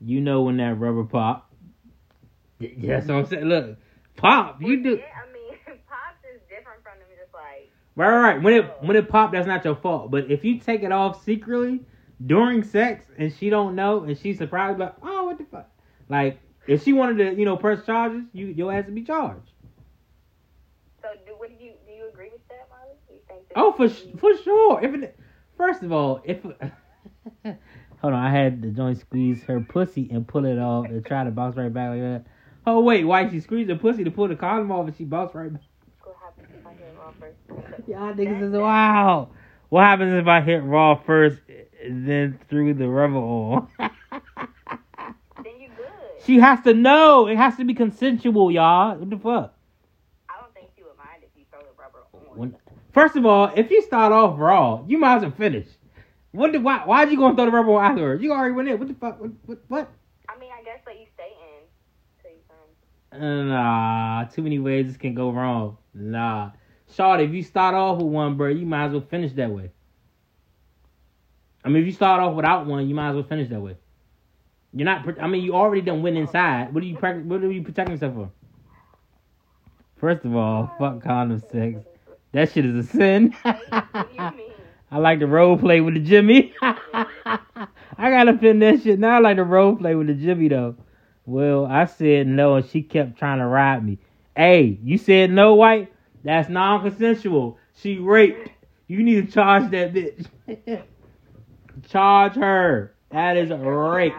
You 0.00 0.20
know 0.20 0.42
when 0.42 0.58
that 0.58 0.78
rubber 0.78 1.04
pop. 1.04 1.50
That's 2.60 3.06
what 3.06 3.16
I'm 3.16 3.26
saying. 3.26 3.44
Look, 3.44 3.78
pop. 4.16 4.60
You 4.60 4.82
do. 4.82 4.90
Yeah, 4.96 5.04
I 5.26 5.32
mean, 5.32 5.58
pops 5.88 6.24
is 6.34 6.40
different 6.48 6.82
from 6.82 6.98
them. 6.98 7.08
Just 7.18 7.32
like 7.32 7.70
Right, 7.96 8.08
right, 8.08 8.34
right. 8.34 8.42
When 8.42 8.54
it 8.54 8.64
oh. 8.64 8.86
when 8.86 8.96
it 8.96 9.08
pop, 9.08 9.32
that's 9.32 9.46
not 9.46 9.64
your 9.64 9.76
fault. 9.76 10.10
But 10.10 10.30
if 10.30 10.44
you 10.44 10.58
take 10.58 10.82
it 10.82 10.92
off 10.92 11.24
secretly 11.24 11.80
during 12.26 12.62
sex 12.62 13.04
and 13.18 13.32
she 13.34 13.50
don't 13.50 13.74
know 13.74 14.04
and 14.04 14.16
she's 14.18 14.38
surprised, 14.38 14.78
like, 14.78 14.94
oh, 15.02 15.24
what 15.24 15.38
the 15.38 15.44
fuck? 15.44 15.68
Like, 16.08 16.40
if 16.66 16.84
she 16.84 16.92
wanted 16.92 17.18
to, 17.18 17.38
you 17.38 17.44
know, 17.44 17.56
press 17.56 17.84
charges, 17.86 18.22
you 18.32 18.46
your 18.46 18.72
ass 18.72 18.84
to 18.86 18.92
be 18.92 19.02
charged. 19.02 19.50
so. 21.02 21.08
Do 21.26 21.32
what 21.38 21.48
do 21.48 21.54
you 21.64 21.72
do? 21.86 21.92
You 21.92 22.08
agree 22.08 22.28
with 22.32 22.46
that, 22.48 22.68
Molly? 22.70 22.94
You 23.10 23.18
think 23.28 23.48
that 23.48 23.54
Oh, 23.58 23.72
for 23.72 23.86
you- 23.86 24.16
for 24.18 24.36
sure. 24.42 24.82
If 24.82 24.94
it, 25.02 25.18
first 25.56 25.82
of 25.82 25.92
all, 25.92 26.20
if 26.24 26.42
hold 27.44 27.54
on, 28.02 28.14
I 28.14 28.30
had 28.30 28.62
the 28.62 28.68
joint 28.68 28.98
squeeze 28.98 29.42
her 29.44 29.60
pussy 29.60 30.08
and 30.12 30.26
pull 30.28 30.44
it 30.44 30.58
off 30.58 30.86
and 30.86 31.04
try 31.04 31.24
to 31.24 31.30
bounce 31.30 31.56
right 31.56 31.72
back 31.72 31.90
like 31.90 32.00
that. 32.00 32.24
Oh 32.66 32.80
wait, 32.80 33.04
why 33.04 33.28
she 33.30 33.40
squeezed 33.40 33.70
her 33.70 33.76
pussy 33.76 34.04
to 34.04 34.10
pull 34.10 34.28
the 34.28 34.36
condom 34.36 34.70
off 34.70 34.86
and 34.86 34.96
she 34.96 35.04
bounced 35.04 35.34
right 35.34 35.52
back. 35.52 35.62
What 36.04 36.16
happens 36.22 36.48
if 36.54 36.66
I 36.66 36.72
hit 36.74 36.94
raw 36.98 37.12
first? 37.18 37.88
Y'all 37.88 38.14
niggas 38.14 38.42
is 38.42 38.52
wow. 38.52 39.30
What 39.70 39.84
happens 39.84 40.14
if 40.14 40.26
I 40.26 40.40
hit 40.42 40.62
raw 40.62 40.94
first, 40.96 41.38
then 41.88 42.38
threw 42.48 42.74
the 42.74 42.88
rubber 42.88 43.16
on? 43.16 43.68
Then 45.42 45.58
you 45.58 45.68
good. 45.74 45.86
she 46.26 46.38
has 46.38 46.60
to 46.62 46.74
know. 46.74 47.26
It 47.26 47.36
has 47.36 47.56
to 47.56 47.64
be 47.64 47.74
consensual, 47.74 48.50
y'all. 48.50 48.96
What 48.96 49.08
the 49.08 49.16
fuck? 49.16 49.54
I 50.28 50.40
don't 50.40 50.52
think 50.54 50.68
she 50.76 50.82
would 50.82 50.96
mind 50.98 51.22
if 51.22 51.30
you 51.34 51.44
throw 51.50 51.60
the 51.60 51.68
rubber 51.78 52.04
on. 52.12 52.38
When, 52.38 52.56
first 52.92 53.16
of 53.16 53.24
all, 53.24 53.50
if 53.56 53.70
you 53.70 53.80
start 53.82 54.12
off 54.12 54.38
raw, 54.38 54.82
you 54.86 54.98
might 54.98 55.16
as 55.16 55.22
well 55.22 55.30
finish. 55.30 55.66
What? 56.32 56.52
The, 56.52 56.58
why? 56.60 56.80
Why'd 56.80 57.10
you 57.10 57.16
gonna 57.16 57.34
throw 57.34 57.46
the 57.46 57.50
rubber 57.50 57.72
on 57.72 57.84
afterwards? 57.84 58.22
You 58.22 58.32
already 58.32 58.54
went 58.54 58.68
in. 58.68 58.78
What 58.78 58.88
the 58.88 58.94
fuck? 58.94 59.20
What? 59.20 59.30
What? 59.46 59.58
what? 59.68 59.90
I 60.28 60.38
mean, 60.38 60.50
I 60.52 60.62
guess 60.62 60.80
let 60.86 60.98
you 61.00 61.06
stay 61.14 61.32
in 61.56 61.64
till 62.22 62.30
you 62.30 63.20
come. 63.20 63.48
Nah, 63.48 64.24
too 64.24 64.42
many 64.42 64.58
ways 64.58 64.86
this 64.86 64.96
can 64.96 65.14
go 65.14 65.30
wrong. 65.30 65.78
Nah. 65.94 66.50
Shawty, 66.94 67.24
if 67.24 67.32
you 67.32 67.42
start 67.42 67.74
off 67.74 67.98
with 67.98 68.06
one, 68.06 68.36
bro, 68.36 68.48
you 68.48 68.66
might 68.66 68.86
as 68.86 68.92
well 68.92 69.04
finish 69.08 69.32
that 69.32 69.50
way. 69.50 69.70
I 71.64 71.68
mean, 71.68 71.82
if 71.82 71.86
you 71.86 71.92
start 71.92 72.20
off 72.20 72.34
without 72.34 72.66
one, 72.66 72.88
you 72.88 72.94
might 72.94 73.10
as 73.10 73.14
well 73.14 73.24
finish 73.24 73.48
that 73.50 73.60
way. 73.60 73.76
You're 74.72 74.84
not. 74.84 75.06
I 75.20 75.26
mean, 75.26 75.42
you 75.42 75.54
already 75.54 75.82
done 75.82 76.02
went 76.02 76.16
inside. 76.16 76.72
What 76.72 76.82
are 76.82 76.86
you? 76.86 76.94
What 76.96 77.42
are 77.42 77.52
you 77.52 77.62
protecting 77.62 77.94
yourself 77.94 78.14
for? 78.14 78.30
First 79.96 80.24
of 80.24 80.34
all, 80.34 80.72
fuck 80.78 81.02
condom 81.02 81.40
sex. 81.50 81.80
That 82.32 82.50
shit 82.52 82.64
is 82.64 82.86
a 82.86 82.88
sin. 82.88 83.34
What 83.42 83.92
do 83.92 84.14
you 84.14 84.30
mean? 84.30 84.52
I 84.92 84.98
like 84.98 85.20
to 85.20 85.26
role 85.26 85.56
play 85.56 85.80
with 85.80 85.94
the 85.94 86.00
Jimmy. 86.00 86.52
I 86.62 87.66
gotta 87.96 88.32
pin 88.32 88.58
that 88.60 88.82
shit. 88.82 88.98
Now 88.98 89.16
I 89.16 89.18
like 89.20 89.36
to 89.36 89.44
role 89.44 89.76
play 89.76 89.94
with 89.94 90.08
the 90.08 90.14
Jimmy 90.14 90.48
though. 90.48 90.76
Well, 91.26 91.66
I 91.66 91.84
said 91.84 92.26
no, 92.26 92.56
and 92.56 92.66
she 92.66 92.82
kept 92.82 93.18
trying 93.18 93.38
to 93.38 93.46
ride 93.46 93.84
me. 93.84 93.98
Hey, 94.36 94.78
you 94.82 94.98
said 94.98 95.30
no, 95.30 95.54
white? 95.54 95.92
That's 96.24 96.48
non-consensual. 96.48 97.58
She 97.76 97.98
raped. 97.98 98.48
You 98.88 99.02
need 99.02 99.26
to 99.26 99.32
charge 99.32 99.70
that 99.70 99.92
bitch. 99.92 100.26
charge 101.88 102.34
her. 102.34 102.94
That 103.10 103.36
is 103.36 103.50
rape. 103.50 104.12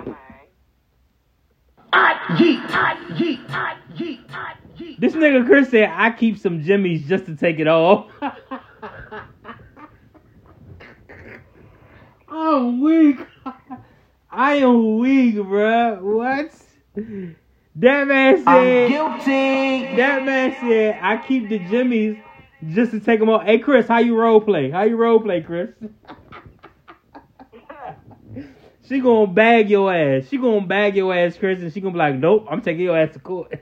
I 1.94 2.14
yeet, 2.38 2.70
I 2.70 2.96
yeet, 3.16 3.50
I 3.50 3.76
yeet, 3.96 4.20
I 4.32 4.54
yeet. 4.78 5.00
This 5.00 5.14
nigga 5.14 5.46
Chris 5.46 5.70
said 5.70 5.90
I 5.94 6.12
keep 6.12 6.38
some 6.38 6.62
jimmies 6.62 7.08
just 7.08 7.26
to 7.26 7.36
take 7.36 7.60
it 7.60 7.68
off. 7.68 8.10
I'm 12.30 12.82
weak. 12.82 13.20
I 14.32 14.54
am 14.56 14.98
weak, 15.00 15.36
bruh. 15.36 16.02
What? 16.02 16.52
That 17.76 18.08
man 18.08 18.36
I'm 18.36 18.44
said. 18.46 18.90
guilty. 18.90 19.96
That 19.98 20.24
man 20.26 20.56
said 20.62 21.00
I 21.02 21.18
keep 21.26 21.50
the 21.50 21.60
jimmies 21.60 22.18
just 22.70 22.92
to 22.92 23.00
take 23.00 23.20
them 23.20 23.30
off. 23.30 23.44
Hey 23.44 23.60
Chris, 23.60 23.88
how 23.88 24.00
you 24.00 24.18
role 24.18 24.40
play? 24.40 24.70
How 24.72 24.84
you 24.84 24.96
role 24.96 25.20
play, 25.20 25.42
Chris? 25.42 25.70
she 28.92 29.00
gonna 29.00 29.32
bag 29.32 29.70
your 29.70 29.94
ass. 29.94 30.28
She 30.28 30.38
gonna 30.38 30.68
bag 30.68 30.98
your 30.98 31.16
ass, 31.16 31.38
Chris, 31.38 31.62
and 31.62 31.72
she 31.72 31.80
gonna 31.80 31.94
be 31.94 32.00
like, 32.00 32.16
"Nope, 32.16 32.48
I'm 32.50 32.62
taking 32.62 32.84
your 32.84 32.98
ass 32.98 33.14
to 33.14 33.20
court." 33.20 33.52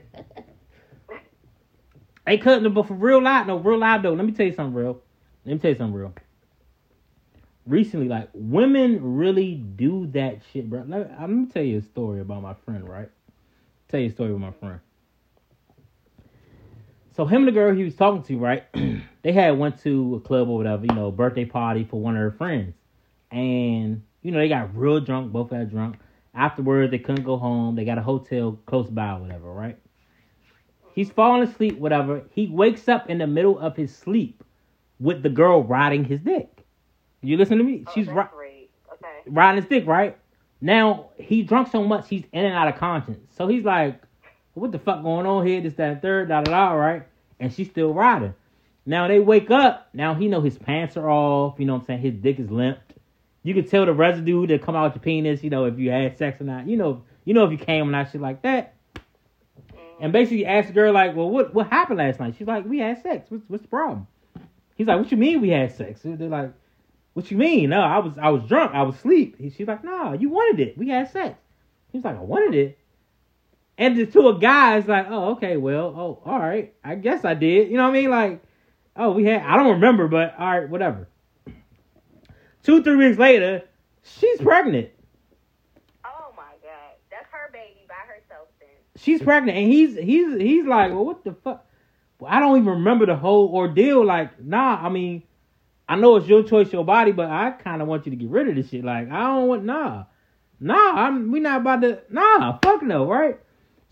hey, 2.26 2.38
cutting 2.38 2.64
them, 2.64 2.74
but 2.74 2.88
for 2.88 2.94
real 2.94 3.22
life, 3.22 3.46
no, 3.46 3.58
real 3.58 3.78
life 3.78 4.02
though. 4.02 4.14
Let 4.14 4.26
me 4.26 4.32
tell 4.32 4.46
you 4.46 4.52
something 4.52 4.74
real. 4.74 5.00
Let 5.44 5.52
me 5.52 5.58
tell 5.60 5.70
you 5.70 5.76
something 5.76 5.94
real. 5.94 6.12
Recently, 7.64 8.08
like 8.08 8.28
women 8.34 9.16
really 9.16 9.54
do 9.54 10.08
that 10.08 10.40
shit, 10.52 10.68
bro. 10.68 10.84
Let, 10.88 11.02
uh, 11.02 11.20
let 11.20 11.30
me 11.30 11.46
tell 11.46 11.62
you 11.62 11.78
a 11.78 11.82
story 11.82 12.20
about 12.20 12.42
my 12.42 12.54
friend, 12.54 12.88
right? 12.88 13.08
Tell 13.88 14.00
you 14.00 14.08
a 14.08 14.12
story 14.12 14.32
with 14.32 14.42
my 14.42 14.50
friend. 14.50 14.80
So 17.12 17.24
him 17.24 17.42
and 17.42 17.48
the 17.48 17.52
girl 17.52 17.72
he 17.72 17.84
was 17.84 17.94
talking 17.94 18.24
to, 18.24 18.38
right? 18.38 18.64
they 19.22 19.32
had 19.32 19.58
went 19.58 19.80
to 19.82 20.16
a 20.16 20.20
club 20.26 20.48
or 20.48 20.56
whatever, 20.56 20.86
you 20.86 20.94
know, 20.94 21.12
birthday 21.12 21.44
party 21.44 21.84
for 21.84 22.00
one 22.00 22.16
of 22.16 22.20
her 22.20 22.32
friends, 22.32 22.74
and 23.30 24.02
you 24.22 24.32
know 24.32 24.38
they 24.38 24.48
got 24.48 24.76
real 24.76 25.00
drunk. 25.00 25.32
Both 25.32 25.50
got 25.50 25.68
drunk. 25.70 25.96
Afterwards, 26.34 26.90
they 26.90 26.98
couldn't 26.98 27.24
go 27.24 27.36
home. 27.36 27.74
They 27.76 27.84
got 27.84 27.98
a 27.98 28.02
hotel 28.02 28.58
close 28.66 28.88
by, 28.88 29.12
or 29.16 29.20
whatever, 29.20 29.52
right? 29.52 29.78
He's 30.94 31.10
falling 31.10 31.42
asleep, 31.48 31.78
whatever. 31.78 32.22
He 32.32 32.46
wakes 32.48 32.88
up 32.88 33.08
in 33.10 33.18
the 33.18 33.26
middle 33.26 33.58
of 33.58 33.76
his 33.76 33.94
sleep 33.94 34.44
with 34.98 35.22
the 35.22 35.28
girl 35.30 35.62
riding 35.62 36.04
his 36.04 36.20
dick. 36.20 36.64
You 37.22 37.36
listen 37.36 37.58
to 37.58 37.64
me? 37.64 37.84
Oh, 37.86 37.92
She's 37.94 38.08
ri- 38.08 38.24
Okay. 38.94 39.20
riding 39.26 39.62
his 39.62 39.68
dick, 39.68 39.86
right? 39.86 40.16
Now 40.60 41.10
he 41.16 41.42
drunk 41.42 41.68
so 41.68 41.82
much 41.84 42.08
he's 42.08 42.24
in 42.32 42.44
and 42.44 42.54
out 42.54 42.68
of 42.68 42.76
conscience. 42.76 43.26
So 43.34 43.46
he's 43.46 43.64
like, 43.64 44.00
"What 44.54 44.72
the 44.72 44.78
fuck 44.78 45.02
going 45.02 45.26
on 45.26 45.46
here? 45.46 45.60
This, 45.60 45.74
that, 45.74 45.92
and 45.92 46.02
third, 46.02 46.28
da 46.28 46.42
da 46.42 46.50
da." 46.50 46.72
Right? 46.72 47.02
And 47.38 47.52
she's 47.52 47.70
still 47.70 47.94
riding. 47.94 48.34
Now 48.84 49.08
they 49.08 49.20
wake 49.20 49.50
up. 49.50 49.88
Now 49.94 50.14
he 50.14 50.28
know 50.28 50.40
his 50.40 50.58
pants 50.58 50.96
are 50.96 51.08
off. 51.10 51.58
You 51.58 51.66
know 51.66 51.74
what 51.74 51.80
I'm 51.82 51.86
saying? 51.86 52.00
His 52.00 52.14
dick 52.14 52.38
is 52.38 52.50
limped. 52.50 52.94
You 53.42 53.54
can 53.54 53.66
tell 53.66 53.86
the 53.86 53.94
residue 53.94 54.46
that 54.48 54.62
come 54.62 54.76
out 54.76 54.94
your 54.94 55.02
penis. 55.02 55.42
You 55.42 55.50
know 55.50 55.64
if 55.64 55.78
you 55.78 55.90
had 55.90 56.18
sex 56.18 56.40
or 56.40 56.44
not. 56.44 56.66
You 56.66 56.76
know, 56.76 57.02
you 57.24 57.34
know 57.34 57.44
if 57.44 57.52
you 57.52 57.58
came 57.58 57.88
or 57.88 57.90
not, 57.90 58.10
shit 58.10 58.20
like 58.20 58.42
that. 58.42 58.74
And 60.00 60.12
basically 60.12 60.46
asked 60.46 60.68
the 60.68 60.74
girl 60.74 60.92
like, 60.92 61.14
"Well, 61.14 61.28
what 61.28 61.52
what 61.54 61.68
happened 61.68 61.98
last 61.98 62.20
night?" 62.20 62.34
She's 62.38 62.46
like, 62.46 62.64
"We 62.66 62.78
had 62.78 63.02
sex. 63.02 63.30
What's 63.30 63.44
what's 63.48 63.62
the 63.62 63.68
problem?" 63.68 64.06
He's 64.76 64.86
like, 64.86 64.98
"What 64.98 65.10
you 65.10 65.16
mean 65.18 65.40
we 65.42 65.50
had 65.50 65.72
sex?" 65.76 66.00
They're 66.02 66.28
like, 66.28 66.52
"What 67.12 67.30
you 67.30 67.36
mean? 67.36 67.70
No, 67.70 67.80
I 67.80 67.98
was 67.98 68.12
I 68.20 68.30
was 68.30 68.42
drunk. 68.48 68.74
I 68.74 68.82
was 68.82 68.94
asleep." 68.96 69.36
He- 69.38 69.50
She's 69.50 69.68
like, 69.68 69.84
"Nah, 69.84 70.14
you 70.14 70.30
wanted 70.30 70.60
it. 70.60 70.78
We 70.78 70.88
had 70.88 71.10
sex." 71.10 71.38
He's 71.92 72.02
like, 72.02 72.16
"I 72.16 72.22
wanted 72.22 72.54
it." 72.54 72.78
And 73.76 73.96
the 73.96 74.06
two 74.06 74.38
guys 74.40 74.86
like, 74.86 75.06
"Oh, 75.10 75.32
okay, 75.32 75.58
well, 75.58 75.94
oh, 75.96 76.22
all 76.24 76.38
right. 76.38 76.72
I 76.82 76.94
guess 76.94 77.24
I 77.26 77.34
did." 77.34 77.70
You 77.70 77.76
know 77.76 77.82
what 77.84 77.90
I 77.90 78.00
mean? 78.00 78.10
Like, 78.10 78.42
oh, 78.96 79.10
we 79.12 79.24
had. 79.24 79.42
I 79.42 79.56
don't 79.58 79.72
remember, 79.72 80.08
but 80.08 80.34
all 80.38 80.60
right, 80.60 80.68
whatever. 80.68 81.08
Two 82.62 82.82
three 82.82 82.96
weeks 82.96 83.18
later, 83.18 83.62
she's 84.02 84.40
pregnant. 84.40 84.90
Oh 86.04 86.32
my 86.36 86.52
god, 86.62 86.96
that's 87.10 87.26
her 87.30 87.50
baby 87.52 87.86
by 87.88 87.94
herself. 88.06 88.48
Then. 88.58 88.68
She's 88.96 89.22
pregnant 89.22 89.56
and 89.56 89.72
he's 89.72 89.96
he's 89.96 90.38
he's 90.38 90.66
like 90.66 90.90
well 90.92 91.06
what 91.06 91.24
the 91.24 91.32
fuck? 91.32 91.66
Well, 92.18 92.30
i 92.30 92.38
don't 92.38 92.58
even 92.58 92.68
remember 92.68 93.06
the 93.06 93.16
whole 93.16 93.48
ordeal. 93.54 94.04
Like 94.04 94.42
nah 94.42 94.78
i 94.84 94.90
mean 94.90 95.22
i 95.88 95.96
know 95.96 96.16
it's 96.16 96.28
your 96.28 96.42
choice 96.42 96.70
your 96.70 96.84
body 96.84 97.12
but 97.12 97.30
i 97.30 97.50
kind 97.50 97.80
of 97.80 97.88
want 97.88 98.04
you 98.04 98.10
to 98.10 98.16
get 98.16 98.28
rid 98.28 98.48
of 98.48 98.56
this 98.56 98.68
shit. 98.68 98.84
Like 98.84 99.10
i 99.10 99.20
don't 99.20 99.48
want 99.48 99.64
nah. 99.64 100.04
Nah 100.60 100.92
i'm 101.06 101.32
we 101.32 101.40
not 101.40 101.62
about 101.62 101.80
to 101.80 102.00
nah 102.10 102.58
fuck 102.62 102.82
no 102.82 103.06
right? 103.06 103.40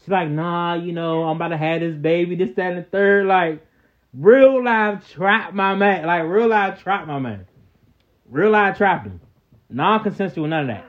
She's 0.01 0.09
like 0.09 0.29
nah 0.29 0.75
you 0.75 0.93
know 0.93 1.25
i'm 1.25 1.37
about 1.37 1.49
to 1.49 1.57
have 1.57 1.81
this 1.81 1.97
baby 1.97 2.37
this 2.37 2.55
that 2.57 2.73
and 2.73 2.79
the 2.79 2.83
third. 2.83 3.27
Like 3.27 3.65
real 4.13 4.63
life 4.63 5.11
trap 5.11 5.55
my 5.55 5.75
man 5.75 6.07
like 6.07 6.25
real 6.25 6.49
life 6.49 6.83
trap 6.83 7.07
my 7.07 7.19
man 7.19 7.47
real 8.29 8.51
life 8.51 8.77
trapped 8.77 9.07
him 9.07 9.21
non-consensual 9.71 10.47
none 10.47 10.63
of 10.63 10.77
that 10.77 10.85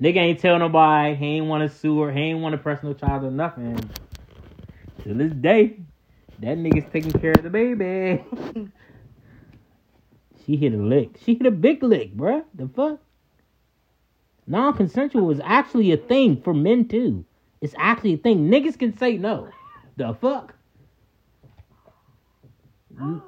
Nigga 0.00 0.16
ain't 0.18 0.38
tell 0.38 0.58
nobody. 0.58 1.16
He 1.16 1.26
ain't 1.26 1.46
want 1.46 1.68
to 1.68 1.76
sue 1.76 2.00
her. 2.00 2.12
He 2.12 2.20
ain't 2.20 2.40
want 2.40 2.52
to 2.52 2.58
press 2.58 2.82
no 2.82 2.92
charge 2.94 3.24
or 3.24 3.30
nothing. 3.30 3.78
To 5.02 5.14
this 5.14 5.32
day, 5.32 5.78
that 6.40 6.56
nigga's 6.56 6.90
taking 6.92 7.12
care 7.12 7.32
of 7.32 7.42
the 7.42 7.50
baby. 7.50 8.24
she 10.46 10.56
hit 10.56 10.72
a 10.72 10.76
lick. 10.76 11.18
She 11.24 11.34
hit 11.34 11.46
a 11.46 11.50
big 11.50 11.82
lick, 11.82 12.16
bruh. 12.16 12.44
The 12.54 12.68
fuck? 12.68 13.00
Non-consensual 14.46 15.30
is 15.30 15.40
actually 15.42 15.92
a 15.92 15.96
thing 15.96 16.40
for 16.42 16.54
men 16.54 16.86
too. 16.86 17.24
It's 17.60 17.74
actually 17.76 18.14
a 18.14 18.18
thing. 18.18 18.48
Niggas 18.48 18.78
can 18.78 18.96
say 18.96 19.16
no. 19.16 19.48
The 19.96 20.14
fuck? 20.14 20.54
Oh, 23.00 23.22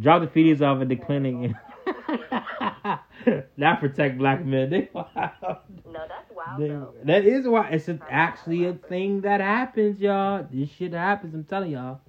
Drop 0.00 0.22
the- 0.22 0.28
fetus 0.28 0.60
off 0.62 0.80
at 0.82 0.88
the 0.88 0.96
clinic. 0.96 1.52
Not 3.56 3.80
protect 3.80 4.18
black 4.18 4.44
men. 4.44 4.70
They 4.70 4.88
wild. 4.92 5.08
No, 5.14 6.04
that's 6.08 6.30
wild 6.34 6.60
They- 6.60 6.68
though. 6.68 6.92
that 7.04 7.24
is 7.24 7.46
why 7.48 7.70
it's 7.70 7.88
a, 7.88 7.98
actually 8.10 8.66
a 8.66 8.74
thing 8.74 9.22
that 9.22 9.40
happens, 9.40 9.98
y'all. 10.00 10.46
This 10.50 10.70
shit 10.70 10.92
happens. 10.92 11.34
I'm 11.34 11.44
telling 11.44 11.72
y'all. 11.72 12.00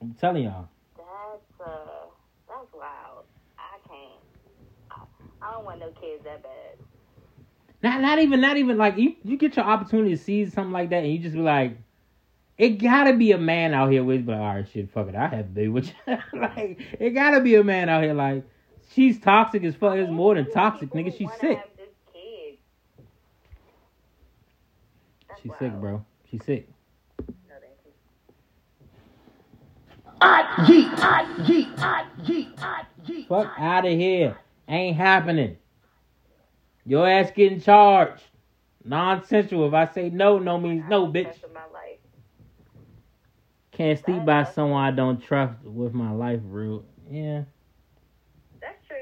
I'm 0.00 0.14
telling 0.14 0.44
y'all. 0.44 0.68
That's 0.96 1.68
uh, 1.68 2.06
that's 2.48 2.72
wild. 2.72 3.24
I 3.58 3.78
can't. 3.88 4.20
I, 4.90 5.46
I 5.46 5.52
don't 5.52 5.64
want 5.64 5.80
no 5.80 5.90
kids 6.00 6.22
that 6.24 6.42
bad. 6.42 6.78
Not 7.82 8.00
not 8.02 8.18
even 8.18 8.40
not 8.40 8.56
even 8.56 8.76
like 8.78 8.98
you 8.98 9.16
you 9.24 9.36
get 9.38 9.56
your 9.56 9.64
opportunity 9.64 10.10
to 10.10 10.22
see 10.22 10.46
something 10.46 10.72
like 10.72 10.90
that 10.90 11.02
and 11.02 11.12
you 11.12 11.18
just 11.18 11.34
be 11.34 11.40
like, 11.40 11.76
it 12.60 12.76
gotta 12.76 13.14
be 13.14 13.32
a 13.32 13.38
man 13.38 13.72
out 13.72 13.90
here 13.90 14.04
with, 14.04 14.26
but 14.26 14.34
all 14.34 14.54
right, 14.56 14.68
shit, 14.68 14.92
fuck 14.92 15.08
it, 15.08 15.14
I 15.14 15.28
have 15.28 15.38
to 15.38 15.44
be 15.44 15.68
with 15.68 15.88
you. 16.06 16.18
like 16.34 16.78
it 17.00 17.10
gotta 17.10 17.40
be 17.40 17.54
a 17.54 17.64
man 17.64 17.88
out 17.88 18.02
here 18.02 18.12
like 18.12 18.44
she's 18.92 19.18
toxic 19.18 19.64
as 19.64 19.74
fuck. 19.74 19.96
It's 19.96 20.10
more 20.10 20.34
than 20.34 20.50
toxic, 20.50 20.90
nigga. 20.90 21.16
She's 21.16 21.30
sick. 21.40 21.56
have 21.56 21.68
this 21.78 21.88
kid. 22.12 22.58
That's 25.26 25.40
She's 25.40 25.52
sick, 25.58 25.72
bro. 25.72 26.04
She's 26.30 26.44
sick. 26.44 26.68
No, 27.48 27.54
thank 27.60 27.72
you. 27.86 27.92
I 30.20 30.42
yeet, 30.66 30.98
I 30.98 31.24
yeet, 31.44 31.78
I 31.78 32.04
yeet, 32.24 32.62
I 32.62 32.82
yeet. 33.06 33.26
Fuck 33.26 33.54
out 33.56 33.86
of 33.86 33.92
here. 33.92 34.36
Ain't 34.68 34.98
happening. 34.98 35.56
Your 36.84 37.08
ass 37.08 37.30
getting 37.34 37.62
charged. 37.62 38.22
Non-sensual. 38.84 39.68
If 39.68 39.72
I 39.72 39.86
say 39.92 40.10
no, 40.10 40.38
no 40.38 40.58
means 40.58 40.84
no, 40.90 41.06
Have 41.06 41.14
bitch. 41.14 41.24
sex 41.24 41.42
with 41.42 41.54
my 41.54 41.60
life. 41.72 42.00
Can't 43.72 43.98
sleep 44.04 44.24
by 44.24 44.44
someone 44.44 44.82
I 44.82 44.90
don't 44.90 45.22
trust 45.22 45.62
with 45.62 45.94
my 45.94 46.10
life, 46.12 46.40
real. 46.44 46.84
Yeah. 47.10 47.44
That's 48.60 48.86
true. 48.86 48.96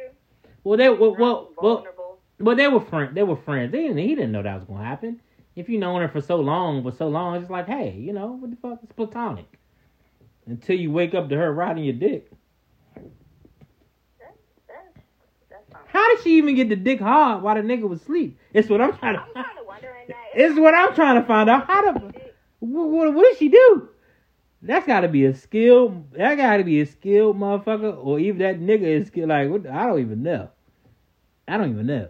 Well, 0.65 0.77
they 0.77 0.89
well 0.91 1.17
well 1.17 1.51
well, 1.57 1.77
vulnerable. 1.77 2.19
well 2.39 2.57
they 2.57 2.69
were 2.69 2.81
friends. 2.81 3.15
They 3.15 3.23
were 3.23 3.37
friends. 3.37 3.73
They 3.73 3.83
didn't. 3.83 3.99
He 3.99 4.15
didn't 4.15 4.33
know 4.33 4.43
that 4.43 4.55
was 4.55 4.65
gonna 4.65 4.85
happen. 4.85 5.21
If 5.57 5.69
you 5.69 5.79
known 5.79 6.01
her 6.03 6.09
for 6.09 6.21
so 6.21 6.37
long, 6.37 6.83
for 6.83 6.93
so 6.93 7.09
long, 7.09 7.35
it's 7.35 7.43
just 7.43 7.51
like, 7.51 7.67
hey, 7.67 7.97
you 7.99 8.13
know, 8.13 8.39
what 8.41 8.51
the 8.51 8.57
fuck? 8.57 8.79
It's 8.83 8.93
platonic. 8.93 9.47
Until 10.47 10.77
you 10.77 10.93
wake 10.93 11.15
up 11.15 11.29
to 11.29 11.37
her 11.37 11.53
riding 11.53 11.85
your 11.85 11.95
dick. 11.95 12.31
That's 12.95 14.39
that's 14.69 15.05
that's. 15.51 15.83
How 15.89 16.15
did 16.15 16.23
she 16.23 16.39
even 16.39 16.55
get 16.55 16.69
the 16.69 16.77
dick 16.77 17.01
hard 17.01 17.43
while 17.43 17.57
the 17.57 17.63
nigga 17.63 17.89
was 17.89 18.03
asleep? 18.03 18.39
It's 18.53 18.69
what 18.69 18.81
I'm 18.81 18.97
trying 18.97 19.15
to. 19.15 19.21
I'm 19.23 19.35
kind 19.35 19.59
of 19.59 19.67
wondering 19.67 20.05
that. 20.09 20.27
It's 20.35 20.59
what 20.59 20.75
I'm 20.75 20.95
trying 20.95 21.21
to 21.21 21.27
find 21.27 21.51
out. 21.51 21.67
How 21.67 21.93
the 21.93 22.13
what, 22.61 22.89
what, 22.89 23.15
what 23.15 23.25
did 23.29 23.39
she 23.39 23.49
do? 23.49 23.89
That's 24.61 24.87
got 24.87 25.01
to 25.01 25.09
be 25.09 25.25
a 25.27 25.35
skill. 25.35 26.05
That 26.13 26.35
got 26.37 26.57
to 26.59 26.65
be 26.65 26.81
a 26.81 26.87
skilled 26.87 27.37
motherfucker, 27.39 27.97
or 28.05 28.19
even 28.19 28.39
that 28.39 28.61
nigga 28.61 28.83
is 28.83 29.07
skilled. 29.09 29.29
Like 29.29 29.49
what, 29.51 29.67
I 29.69 29.87
don't 29.87 30.01
even 30.01 30.23
know. 30.23 30.49
I 31.47 31.57
don't 31.57 31.71
even 31.71 31.87
know. 31.87 32.09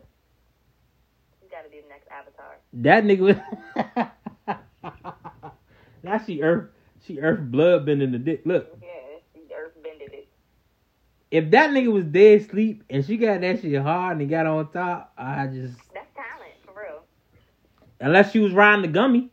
You 1.42 1.48
gotta 1.50 1.68
be 1.68 1.80
the 1.80 1.88
next 1.88 2.08
avatar. 2.11 2.56
That 2.72 3.04
nigga 3.04 3.20
was. 3.20 3.37
now 6.02 6.18
she 6.24 6.42
earth. 6.42 6.70
She 7.06 7.20
earth 7.20 7.40
blood 7.40 7.87
bending 7.87 8.12
the 8.12 8.18
dick. 8.18 8.42
Look, 8.44 8.76
Yeah, 8.82 8.88
the 9.34 9.54
earth 9.54 9.72
bended 9.82 10.12
it. 10.12 10.28
if 11.30 11.50
that 11.52 11.70
nigga 11.70 11.92
was 11.92 12.04
dead 12.04 12.40
asleep 12.40 12.82
and 12.90 13.04
she 13.04 13.16
got 13.16 13.40
that 13.42 13.61
shit 13.61 13.80
hard 13.80 14.12
and 14.12 14.20
he 14.22 14.26
got 14.26 14.46
on 14.46 14.70
top, 14.72 15.12
I 15.16 15.46
just 15.46 15.76
That's 15.94 16.08
talent, 16.14 16.54
for 16.64 16.72
real. 16.80 17.02
unless 18.00 18.32
she 18.32 18.40
was 18.40 18.52
riding 18.52 18.82
the 18.82 18.88
gummy. 18.88 19.30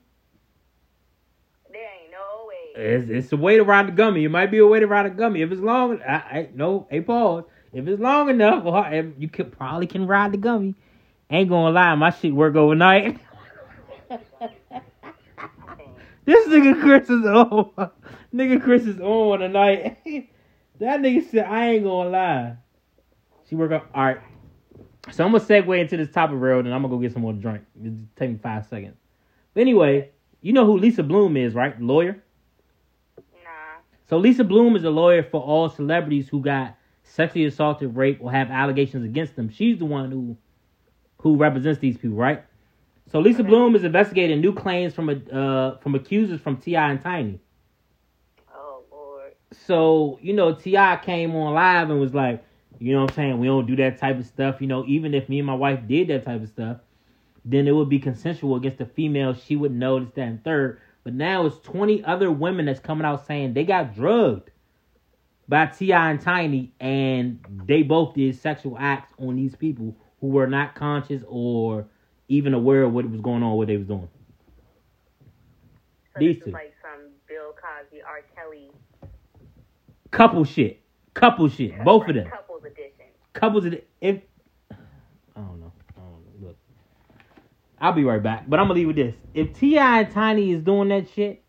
There 1.72 1.82
ain't 1.82 2.12
no 2.12 2.46
way. 2.48 2.65
It's, 2.76 3.10
it's 3.10 3.32
a 3.32 3.38
way 3.38 3.56
to 3.58 3.64
ride 3.64 3.88
the 3.88 3.92
gummy. 3.92 4.26
It 4.26 4.30
might 4.30 4.52
be 4.52 4.58
a 4.58 4.68
way 4.68 4.80
to 4.80 4.88
ride 4.88 5.06
a 5.06 5.10
gummy. 5.10 5.42
If 5.42 5.52
it's 5.52 5.62
long, 5.62 6.02
I, 6.02 6.14
I 6.14 6.50
no, 6.54 6.88
hey, 6.90 7.02
pause. 7.02 7.46
If 7.74 7.88
it's 7.88 8.02
long 8.02 8.30
enough, 8.30 8.64
if 8.92 9.06
you 9.18 9.30
could 9.30 9.52
probably 9.52 9.88
can 9.88 10.08
ride 10.08 10.32
the 10.32 10.38
gummy. 10.38 10.76
Ain't 11.30 11.50
gonna 11.50 11.72
lie, 11.72 11.96
my 11.96 12.12
shit 12.12 12.34
work 12.34 12.56
overnight. 12.56 13.20
this 16.26 16.48
nigga 16.48 16.80
Chris 16.82 17.10
is 17.10 17.26
on. 17.26 17.72
nigga 18.34 18.62
Chris 18.62 18.84
is 18.84 19.00
on 19.00 19.40
tonight. 19.40 19.98
that 20.80 21.00
nigga 21.00 21.30
said, 21.30 21.46
I 21.46 21.70
ain't 21.70 21.84
gonna 21.84 22.10
lie. 22.10 22.58
She 23.50 23.56
work 23.56 23.72
up. 23.72 23.90
All 23.94 24.06
right. 24.06 24.20
So 25.12 25.24
I'm 25.24 25.32
gonna 25.32 25.44
segue 25.44 25.80
into 25.80 25.98
this 25.98 26.12
topic 26.12 26.38
road, 26.40 26.66
and 26.66 26.74
I'm 26.74 26.82
gonna 26.82 26.94
go 26.94 27.00
get 27.00 27.14
some 27.14 27.22
more 27.24 27.34
drink. 27.34 27.64
It 27.84 27.94
take 28.16 28.32
me 28.32 28.40
five 28.42 28.66
seconds. 28.68 28.96
But 29.54 29.62
anyway, 29.62 30.12
you 30.42 30.54
know 30.54 30.66
who 30.66 30.78
Lisa 30.78 31.04
Bloom 31.04 31.38
is, 31.38 31.54
right? 31.54 31.80
Lawyer. 31.82 32.24
So 34.08 34.18
Lisa 34.18 34.44
Bloom 34.44 34.76
is 34.76 34.84
a 34.84 34.90
lawyer 34.90 35.24
for 35.24 35.42
all 35.42 35.70
celebrities 35.70 36.30
who 36.30 36.42
got 36.42 36.76
sexually 37.04 37.46
assaulted, 37.46 37.96
raped, 37.96 38.22
or 38.22 38.32
have 38.32 38.52
allegations 38.52 39.04
against 39.04 39.36
them. 39.36 39.50
She's 39.50 39.80
the 39.80 39.86
one 39.86 40.12
who 40.12 40.38
who 41.20 41.38
represents 41.38 41.80
these 41.80 41.98
people, 41.98 42.18
right? 42.18 42.44
So 43.12 43.20
Lisa 43.20 43.42
Okay. 43.42 43.50
Bloom 43.50 43.76
is 43.76 43.84
investigating 43.84 44.42
new 44.42 44.54
claims 44.54 44.94
from 44.94 45.10
a 45.10 45.36
uh, 45.36 45.78
from 45.80 45.96
accusers 45.96 46.40
from 46.40 46.58
T.I. 46.58 46.92
and 46.92 47.02
Tiny. 47.02 47.40
Oh 48.54 48.84
lord. 48.92 49.34
So 49.52 50.20
you 50.22 50.34
know 50.34 50.54
T.I. 50.54 50.98
came 50.98 51.36
on 51.36 51.54
live 51.54 51.90
and 51.90 52.00
was 52.00 52.14
like, 52.14 52.44
you 52.80 52.94
know 52.94 53.02
what 53.02 53.12
I'm 53.12 53.16
saying, 53.16 53.40
we 53.40 53.48
don't 53.48 53.66
do 53.66 53.76
that 53.78 53.98
type 53.98 54.20
of 54.20 54.26
stuff. 54.26 54.62
You 54.62 54.68
know, 54.68 54.86
even 54.86 55.14
if 55.14 55.30
me 55.30 55.40
and 55.40 55.48
my 55.48 55.56
wife 55.56 55.80
did 55.88 56.10
that 56.10 56.26
type 56.26 56.44
of 56.44 56.50
stuff, 56.50 56.78
then 57.44 57.68
it 57.68 57.72
would 57.72 57.90
be 57.90 58.00
consensual 58.00 58.56
against 58.56 58.78
the 58.80 58.86
female. 58.86 59.34
She 59.34 59.56
would 59.56 59.74
notice 59.74 60.10
that 60.16 60.28
and 60.28 60.44
third. 60.44 60.80
But 61.06 61.14
now 61.14 61.46
it's 61.46 61.60
20 61.60 62.04
other 62.04 62.32
women 62.32 62.66
that's 62.66 62.80
coming 62.82 63.06
out 63.06 63.26
saying 63.28 63.54
they 63.54 63.64
got 63.64 63.96
drugged 63.96 64.50
by 65.48 65.68
T.I. 65.68 66.10
and 66.12 66.20
Tiny, 66.20 66.74
and 66.82 67.40
they 67.68 67.84
both 67.84 68.16
did 68.16 68.36
sexual 68.36 68.76
acts 68.80 69.14
on 69.20 69.36
these 69.38 69.56
people 69.56 69.96
who 70.20 70.28
were 70.28 70.48
not 70.48 70.74
conscious 70.76 71.24
or 71.28 71.86
even 72.28 72.56
aware 72.56 72.82
of 72.84 72.92
what 72.94 73.10
was 73.10 73.22
going 73.22 73.44
on, 73.44 73.56
what 73.56 73.68
they 73.68 73.78
was 73.78 73.88
doing. 73.88 74.10
So 76.14 76.20
These 76.20 76.38
this 76.38 76.44
two. 76.46 76.50
is 76.50 76.54
like 76.54 76.74
some 76.82 77.12
Bill 77.28 77.54
Cosby, 77.54 78.02
R. 78.02 78.22
Kelly. 78.36 78.72
Couple 80.12 80.44
shit, 80.44 80.82
couple 81.14 81.48
shit, 81.50 81.84
both 81.84 82.02
like 82.02 82.10
of 82.10 82.16
them. 82.16 82.30
Couples 82.32 82.64
edition. 82.64 83.06
couples 83.34 83.66
of 83.66 83.72
the, 83.72 83.84
if 84.02 84.22
I 84.72 85.42
don't 85.42 85.60
know. 85.60 85.72
I 85.96 86.00
don't 86.00 86.42
know. 86.42 86.48
Look. 86.48 86.58
I'll 87.86 87.94
be 87.94 88.04
right 88.04 88.22
back. 88.22 88.50
But 88.50 88.60
I'm 88.60 88.66
gonna 88.68 88.80
leave 88.80 88.88
with 88.88 88.96
this. 88.96 89.16
If 89.36 89.60
T.I. 89.60 90.02
and 90.02 90.12
Tiny 90.12 90.52
is 90.52 90.64
doing 90.64 90.90
that 90.90 91.08
shit, 91.14 91.44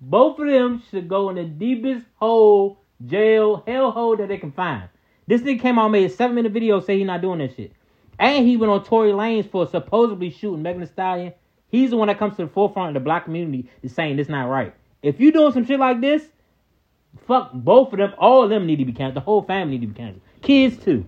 both 0.00 0.40
of 0.40 0.48
them 0.48 0.82
should 0.90 1.08
go 1.08 1.30
in 1.30 1.36
the 1.36 1.44
deepest 1.44 2.04
hole, 2.16 2.82
jail, 3.06 3.62
hell 3.64 3.92
hole 3.92 4.16
that 4.16 4.26
they 4.26 4.38
can 4.38 4.50
find. 4.50 4.88
This 5.28 5.42
nigga 5.42 5.60
came 5.60 5.78
out 5.78 5.90
made 5.90 6.10
a 6.10 6.12
seven 6.12 6.34
minute 6.34 6.50
video 6.50 6.80
saying 6.80 6.98
he's 6.98 7.06
not 7.06 7.22
doing 7.22 7.38
that 7.38 7.54
shit. 7.54 7.72
And 8.18 8.44
he 8.44 8.56
went 8.56 8.72
on 8.72 8.82
Tory 8.82 9.12
Lanez 9.12 9.48
for 9.48 9.68
supposedly 9.68 10.30
shooting 10.30 10.62
Megan 10.62 10.80
Thee 10.80 10.88
Stallion. 10.88 11.32
He's 11.68 11.90
the 11.90 11.96
one 11.96 12.08
that 12.08 12.18
comes 12.18 12.36
to 12.38 12.46
the 12.46 12.50
forefront 12.50 12.88
of 12.88 12.94
the 12.94 13.04
black 13.04 13.26
community 13.26 13.70
is 13.82 13.94
saying 13.94 14.16
this 14.16 14.28
not 14.28 14.48
right. 14.48 14.74
If 15.00 15.20
you 15.20 15.30
doing 15.30 15.52
some 15.52 15.64
shit 15.64 15.78
like 15.78 16.00
this, 16.00 16.24
fuck 17.28 17.52
both 17.52 17.92
of 17.92 17.98
them. 17.98 18.14
All 18.18 18.42
of 18.42 18.50
them 18.50 18.66
need 18.66 18.80
to 18.80 18.84
be 18.84 18.92
canceled. 18.92 19.16
The 19.16 19.20
whole 19.20 19.42
family 19.42 19.78
need 19.78 19.86
to 19.86 19.92
be 19.92 19.94
canceled. 19.94 20.22
Kids 20.42 20.76
too. 20.76 21.06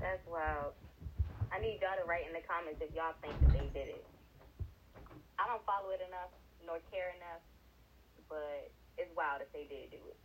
That's 0.00 0.26
wild. 0.26 0.72
I 1.58 1.60
need 1.60 1.80
y'all 1.82 1.90
to 2.00 2.08
write 2.08 2.26
in 2.26 2.32
the 2.32 2.40
comments 2.46 2.80
if 2.80 2.87
y'all 2.98 3.14
think 3.22 3.38
that 3.38 3.54
they 3.54 3.70
did 3.70 3.94
it. 3.94 4.04
I 5.38 5.46
don't 5.46 5.62
follow 5.62 5.94
it 5.94 6.02
enough 6.02 6.34
nor 6.66 6.82
care 6.90 7.14
enough, 7.14 7.46
but 8.26 8.74
it's 8.98 9.14
wild 9.14 9.38
if 9.38 9.54
they 9.54 9.70
did 9.70 9.94
do 9.94 10.02
it. 10.02 10.18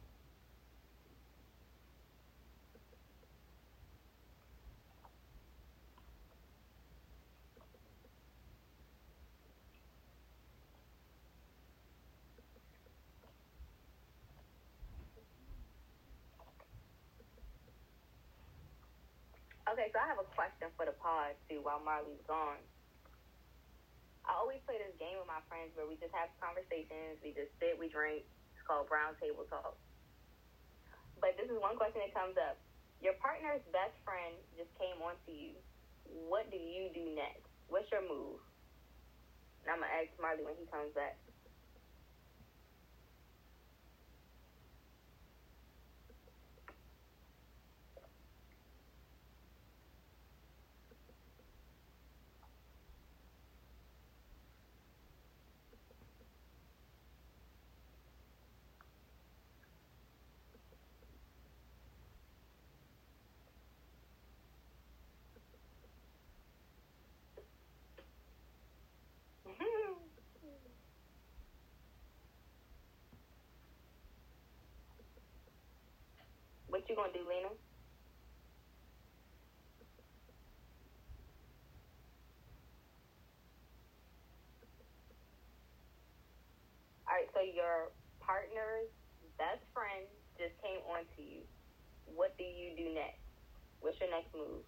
Okay, 19.84 19.92
so 19.92 20.00
I 20.00 20.08
have 20.16 20.24
a 20.24 20.32
question 20.32 20.72
for 20.80 20.88
the 20.88 20.96
pod 20.96 21.36
too 21.52 21.60
while 21.60 21.84
Marley's 21.84 22.24
gone. 22.24 22.64
I 24.24 24.32
always 24.40 24.64
play 24.64 24.80
this 24.80 24.96
game 24.96 25.20
with 25.20 25.28
my 25.28 25.44
friends 25.52 25.76
where 25.76 25.84
we 25.84 26.00
just 26.00 26.16
have 26.16 26.32
conversations, 26.40 27.20
we 27.20 27.36
just 27.36 27.52
sit, 27.60 27.76
we 27.76 27.92
drink. 27.92 28.24
It's 28.56 28.64
called 28.64 28.88
Brown 28.88 29.20
Table 29.20 29.44
Talk. 29.52 29.76
But 31.20 31.36
this 31.36 31.52
is 31.52 31.60
one 31.60 31.76
question 31.76 32.00
that 32.00 32.16
comes 32.16 32.40
up. 32.40 32.64
Your 33.04 33.20
partner's 33.20 33.60
best 33.76 33.92
friend 34.08 34.40
just 34.56 34.72
came 34.80 35.04
on 35.04 35.20
to 35.28 35.32
you. 35.36 35.52
What 36.08 36.48
do 36.48 36.56
you 36.56 36.88
do 36.96 37.04
next? 37.12 37.52
What's 37.68 37.92
your 37.92 38.08
move? 38.08 38.40
And 39.68 39.76
I'm 39.76 39.84
gonna 39.84 39.92
ask 40.00 40.16
Marley 40.16 40.48
when 40.48 40.56
he 40.56 40.64
comes 40.72 40.96
back. 40.96 41.20
What 76.84 76.90
you 76.92 76.96
gonna 77.00 77.14
do, 77.16 77.24
Lena? 77.24 77.48
All 87.08 87.16
right, 87.16 87.30
so 87.32 87.40
your 87.40 87.96
partner's 88.20 88.92
best 89.40 89.64
friend 89.72 90.04
just 90.36 90.60
came 90.60 90.84
on 90.92 91.08
to 91.16 91.22
you. 91.24 91.48
What 92.04 92.36
do 92.38 92.44
you 92.44 92.76
do 92.76 92.94
next? 92.94 93.24
What's 93.80 93.96
your 94.02 94.12
next 94.12 94.36
move? 94.36 94.68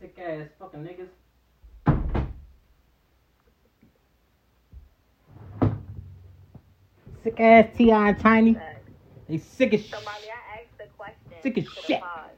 Sick 0.00 0.16
ass 0.18 0.48
fucking 0.58 0.80
niggas. 0.80 1.19
Sick 7.22 7.38
ass 7.38 7.66
T.I. 7.76 8.08
and 8.08 8.18
Tiny. 8.18 8.54
Facts. 8.54 8.90
They 9.28 9.38
sick 9.38 9.74
as 9.74 9.82
So, 9.82 9.96
shit. 9.96 10.04
Molly, 10.04 10.26
I 10.30 10.60
asked 10.60 10.78
the 10.78 10.86
question. 10.96 11.42
Sick 11.42 11.58
as 11.58 11.64
shit. 11.84 12.00
pod. 12.00 12.30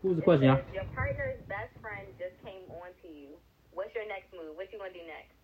What 0.00 0.10
was 0.10 0.16
the 0.16 0.22
It 0.22 0.24
question, 0.24 0.46
y'all? 0.48 0.60
Your 0.72 0.84
partner's 0.94 1.40
best 1.48 1.70
friend 1.80 2.06
just 2.18 2.42
came 2.44 2.62
on 2.70 2.88
to 3.02 3.08
you. 3.08 3.28
What's 3.72 3.94
your 3.94 4.06
next 4.08 4.32
move? 4.32 4.56
What 4.56 4.72
you 4.72 4.78
gonna 4.78 4.92
do 4.92 4.98
next? 5.06 5.34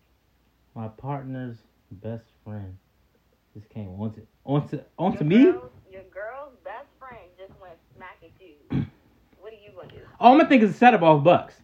My 0.75 0.87
partner's 0.87 1.57
best 1.91 2.25
friend 2.43 2.77
just 3.53 3.69
came 3.69 3.89
onto 3.99 4.21
onto 4.45 4.79
onto 4.97 5.19
your 5.19 5.27
me. 5.27 5.51
Girl's, 5.51 5.71
your 5.91 6.03
girl's 6.03 6.53
best 6.63 6.87
friend 6.99 7.23
just 7.37 7.53
went 7.61 7.75
smack 7.95 8.17
at 8.23 8.31
you. 8.39 8.53
what 9.39 9.53
are 9.53 9.55
you 9.55 9.71
gonna 9.75 9.91
do? 9.91 9.99
All 10.19 10.31
I'm 10.31 10.37
gonna 10.37 10.49
think 10.49 10.63
is 10.63 10.71
a 10.71 10.73
setup 10.73 11.01
off 11.01 11.23
Bucks. 11.23 11.55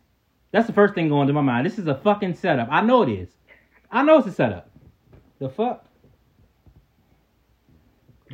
That's 0.51 0.67
the 0.67 0.73
first 0.73 0.93
thing 0.95 1.09
going 1.09 1.27
to 1.27 1.33
my 1.33 1.41
mind. 1.41 1.65
This 1.65 1.77
is 1.77 1.87
a 1.87 1.95
fucking 1.95 2.35
setup. 2.35 2.67
I 2.71 2.81
know 2.81 3.03
it 3.03 3.09
is. 3.09 3.29
I 3.91 4.03
know 4.03 4.17
it's 4.19 4.27
a 4.27 4.31
setup. 4.31 4.69
The 5.39 5.49
fuck. 5.49 5.85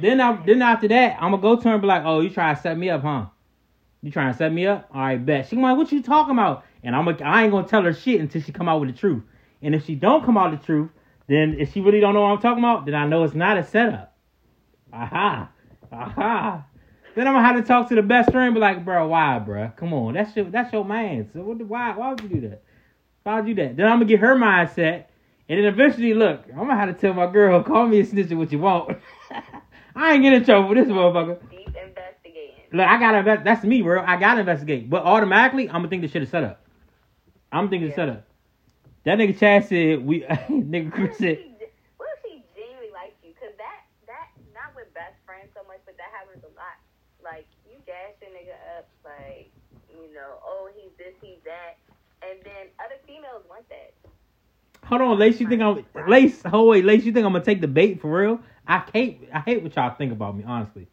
Then 0.02 0.20
I 0.22 0.44
then 0.46 0.62
after 0.62 0.88
that, 0.88 1.18
I'm 1.22 1.32
gonna 1.32 1.42
go 1.42 1.56
to 1.56 1.68
her 1.68 1.74
and 1.74 1.82
be 1.82 1.88
like, 1.88 2.04
"Oh, 2.06 2.22
you 2.22 2.30
trying 2.30 2.56
to 2.56 2.62
set 2.62 2.78
me 2.78 2.90
up, 2.90 3.02
huh? 3.02 3.26
You 4.02 4.12
trying 4.12 4.32
to 4.32 4.38
set 4.38 4.52
me 4.52 4.66
up? 4.66 4.90
All 4.94 5.02
right, 5.02 5.24
bet." 5.24 5.48
She 5.48 5.56
like, 5.56 5.78
"What 5.78 5.92
you 5.92 6.02
talking 6.02 6.34
about?" 6.34 6.66
And 6.84 6.96
I'm 6.96 7.06
like, 7.06 7.22
I 7.22 7.44
ain't 7.44 7.52
gonna 7.52 7.68
tell 7.68 7.84
her 7.84 7.94
shit 7.94 8.20
until 8.20 8.42
she 8.42 8.52
come 8.52 8.68
out 8.68 8.80
with 8.82 8.90
the 8.90 8.98
truth. 8.98 9.24
And 9.62 9.74
if 9.74 9.86
she 9.86 9.96
don't 9.96 10.26
come 10.26 10.38
out 10.38 10.52
with 10.52 10.60
the 10.62 10.66
truth, 10.66 10.90
then 11.28 11.56
if 11.60 11.72
she 11.74 11.80
really 11.80 12.02
don't 12.02 12.14
know 12.14 12.22
what 12.22 12.32
I'm 12.32 12.42
talking 12.42 12.64
about, 12.64 12.86
then 12.86 12.96
I 12.96 13.08
know 13.08 13.24
it's 13.24 13.34
not 13.34 13.58
a 13.58 13.64
setup. 13.64 14.16
Aha, 14.92 15.50
aha. 15.92 16.66
Then 17.16 17.28
I'm 17.28 17.34
gonna 17.34 17.48
have 17.48 17.56
to 17.56 17.62
talk 17.62 17.90
to 17.90 17.96
the 17.96 18.02
best 18.02 18.32
friend, 18.32 18.48
and 18.48 18.54
be 18.56 18.60
like, 18.60 18.84
bro, 18.84 19.08
why, 19.08 19.40
bro? 19.40 19.72
Come 19.78 19.94
on, 19.94 20.16
that's 20.16 20.36
your 20.36 20.46
that's 20.46 20.74
your 20.74 20.84
man. 20.84 21.30
So 21.32 21.42
what? 21.42 21.58
Why? 21.60 21.96
Why 21.96 22.10
would 22.10 22.22
you 22.22 22.30
do 22.30 22.50
that? 22.50 22.64
Why 23.24 23.40
would 23.40 23.48
you 23.48 23.56
do 23.56 23.64
that? 23.64 23.78
Then 23.78 23.86
I'm 23.86 24.00
gonna 24.00 24.06
get 24.06 24.20
her 24.20 24.36
mindset, 24.36 25.06
and 25.50 25.60
then 25.60 25.66
eventually, 25.66 26.14
look, 26.14 26.44
I'm 26.52 26.68
gonna 26.68 26.76
have 26.78 26.88
to 26.88 26.94
tell 26.94 27.14
my 27.14 27.32
girl, 27.32 27.62
call 27.64 27.88
me 27.88 28.00
a 28.00 28.06
snitch 28.06 28.32
what 28.32 28.52
you 28.52 28.60
want. 28.60 28.98
I 29.96 30.14
ain't 30.14 30.24
getting 30.24 30.40
in 30.40 30.46
trouble 30.46 30.70
for 30.70 30.76
this 30.76 30.88
motherfucker. 30.88 31.38
Deep 31.52 31.68
investigating. 31.68 32.66
Look, 32.72 32.88
I 32.88 32.98
gotta 32.98 33.20
invest. 33.20 33.44
That's 33.44 33.64
me, 33.64 33.82
bro. 33.82 34.02
I 34.02 34.18
gotta 34.18 34.40
investigate. 34.40 34.90
But 34.90 35.04
automatically, 35.04 35.68
I'm 35.68 35.84
gonna 35.84 35.90
think 35.90 36.02
this 36.02 36.12
shit 36.12 36.24
is 36.24 36.30
set 36.30 36.44
up. 36.44 36.66
I'm 37.52 37.70
thinking 37.70 37.90
it's 37.90 37.96
set 37.96 38.10
up. 38.10 38.26
That 39.04 39.20
nigga 39.20 39.38
Chad 39.38 39.68
said 39.68 40.06
we. 40.06 40.22
nigga 40.50 40.92
Chris 40.92 41.18
said. 41.20 41.44
what 41.98 42.08
if 42.16 42.20
she 42.24 42.42
genuinely 42.56 42.90
likes 42.96 43.20
you? 43.22 43.36
Cause 43.36 43.52
that 43.60 43.84
that 44.08 44.32
not 44.56 44.72
with 44.74 44.90
best 44.96 45.20
friends 45.28 45.52
so 45.54 45.62
much, 45.68 45.84
but 45.86 46.00
that 46.00 46.10
happens 46.16 46.42
a 46.48 46.52
lot. 46.56 46.80
Like 47.22 47.46
you 47.68 47.78
gas 47.86 48.16
your 48.24 48.32
nigga 48.32 48.56
up, 48.80 48.88
like 49.04 49.52
you 49.92 50.08
know, 50.16 50.40
oh 50.42 50.72
he's 50.74 50.96
this, 50.98 51.14
he's 51.20 51.44
that, 51.44 51.78
and 52.24 52.40
then 52.48 52.72
other 52.80 52.98
females 53.06 53.44
want 53.52 53.68
that. 53.70 53.92
Hold 54.86 55.02
on, 55.02 55.20
Lace. 55.20 55.40
You 55.40 55.48
think 55.48 55.62
I'm 55.62 55.86
Lace? 56.08 56.42
Hold 56.44 56.70
wait, 56.70 56.86
Lace. 56.86 57.04
You 57.06 57.12
think 57.14 57.26
I'm 57.26 57.34
gonna 57.34 57.44
take 57.44 57.62
the 57.62 57.68
bait 57.68 58.02
for 58.02 58.20
real? 58.20 58.40
I 58.68 58.84
hate. 58.94 59.30
I 59.34 59.40
hate 59.40 59.64
what 59.64 59.76
y'all 59.76 59.96
think 59.96 60.12
about 60.12 60.36
me. 60.36 60.44
Honestly. 60.46 60.88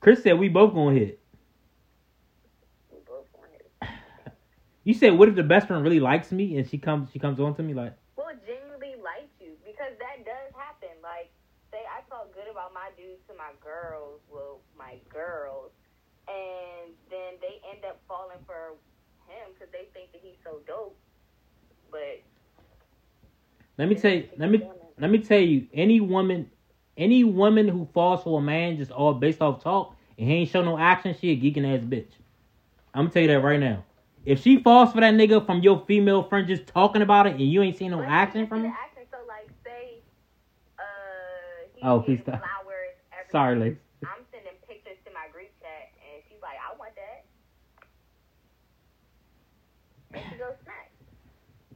Chris 0.00 0.22
said 0.22 0.38
we 0.38 0.48
both 0.48 0.74
gonna 0.74 0.94
hit. 0.94 1.20
You 4.84 4.92
said, 4.92 5.16
what 5.16 5.32
if 5.32 5.34
the 5.34 5.42
best 5.42 5.66
friend 5.66 5.82
really 5.82 5.98
likes 5.98 6.30
me 6.30 6.58
and 6.58 6.68
she 6.68 6.76
comes? 6.76 7.08
She 7.10 7.18
comes 7.18 7.40
on 7.40 7.56
to 7.56 7.62
me 7.62 7.72
like, 7.72 7.96
Well, 8.16 8.36
genuinely 8.44 9.00
like 9.00 9.32
you 9.40 9.56
because 9.64 9.96
that 9.96 10.28
does 10.28 10.52
happen. 10.52 10.92
Like, 11.00 11.32
say 11.72 11.80
I 11.88 12.04
talk 12.12 12.36
good 12.36 12.52
about 12.52 12.76
my 12.76 12.92
dudes 12.92 13.24
to 13.28 13.34
my 13.34 13.56
girls, 13.64 14.20
well, 14.28 14.60
my 14.76 15.00
girls, 15.08 15.72
and 16.28 16.92
then 17.08 17.40
they 17.40 17.64
end 17.72 17.80
up 17.88 17.96
falling 18.04 18.44
for 18.44 18.76
him 19.24 19.56
because 19.56 19.72
they 19.72 19.88
think 19.96 20.12
that 20.12 20.20
he's 20.20 20.36
so 20.44 20.60
dope. 20.68 21.00
But 21.94 22.22
let 23.78 23.88
me 23.88 23.94
tell 23.94 24.12
you. 24.12 24.28
Let 24.36 24.50
me 24.50 24.68
let 24.98 25.10
me 25.10 25.18
tell 25.18 25.38
you. 25.38 25.68
Any 25.72 26.00
woman, 26.00 26.50
any 26.96 27.22
woman 27.22 27.68
who 27.68 27.88
falls 27.94 28.24
for 28.24 28.40
a 28.40 28.42
man 28.42 28.76
just 28.76 28.90
all 28.90 29.14
based 29.14 29.40
off 29.40 29.62
talk 29.62 29.94
and 30.18 30.28
he 30.28 30.34
ain't 30.34 30.50
show 30.50 30.64
no 30.64 30.76
action, 30.76 31.14
she 31.20 31.30
a 31.30 31.36
geeking 31.36 31.64
ass 31.72 31.84
bitch. 31.84 32.10
I'm 32.94 33.04
gonna 33.04 33.10
tell 33.10 33.22
you 33.22 33.28
that 33.28 33.40
right 33.42 33.60
now. 33.60 33.84
If 34.26 34.42
she 34.42 34.60
falls 34.60 34.92
for 34.92 35.00
that 35.02 35.14
nigga 35.14 35.44
from 35.46 35.60
your 35.62 35.84
female 35.86 36.24
friend 36.24 36.48
just 36.48 36.66
talking 36.66 37.02
about 37.02 37.26
it 37.28 37.34
and 37.34 37.42
you 37.42 37.62
ain't 37.62 37.76
seen 37.76 37.92
no 37.92 38.02
action 38.02 38.48
from 38.48 38.64
him, 38.64 38.72
action, 38.72 39.02
so 39.12 39.18
like, 39.28 39.48
say, 39.62 40.00
uh, 40.78 40.82
he 41.74 41.80
Oh, 41.82 42.02
stop. 42.02 42.40
flowers. 42.40 42.96
Every 43.12 43.30
sorry, 43.30 43.56
Lace. 43.56 43.76
I'm 44.02 44.24
sending 44.32 44.54
pictures 44.66 44.96
to 45.04 45.12
my 45.12 45.28
group 45.30 45.50
chat, 45.60 45.92
and 46.00 46.22
she's 46.28 46.40
like, 46.42 46.56
I 46.58 46.74
want 46.76 46.94
that. 46.96 47.24
And 50.14 50.24
she 50.32 50.38
goes. 50.38 50.63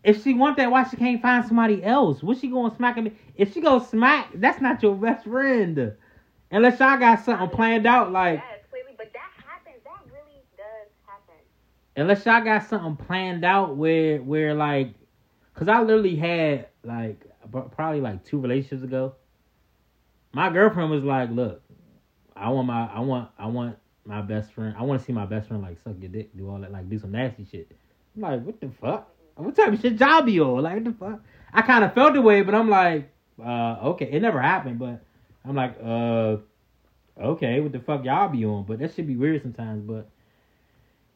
If 0.09 0.25
she 0.25 0.33
want 0.33 0.57
that, 0.57 0.71
why 0.71 0.85
she 0.85 0.97
can't 0.97 1.21
find 1.21 1.45
somebody 1.45 1.85
else? 1.85 2.23
What 2.23 2.39
she 2.39 2.49
going 2.49 2.71
to 2.71 2.77
smack 2.79 2.97
me? 2.97 3.13
If 3.37 3.53
she 3.53 3.61
go 3.61 3.79
smack, 3.79 4.31
that's 4.37 4.59
not 4.59 4.83
your 4.83 4.95
best 4.95 5.27
friend. 5.27 5.93
Unless 6.51 6.81
y'all 6.81 6.99
got 6.99 7.23
something 7.23 7.51
planned 7.51 7.87
out, 7.87 8.11
like 8.11 8.43
yes, 8.43 8.65
clearly, 8.71 8.93
but 8.97 9.13
that 9.13 9.31
happens. 9.47 9.85
That 9.85 10.01
really 10.07 10.41
does 10.57 10.89
happen. 11.07 11.35
unless 11.95 12.25
y'all 12.25 12.43
got 12.43 12.67
something 12.67 12.97
planned 13.05 13.45
out 13.45 13.77
where 13.77 14.23
where 14.23 14.55
like, 14.55 14.95
cause 15.55 15.69
I 15.69 15.83
literally 15.83 16.17
had 16.17 16.69
like 16.85 17.27
probably 17.77 18.01
like 18.01 18.25
two 18.25 18.41
relationships 18.41 18.85
ago. 18.85 19.15
My 20.33 20.49
girlfriend 20.49 20.91
was 20.91 21.05
like, 21.05 21.29
"Look, 21.31 21.61
I 22.35 22.49
want 22.49 22.67
my 22.67 22.87
I 22.87 23.01
want 23.01 23.29
I 23.39 23.47
want 23.47 23.77
my 24.07 24.23
best 24.23 24.55
friend. 24.55 24.75
I 24.79 24.85
want 24.85 25.03
to 25.03 25.05
see 25.05 25.13
my 25.13 25.27
best 25.27 25.49
friend 25.49 25.63
like 25.63 25.77
suck 25.85 25.97
your 26.01 26.09
dick, 26.09 26.35
do 26.35 26.49
all 26.49 26.59
that, 26.61 26.73
like 26.73 26.89
do 26.89 26.99
some 26.99 27.13
nasty 27.13 27.45
shit." 27.45 27.71
I'm 28.17 28.23
like, 28.23 28.43
"What 28.43 28.59
the 28.59 28.71
fuck? 28.81 29.15
What 29.39 29.57
type 29.57 29.73
of 29.73 29.81
shit 29.81 30.01
y'all 30.01 30.23
be 30.23 30.41
on? 30.41 30.63
Like, 30.63 30.85
the 30.85 30.93
fuck?" 30.93 31.21
I 31.53 31.63
kind 31.63 31.85
of 31.85 31.95
felt 31.95 32.15
the 32.15 32.23
way, 32.23 32.43
but 32.43 32.55
I'm 32.55 32.69
like, 32.69 33.11
uh, 33.43 33.77
okay, 33.91 34.09
it 34.11 34.21
never 34.21 34.41
happened, 34.41 34.79
but 34.79 35.03
I'm 35.45 35.55
like, 35.55 35.77
uh, 35.83 36.37
okay, 37.19 37.61
what 37.61 37.73
the 37.73 37.81
fuck 37.81 38.05
y'all 38.05 38.29
be 38.29 38.45
on? 38.45 38.65
But 38.65 38.81
that 38.81 38.95
should 38.95 39.07
be 39.07 39.17
weird 39.17 39.43
sometimes, 39.43 39.83
but 39.83 40.09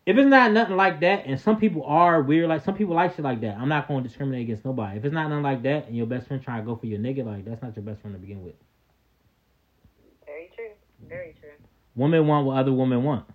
if 0.04 0.16
it's 0.16 0.28
not 0.28 0.52
nothing 0.52 0.76
like 0.76 1.00
that, 1.00 1.26
and 1.26 1.40
some 1.40 1.58
people 1.58 1.84
are 1.84 2.22
weird, 2.22 2.48
like 2.48 2.64
some 2.64 2.74
people 2.74 2.94
like 2.94 3.14
shit 3.14 3.24
like 3.24 3.40
that, 3.42 3.56
I'm 3.56 3.68
not 3.68 3.86
going 3.86 4.02
to 4.02 4.08
discriminate 4.08 4.42
against 4.42 4.64
nobody. 4.64 4.98
If 4.98 5.04
it's 5.04 5.14
not 5.14 5.28
nothing 5.28 5.44
like 5.44 5.62
that, 5.62 5.86
and 5.86 5.96
your 5.96 6.06
best 6.06 6.26
friend 6.26 6.42
trying 6.42 6.60
to 6.60 6.66
go 6.66 6.76
for 6.76 6.86
your 6.86 6.98
nigga, 6.98 7.24
like 7.24 7.44
that's 7.44 7.62
not 7.62 7.76
your 7.76 7.84
best 7.84 8.00
friend 8.00 8.16
to 8.16 8.20
begin 8.20 8.42
with. 8.42 8.54
Very 10.26 10.50
true. 10.56 10.70
Very 11.08 11.34
true. 11.38 11.50
Women 11.94 12.26
want 12.26 12.46
what 12.46 12.56
other 12.56 12.72
women 12.72 13.04
want. 13.04 13.26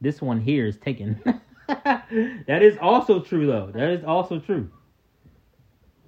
This 0.00 0.22
one 0.22 0.40
here 0.40 0.66
is 0.66 0.76
taken. 0.76 1.20
that 2.46 2.62
is 2.62 2.76
also 2.80 3.20
true, 3.20 3.46
though. 3.46 3.70
That 3.72 3.90
is 3.90 4.04
also 4.04 4.38
true. 4.38 4.70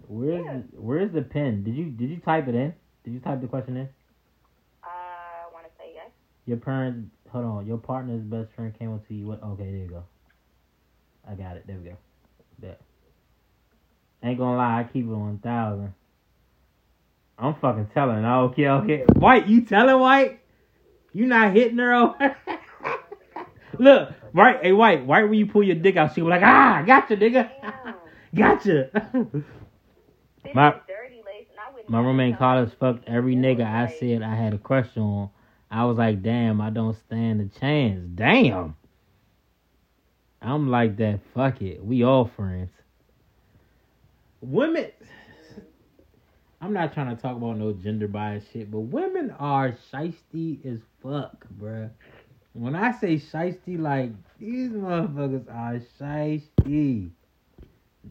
Where's 0.08 0.44
Yeah. 0.44 0.52
the, 0.72 0.80
where's 0.80 1.12
the 1.12 1.22
pen? 1.22 1.62
Did 1.64 1.74
you 1.74 1.86
did 1.86 2.10
you 2.10 2.18
type 2.18 2.48
it 2.48 2.54
in? 2.54 2.74
Did 3.04 3.14
you 3.14 3.20
type 3.20 3.40
the 3.40 3.46
question 3.46 3.76
in? 3.76 3.88
Uh, 4.82 4.86
I 4.88 5.52
want 5.52 5.64
to 5.66 5.70
say 5.78 5.92
yes. 5.94 6.10
Your 6.46 6.58
parents, 6.58 7.08
hold 7.30 7.44
on. 7.44 7.66
Your 7.66 7.78
partner's 7.78 8.22
best 8.22 8.52
friend 8.54 8.76
came 8.78 8.92
up 8.92 9.06
to 9.08 9.14
you. 9.14 9.26
What? 9.26 9.42
Okay, 9.42 9.64
there 9.64 9.74
you 9.76 9.88
go. 9.88 10.04
I 11.26 11.34
got 11.34 11.56
it. 11.56 11.66
There 11.66 11.76
we 11.78 11.90
go. 11.90 11.96
Bet. 12.58 12.80
Ain't 14.22 14.38
gonna 14.38 14.56
lie, 14.56 14.80
I 14.80 14.84
keep 14.84 15.04
it 15.04 15.08
one 15.08 15.38
thousand. 15.38 15.94
I'm 17.38 17.54
fucking 17.54 17.88
telling. 17.94 18.24
Okay, 18.24 18.68
okay. 18.68 19.04
White, 19.16 19.46
you 19.48 19.62
telling 19.62 19.98
White? 19.98 20.40
You 21.12 21.26
not 21.26 21.52
hitting 21.52 21.78
her 21.78 21.92
over? 21.94 22.36
Look, 23.78 24.10
right, 24.32 24.58
hey 24.62 24.72
White, 24.72 25.06
right 25.06 25.24
when 25.24 25.34
you 25.34 25.46
pull 25.46 25.62
your 25.62 25.76
dick 25.76 25.96
out, 25.96 26.14
she 26.14 26.22
was 26.22 26.30
like, 26.30 26.42
ah, 26.42 26.82
gotcha, 26.86 27.16
nigga. 27.16 27.50
Gotcha. 28.34 28.88
My- 30.54 30.70
is 30.70 30.80
dirty 30.88 31.16
lace, 31.26 31.46
and 31.50 31.60
I 31.60 31.70
wouldn't 31.70 31.90
My 31.90 32.00
roommate 32.00 32.32
no- 32.32 32.38
Carlos 32.38 32.70
fucked 32.80 33.06
every 33.06 33.36
nigga 33.36 33.62
I 33.66 33.94
said 34.00 34.22
I 34.22 34.34
had 34.34 34.54
a 34.54 34.58
crush 34.58 34.96
on. 34.96 35.28
I 35.70 35.84
was 35.84 35.98
like, 35.98 36.22
damn, 36.22 36.60
I 36.60 36.70
don't 36.70 36.96
stand 37.06 37.42
a 37.42 37.58
chance. 37.60 38.08
Damn. 38.14 38.74
I'm 40.40 40.70
like 40.70 40.96
that. 40.96 41.20
Fuck 41.34 41.60
it. 41.60 41.84
We 41.84 42.04
all 42.04 42.30
friends. 42.36 42.70
Women. 44.40 44.90
I'm 46.62 46.72
not 46.72 46.94
trying 46.94 47.14
to 47.14 47.20
talk 47.20 47.36
about 47.36 47.58
no 47.58 47.72
gender 47.72 48.08
bias 48.08 48.44
shit, 48.52 48.70
but 48.70 48.80
women 48.80 49.30
are 49.38 49.76
shisty 49.92 50.64
as 50.64 50.78
fuck, 51.02 51.46
bruh. 51.60 51.90
When 52.54 52.76
I 52.76 52.92
say 52.92 53.16
shisty, 53.16 53.78
like 53.78 54.10
these 54.38 54.70
motherfuckers 54.70 55.48
are 55.48 55.80
shisty. 55.98 57.10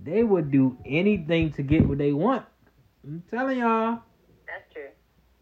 They 0.03 0.23
would 0.23 0.51
do 0.51 0.77
anything 0.85 1.51
to 1.53 1.63
get 1.63 1.87
what 1.87 1.97
they 1.97 2.13
want. 2.13 2.45
I'm 3.03 3.23
telling 3.29 3.59
y'all. 3.59 3.99
That's 4.47 4.73
true. 4.73 4.89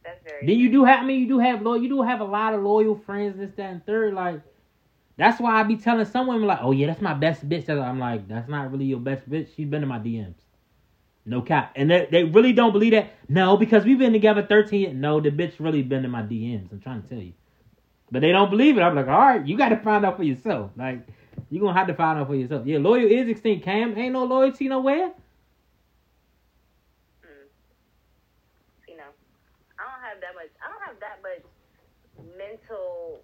That's 0.03 0.21
very. 0.23 0.45
Then 0.45 0.57
you 0.57 0.71
do 0.71 0.83
have 0.83 1.01
I 1.01 1.05
mean 1.05 1.21
you 1.21 1.27
do 1.27 1.39
have 1.39 1.62
loyal 1.62 1.81
you 1.81 1.89
do 1.89 2.01
have 2.01 2.19
a 2.19 2.25
lot 2.25 2.53
of 2.53 2.62
loyal 2.62 2.95
friends, 2.95 3.38
this, 3.38 3.51
that, 3.57 3.71
and 3.71 3.85
third. 3.85 4.13
Like 4.13 4.41
that's 5.17 5.39
why 5.39 5.59
I 5.59 5.63
be 5.63 5.75
telling 5.75 6.05
some 6.05 6.27
women 6.27 6.47
like, 6.47 6.59
oh 6.62 6.71
yeah, 6.71 6.88
that's 6.88 7.01
my 7.01 7.13
best 7.13 7.47
bitch. 7.47 7.69
I'm 7.69 7.99
like, 7.99 8.27
that's 8.27 8.49
not 8.49 8.71
really 8.71 8.85
your 8.85 8.99
best 8.99 9.29
bitch. 9.29 9.49
She's 9.55 9.67
been 9.67 9.83
in 9.83 9.89
my 9.89 9.99
DMs. 9.99 10.35
No 11.25 11.41
cap. 11.41 11.73
And 11.75 11.91
they, 11.91 12.07
they 12.09 12.23
really 12.23 12.53
don't 12.53 12.71
believe 12.71 12.91
that. 12.91 13.12
No, 13.27 13.57
because 13.57 13.83
we've 13.83 13.99
been 13.99 14.13
together 14.13 14.45
13 14.47 14.79
years. 14.79 14.95
No, 14.95 15.19
the 15.19 15.29
bitch 15.29 15.53
really 15.59 15.83
been 15.83 16.05
in 16.05 16.12
my 16.12 16.21
DMs. 16.21 16.71
I'm 16.71 16.79
trying 16.79 17.03
to 17.03 17.09
tell 17.09 17.19
you. 17.19 17.33
But 18.12 18.22
they 18.22 18.32
don't 18.32 18.50
believe 18.50 18.78
it. 18.78 18.82
I'm 18.82 18.95
like, 18.95 19.08
all 19.08 19.19
right, 19.19 19.45
you 19.45 19.58
got 19.58 19.69
to 19.69 19.78
find 19.78 20.06
out 20.06 20.17
for 20.17 20.24
yourself. 20.24 20.72
Like, 20.76 21.06
you're 21.50 21.62
going 21.62 21.74
to 21.74 21.78
have 21.78 21.88
to 21.88 21.93
find 21.93 22.19
out 22.19 22.28
for 22.28 22.36
yourself. 22.36 22.65
Yeah, 22.65 22.80
loyal 22.80 23.06
is 23.06 23.28
extinct, 23.28 23.65
Cam. 23.65 23.98
Ain't 23.98 24.13
no 24.13 24.24
loyalty 24.24 24.67
nowhere. 24.67 25.12
Hmm. 27.24 27.45
You 28.88 28.98
know, 28.98 29.12
I 29.78 29.84
don't 29.84 30.04
have 30.04 30.22
that 30.22 30.36
much. 30.36 30.50
I 30.63 30.69
don't 30.72 30.84
have 30.88 31.00
that 31.00 31.22
much 31.22 31.43
mental. 32.38 33.19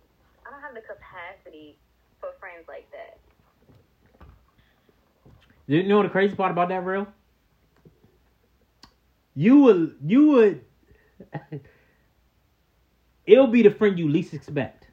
I 0.46 0.52
don't 0.52 0.62
have 0.62 0.76
the 0.76 0.82
capacity 0.82 1.78
for 2.20 2.30
friends 2.40 2.66
like 2.68 2.88
that. 2.92 3.18
You 5.68 5.84
know 5.84 6.04
the 6.04 6.10
crazy 6.10 6.36
part 6.36 6.52
about 6.52 6.70
that, 6.70 6.86
real? 6.86 7.08
You 9.34 9.58
would, 9.62 9.96
you 10.06 10.28
would, 10.28 10.62
It'll 13.28 13.48
be 13.48 13.64
the 13.64 13.72
friend 13.72 13.98
you 14.00 14.10
least 14.10 14.34
expect. 14.34 14.88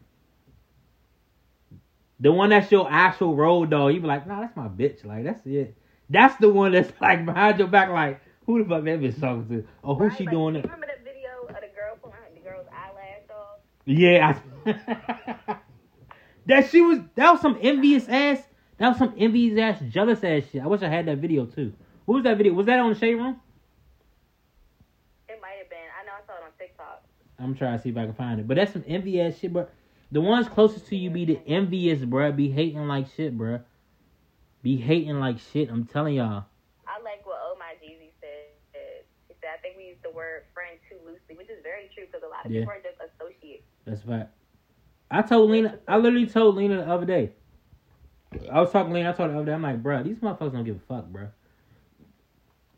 The 2.21 2.33
one 2.33 2.51
that's 2.51 2.71
your 2.73 2.89
actual 2.91 3.37
road 3.37 3.71
dog. 3.71 3.95
You 3.95 4.01
be 4.01 4.07
like, 4.07 4.27
nah, 4.27 4.41
that's 4.41 4.57
my 4.57 4.69
bitch. 4.69 5.05
Like 5.05 5.25
that's 5.25 5.45
it. 5.47 5.77
That's 6.11 6.37
the 6.37 6.49
one 6.49 6.73
that's 6.73 6.93
like 7.01 7.25
behind 7.27 7.59
your 7.59 7.69
back. 7.69 7.91
Like 7.91 8.21
who 8.47 8.63
the 8.63 8.69
fuck 8.69 8.85
that 8.85 9.01
bitch 9.01 9.21
talking 9.21 9.49
to? 9.49 9.65
Oh, 9.85 9.95
who's 9.95 10.11
Right? 10.11 10.19
she 10.19 10.25
Like, 10.25 10.33
doing 10.33 10.55
you 10.55 10.61
it? 10.61 10.65
Remember 10.65 10.87
that 10.87 11.05
video 11.05 11.43
of 11.49 11.61
the 11.61 11.69
girl 11.75 11.97
pulling 12.01 12.17
the 12.35 12.41
girl's 12.41 12.67
eyelash 12.73 13.29
off? 13.31 13.59
Yeah. 13.87 14.41
I- 14.67 15.57
that 16.47 16.69
she 16.71 16.81
was. 16.81 17.01
That 17.17 17.33
was 17.33 17.41
some 17.41 17.59
envious 17.61 18.09
ass. 18.09 18.43
That 18.79 18.89
was 18.91 18.99
some 18.99 19.15
envious 19.17 19.59
ass, 19.59 19.81
jealous 19.91 20.25
ass 20.25 20.45
shit. 20.51 20.63
I 20.63 20.67
wish 20.67 20.83
I 20.83 20.89
had 20.89 21.07
that 21.07 21.19
video 21.19 21.47
too. 21.47 21.73
What 22.05 22.17
was 22.17 22.25
that 22.25 22.37
video? 22.37 22.53
Was 22.55 22.67
that 22.67 22.79
on 22.81 22.91
the 22.93 22.99
shade 22.99 23.15
room? 23.15 23.37
It 25.29 25.41
might 25.41 25.59
have 25.59 25.71
been. 25.71 25.89
I 26.01 26.05
know 26.05 26.13
I 26.19 26.27
saw 26.27 26.39
it 26.39 26.45
on 26.45 26.53
TikTok. 26.59 27.03
I'm 27.43 27.55
trying 27.55 27.77
to 27.77 27.83
see 27.83 27.91
if 27.91 27.97
I 27.97 28.05
can 28.05 28.15
find 28.15 28.41
it. 28.41 28.47
But 28.47 28.57
that's 28.57 28.73
some 28.73 28.85
envy 28.87 29.21
ass 29.21 29.39
shit, 29.39 29.53
bro. 29.53 29.67
The 30.13 30.21
ones 30.21 30.49
closest 30.49 30.87
to 30.89 30.97
you 30.97 31.11
be 31.11 31.25
the 31.25 31.41
envious, 31.47 32.05
bro. 32.05 32.33
Be 32.33 32.51
hating 32.51 32.87
like 32.87 33.07
shit, 33.17 33.37
bro. 33.37 33.61
Be 34.63 34.77
hating 34.77 35.19
like 35.19 35.39
shit. 35.53 35.71
I'm 35.71 35.85
telling 35.87 36.15
y'all. 36.15 36.45
I 36.87 37.03
like 37.03 37.27
what 37.27 37.39
Oh 37.43 37.57
My 37.59 37.75
Jeezy 37.83 38.11
said. 38.21 39.05
He 39.29 39.35
said, 39.41 39.51
I 39.55 39.61
think 39.63 39.77
we 39.77 39.85
use 39.85 39.97
the 40.03 40.11
word 40.11 40.43
friend 40.55 40.79
too 40.89 40.97
loosely, 41.05 41.37
which 41.37 41.49
is 41.51 41.63
very 41.63 41.91
true 41.95 42.05
because 42.07 42.23
a 42.23 42.29
lot 42.29 42.45
of 42.47 42.53
Yeah. 42.53 42.61
people 42.61 42.75
are 42.75 42.83
just 42.83 43.15
associates. 43.15 43.65
That's 43.85 44.03
fact. 44.03 44.35
I 45.11 45.23
told 45.23 45.51
Lena. 45.51 45.79
I 45.89 45.97
literally 45.97 46.27
told 46.27 46.57
Lena 46.57 46.77
the 46.77 46.89
other 46.89 47.07
day. 47.07 47.33
I 48.51 48.61
was 48.61 48.71
talking 48.71 48.91
to 48.91 48.95
Lena. 48.95 49.11
I 49.11 49.13
told 49.13 49.29
her 49.31 49.35
the 49.35 49.41
other 49.41 49.47
day. 49.47 49.53
I'm 49.55 49.63
like, 49.63 49.83
bro, 49.83 50.03
these 50.03 50.17
motherfuckers 50.19 50.53
don't 50.53 50.65
give 50.65 50.77
a 50.77 50.81
fuck, 50.81 51.07
bruh. 51.11 51.31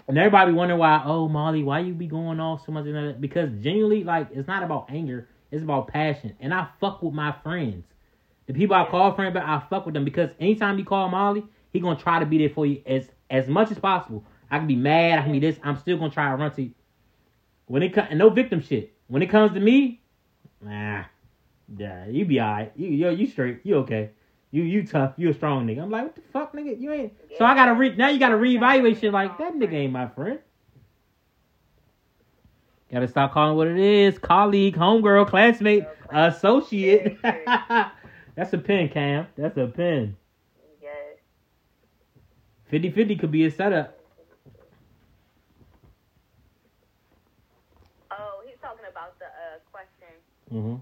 And 0.07 0.19
everybody 0.19 0.53
wondering 0.53 0.81
why. 0.81 1.03
Oh, 1.05 1.29
Molly, 1.29 1.63
why 1.63 1.81
you 1.81 1.95
be 1.95 2.07
going 2.07 2.41
off 2.41 2.65
so 2.67 2.73
much? 2.73 2.87
And 2.87 2.95
that? 2.95 3.21
Because 3.21 3.51
genuinely, 3.63 4.05
like, 4.05 4.29
it's 4.33 4.49
not 4.49 4.63
about 4.63 4.87
anger. 4.91 5.29
It's 5.51 5.63
about 5.63 5.89
passion. 5.89 6.37
And 6.41 6.53
I 6.53 6.69
fuck 6.81 7.03
with 7.03 7.15
my 7.15 7.33
friends. 7.43 7.85
The 8.47 8.53
people 8.53 8.77
I 8.77 8.85
call 8.87 9.15
friends, 9.15 9.33
but 9.33 9.43
I 9.43 9.63
fuck 9.71 9.87
with 9.87 9.95
them 9.95 10.05
because 10.05 10.31
anytime 10.39 10.79
you 10.79 10.85
call 10.85 11.09
Molly, 11.09 11.45
he 11.73 11.81
gonna 11.81 11.99
try 11.99 12.19
to 12.19 12.27
be 12.27 12.39
there 12.39 12.51
for 12.51 12.67
you 12.67 12.83
as 12.87 13.09
as 13.31 13.49
much 13.49 13.71
as 13.71 13.79
possible. 13.79 14.25
I 14.51 14.59
can 14.59 14.67
be 14.67 14.77
mad. 14.77 15.19
I 15.19 15.23
can 15.23 15.33
be 15.33 15.41
this. 15.41 15.59
I'm 15.63 15.79
still 15.79 15.97
gonna 15.97 16.11
try 16.11 16.31
to 16.31 16.37
run 16.37 16.53
to 16.55 16.63
you. 16.63 16.71
When 17.67 17.83
it 17.83 17.95
comes, 17.95 18.09
and 18.11 18.19
no 18.19 18.29
victim 18.29 18.61
shit. 18.61 18.93
When 19.07 19.23
it 19.23 19.31
comes 19.31 19.53
to 19.53 19.61
me, 19.61 20.03
nah, 20.61 21.05
yeah, 21.77 22.07
you 22.07 22.25
be 22.27 22.41
alright. 22.41 22.73
You 22.77 22.89
yo, 22.89 23.11
you 23.11 23.27
straight. 23.27 23.61
You 23.65 23.77
okay. 23.77 24.11
You 24.55 24.63
you 24.63 24.87
tough. 24.87 25.15
You 25.17 25.31
a 25.31 25.35
strong 25.35 25.67
nigga. 25.67 25.83
I'm 25.83 25.91
like, 25.91 26.05
what 26.05 26.15
the 26.15 26.21
fuck, 26.33 26.53
nigga? 26.55 26.81
You 26.81 26.93
ain't. 26.93 27.13
So 27.37 27.45
I 27.45 27.57
gotta 27.57 27.75
re 27.75 27.93
now. 27.97 28.11
You 28.11 28.21
gotta 28.21 28.37
reevaluate 28.37 29.01
shit. 29.01 29.13
Like 29.13 29.37
that 29.39 29.55
nigga 29.55 29.73
ain't 29.73 29.93
my 29.93 30.07
friend. 30.07 30.39
Gotta 32.93 33.09
stop 33.09 33.33
calling 33.33 33.57
what 33.57 33.67
it 33.67 33.77
is. 33.77 34.17
Colleague, 34.17 34.77
homegirl, 34.77 35.27
classmate, 35.27 35.85
associate. 36.09 37.19
That's 38.37 38.53
a 38.53 38.59
pen, 38.59 38.91
Cam. 38.91 39.27
That's 39.37 39.57
a 39.57 39.67
pen. 39.67 40.17
Yes. 40.81 41.19
50-50 42.73 43.19
could 43.19 43.33
be 43.33 43.47
a 43.47 43.51
setup. 43.51 43.99
Oh, 48.13 48.43
he's 48.47 48.55
talking 48.63 48.85
about 48.89 49.19
the 49.19 49.25
uh, 49.25 49.59
question. 49.73 50.15
hmm 50.49 50.77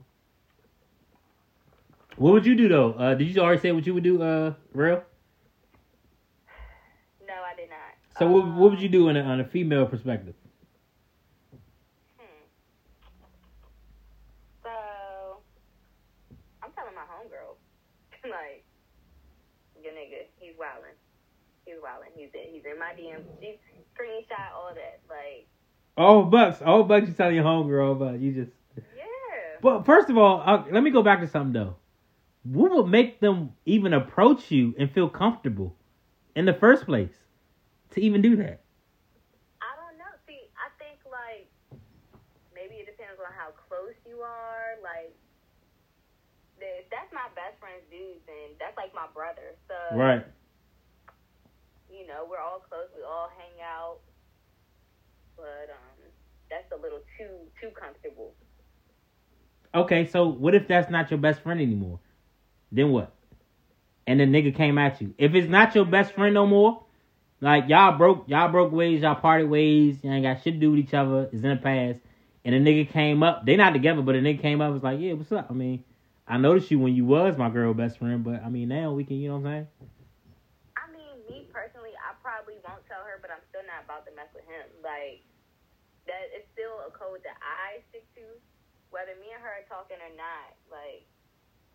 What 2.16 2.33
would 2.33 2.46
you 2.46 2.55
do 2.55 2.68
though? 2.68 2.92
Uh, 2.92 3.14
did 3.14 3.29
you 3.29 3.40
already 3.40 3.61
say 3.61 3.72
what 3.72 3.87
you 3.87 3.94
would 3.94 4.05
do, 4.05 4.22
uh, 4.22 4.55
real? 4.72 5.03
No, 7.27 7.35
I 7.35 7.57
did 7.57 7.70
not. 7.70 8.18
So 8.18 8.27
what, 8.31 8.46
what 8.46 8.70
would 8.70 8.79
Um, 8.79 8.83
you 8.83 8.88
do 8.88 9.09
in 9.09 9.16
a, 9.16 9.22
on 9.22 9.40
a 9.40 9.44
female 9.44 9.87
perspective? 9.87 10.35
Hmm. 12.18 12.25
So, 14.62 14.70
I'm 16.62 16.70
telling 16.77 16.94
my 16.94 17.03
homegirl, 17.09 17.57
like, 18.31 18.64
your 19.83 19.92
nigga, 19.92 20.27
he's 20.38 20.53
wildin'. 20.61 20.94
He's 21.64 21.77
wildin'. 21.77 22.12
He's 22.14 22.29
in, 22.35 22.53
he's 22.53 22.64
in 22.64 22.79
my 22.79 22.92
DM. 22.92 23.22
She 23.40 23.59
screenshot 23.96 24.53
all 24.55 24.72
that. 24.75 25.01
Like, 25.09 25.46
Oh, 25.96 26.22
bucks. 26.25 26.59
Oh, 26.64 26.85
bucks. 26.85 27.09
You 27.09 27.14
telling 27.14 27.35
your 27.37 27.44
homegirl 27.44 27.92
about 27.92 28.18
you 28.20 28.33
just. 28.33 28.53
yeah. 28.77 29.03
But 29.61 29.85
first 29.85 30.09
of 30.09 30.16
all, 30.16 30.42
uh, 30.44 30.64
let 30.70 30.83
me 30.83 30.90
go 30.90 31.03
back 31.03 31.20
to 31.20 31.29
something 31.29 31.53
though. 31.53 31.77
What 32.44 32.72
would 32.72 32.87
make 32.88 33.20
them 33.20 33.52
even 33.64 33.92
approach 33.92 34.50
you 34.50 34.74
and 34.78 34.90
feel 34.90 35.09
comfortable 35.09 35.76
in 36.35 36.44
the 36.44 36.55
first 36.55 36.87
place 36.87 37.14
to 37.90 38.00
even 38.00 38.20
do 38.22 38.37
that? 38.37 38.62
I 39.62 39.70
don't 39.78 39.98
know. 39.98 40.11
See, 40.26 40.40
I 40.59 40.68
think 40.83 40.98
like 41.07 41.46
maybe 42.55 42.83
it 42.83 42.87
depends 42.87 43.20
on 43.20 43.33
how 43.33 43.50
close 43.68 43.94
you 44.07 44.20
are. 44.22 44.74
Like, 44.83 45.14
if 46.59 46.90
that's 46.90 47.12
my 47.12 47.31
best 47.35 47.59
friend's 47.61 47.87
dude, 47.90 48.22
then 48.26 48.59
that's 48.59 48.76
like 48.76 48.94
my 48.94 49.07
brother. 49.14 49.55
So, 49.68 49.96
Right. 49.96 50.26
you 51.90 52.07
know, 52.07 52.26
we're 52.28 52.42
all 52.42 52.59
close. 52.68 52.88
We 52.96 53.02
all 53.02 53.31
hang 53.38 53.62
out. 53.62 53.98
But 55.37 55.70
um, 55.70 56.11
that's 56.50 56.70
a 56.72 56.76
little 56.83 57.00
too 57.18 57.46
too 57.61 57.70
comfortable. 57.78 58.35
Okay, 59.74 60.07
so 60.07 60.26
what 60.26 60.55
if 60.55 60.68
that's 60.68 60.90
not 60.90 61.11
your 61.11 61.18
best 61.18 61.40
friend 61.40 61.61
anymore? 61.61 61.98
Then 62.72 62.90
what? 62.90 63.12
And 64.06 64.18
the 64.18 64.24
nigga 64.24 64.54
came 64.56 64.78
at 64.78 65.00
you. 65.00 65.14
If 65.18 65.35
it's 65.35 65.48
not 65.48 65.74
your 65.74 65.85
best 65.85 66.14
friend 66.14 66.35
no 66.35 66.46
more, 66.46 66.82
like 67.40 67.68
y'all 67.68 67.96
broke 67.98 68.24
y'all 68.28 68.50
broke 68.50 68.72
ways, 68.72 69.02
y'all 69.02 69.14
parted 69.14 69.48
ways, 69.48 69.98
you 70.02 70.11
ain't 70.11 70.24
got 70.24 70.42
shit 70.42 70.54
to 70.54 70.61
do 70.61 70.70
with 70.70 70.80
each 70.80 70.94
other, 70.94 71.28
it's 71.30 71.42
in 71.44 71.50
the 71.50 71.56
past. 71.56 72.00
And 72.44 72.54
the 72.54 72.58
nigga 72.58 72.88
came 72.90 73.22
up, 73.22 73.46
they 73.46 73.54
not 73.56 73.74
together, 73.74 74.02
but 74.02 74.12
the 74.12 74.18
nigga 74.18 74.40
came 74.40 74.61
up 74.61 74.72
was 74.72 74.82
like, 74.82 74.98
Yeah, 74.98 75.12
what's 75.12 75.30
up? 75.30 75.46
I 75.50 75.52
mean, 75.52 75.85
I 76.26 76.38
noticed 76.38 76.70
you 76.70 76.78
when 76.78 76.94
you 76.94 77.04
was 77.04 77.37
my 77.37 77.50
girl 77.50 77.74
best 77.74 77.98
friend, 77.98 78.24
but 78.24 78.42
I 78.42 78.48
mean 78.48 78.68
now 78.68 78.92
we 78.92 79.04
can 79.04 79.18
you 79.18 79.28
know 79.28 79.38
what 79.38 79.50
I'm 79.50 79.66
saying? 79.66 79.66
I 80.78 80.87
mean, 80.90 81.14
me 81.28 81.46
personally, 81.52 81.92
I 81.98 82.14
probably 82.22 82.56
won't 82.66 82.87
tell 82.88 83.04
her, 83.04 83.18
but 83.20 83.30
I'm 83.30 83.42
still 83.50 83.62
not 83.68 83.85
about 83.85 84.06
to 84.06 84.14
mess 84.16 84.32
with 84.35 84.46
him. 84.46 84.66
Like 84.82 85.22
that, 86.06 86.30
it's 86.35 86.48
still 86.54 86.82
a 86.87 86.90
code 86.90 87.22
that 87.22 87.38
I 87.38 87.82
stick 87.90 88.06
to, 88.18 88.26
whether 88.90 89.14
me 89.18 89.30
and 89.35 89.42
her 89.42 89.62
are 89.62 89.68
talking 89.70 89.98
or 89.98 90.14
not. 90.14 90.54
Like 90.70 91.06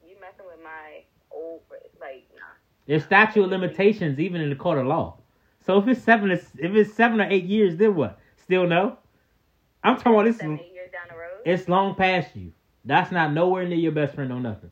you 0.06 0.16
messing 0.20 0.46
with 0.46 0.64
my 0.64 1.04
old, 1.32 1.62
like 2.00 2.28
nah. 2.36 2.42
There's 2.86 3.04
statute 3.04 3.44
of 3.44 3.50
limitations 3.50 4.20
even 4.20 4.42
in 4.42 4.50
the 4.50 4.56
court 4.56 4.78
of 4.80 4.88
law. 4.88 5.18
So 5.66 5.78
if 5.80 5.88
it's 5.88 6.02
seven 6.02 6.32
if 6.32 6.54
it's 6.58 6.94
seven 6.94 7.20
or 7.22 7.28
eight 7.30 7.46
years, 7.46 7.76
then 7.76 7.96
what? 7.96 8.20
Still 8.38 8.68
no? 8.68 8.98
I'm 9.84 9.98
talking 9.98 10.14
about 10.14 10.26
this 10.26 10.38
Seven, 10.38 10.60
eight 10.60 10.74
years 10.74 10.90
down 10.92 11.02
the 11.10 11.16
road. 11.16 11.42
it's 11.46 11.68
long 11.70 11.96
past 11.96 12.36
you. 12.36 12.52
That's 12.86 13.12
not 13.12 13.34
nowhere 13.34 13.68
near 13.68 13.78
your 13.78 13.92
best 13.92 14.16
friend 14.16 14.32
or 14.32 14.40
nothing. 14.40 14.72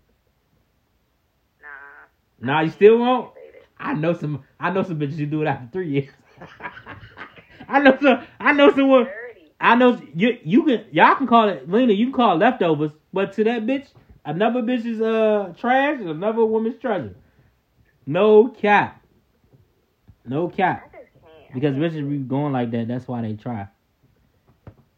nah. 2.40 2.54
Nah, 2.54 2.62
you 2.62 2.70
still 2.70 2.98
won't? 2.98 3.32
I 3.78 3.94
know 3.94 4.14
some 4.14 4.44
I 4.60 4.72
know 4.72 4.84
some 4.84 5.00
bitches 5.00 5.18
who 5.18 5.26
do 5.26 5.42
it 5.42 5.48
after 5.48 5.68
three 5.72 5.90
years. 5.90 6.10
I 7.68 7.80
know 7.80 7.98
some 8.02 8.26
I 8.40 8.54
know 8.54 8.72
someone 8.72 9.08
I 9.60 9.76
know 9.76 10.02
you 10.14 10.38
you 10.44 10.64
can 10.64 10.86
y'all 10.92 11.16
can 11.16 11.28
call 11.28 11.50
it 11.50 11.70
Lena, 11.70 11.94
you 11.94 12.06
can 12.06 12.14
call 12.14 12.36
it 12.36 12.40
leftovers, 12.40 12.92
but 13.12 13.34
to 13.34 13.44
that 13.44 13.66
bitch, 13.66 13.88
another 14.26 14.62
bitch 14.62 14.86
is 14.86 15.02
uh 15.02 15.54
trash 15.58 16.00
and 16.00 16.10
another 16.10 16.46
woman's 16.46 16.80
treasure. 16.80 17.16
No 18.06 18.50
cap. 18.50 19.02
No 20.26 20.48
cap. 20.50 20.92
just 20.92 21.14
can't. 21.14 21.52
I 21.52 21.54
Because 21.54 21.76
bitches 21.76 22.10
be 22.10 22.18
going 22.18 22.54
like 22.54 22.72
that, 22.72 22.88
that's 22.88 23.08
why 23.08 23.22
they 23.22 23.34
try. 23.34 23.68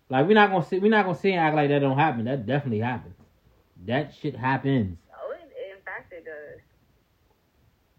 Like 0.10 0.28
we're 0.28 0.34
not 0.34 0.52
gonna 0.52 0.66
see 0.66 0.80
we're 0.80 0.90
not 0.90 1.06
gonna 1.06 1.18
see 1.18 1.32
and 1.32 1.40
act 1.40 1.56
like 1.56 1.70
that 1.70 1.80
don't 1.80 1.98
happen. 1.98 2.26
That 2.26 2.46
definitely 2.46 2.80
happens. 2.80 3.16
That 3.86 4.14
shit 4.14 4.36
happens. 4.36 4.98
Oh, 5.14 5.32
it, 5.34 5.52
in 5.76 5.82
fact, 5.84 6.14
it 6.14 6.26
does. 6.26 6.62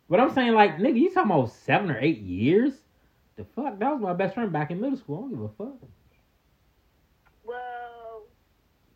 But 0.09 0.20
I'm 0.20 0.33
saying 0.33 0.55
like 0.55 0.79
nigga, 0.79 0.99
you 0.99 1.12
talking 1.12 1.31
about 1.31 1.53
seven 1.53 1.91
or 1.91 1.99
eight 2.01 2.20
years? 2.20 2.72
The 3.37 3.45
fuck? 3.55 3.79
That 3.79 3.93
was 3.93 4.01
my 4.01 4.14
best 4.14 4.35
friend 4.35 4.51
back 4.51 4.70
in 4.70 4.81
middle 4.81 4.99
school. 4.99 5.18
I 5.18 5.20
don't 5.20 5.31
give 5.31 5.41
a 5.43 5.49
fuck. 5.49 5.89
Well, 7.45 8.26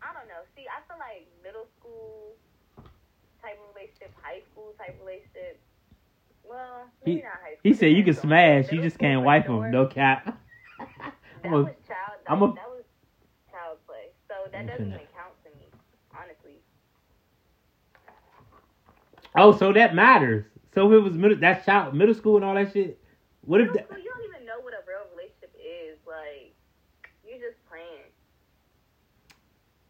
I 0.03 0.13
don't 0.13 0.27
know. 0.27 0.43
See, 0.57 0.65
I 0.67 0.81
feel 0.89 0.99
like 0.99 1.29
middle 1.45 1.67
school 1.79 2.35
type 3.41 3.59
of 3.69 3.77
relationship, 4.03 4.13
high 4.23 4.41
school 4.53 4.73
type 4.79 4.99
relationship. 5.01 5.61
Well, 6.45 6.87
maybe 7.05 7.19
He- 7.19 7.23
not 7.23 7.33
high 7.43 7.55
school. 7.55 7.61
He 7.63 7.75
said 7.75 7.87
you 7.93 8.05
can 8.05 8.15
smash, 8.15 8.73
you 8.73 8.83
just 8.83 8.99
can't 8.99 9.25
wipe 9.25 9.47
him. 9.47 9.71
No 9.71 9.87
cap. 9.87 10.39
That 11.43 11.49
I'm 11.49 11.55
a- 11.55 11.63
was 11.65 11.75
child. 11.89 12.23
That, 12.25 12.31
I'm 12.33 12.43
a- 12.43 12.55
that 12.55 12.71
was 12.71 12.85
child 13.51 13.79
play. 13.85 14.15
So 14.29 14.35
that 14.53 14.65
doesn't 14.65 14.87
even 14.87 15.07
count 15.11 15.35
to 15.43 15.51
me, 15.59 15.67
honestly. 16.15 16.63
oh, 19.35 19.51
so 19.51 19.73
that 19.73 19.93
matters. 19.93 20.45
So 20.73 20.87
if 20.93 20.99
it 20.99 21.01
was 21.03 21.15
middle, 21.15 21.37
that's 21.37 21.67
child 21.67 21.95
middle 21.95 22.15
school 22.15 22.37
and 22.37 22.45
all 22.45 22.55
that 22.55 22.73
shit. 22.73 22.97
What 23.45 23.61
if 23.61 23.73
that? 23.73 23.89
you 23.91 24.07
don't 24.09 24.23
even 24.23 24.47
know 24.47 24.61
what 24.63 24.73
a 24.73 24.87
real 24.87 25.03
relationship 25.11 25.51
is. 25.59 25.99
Like, 26.07 26.55
you're 27.27 27.43
just 27.43 27.59
playing. 27.67 28.07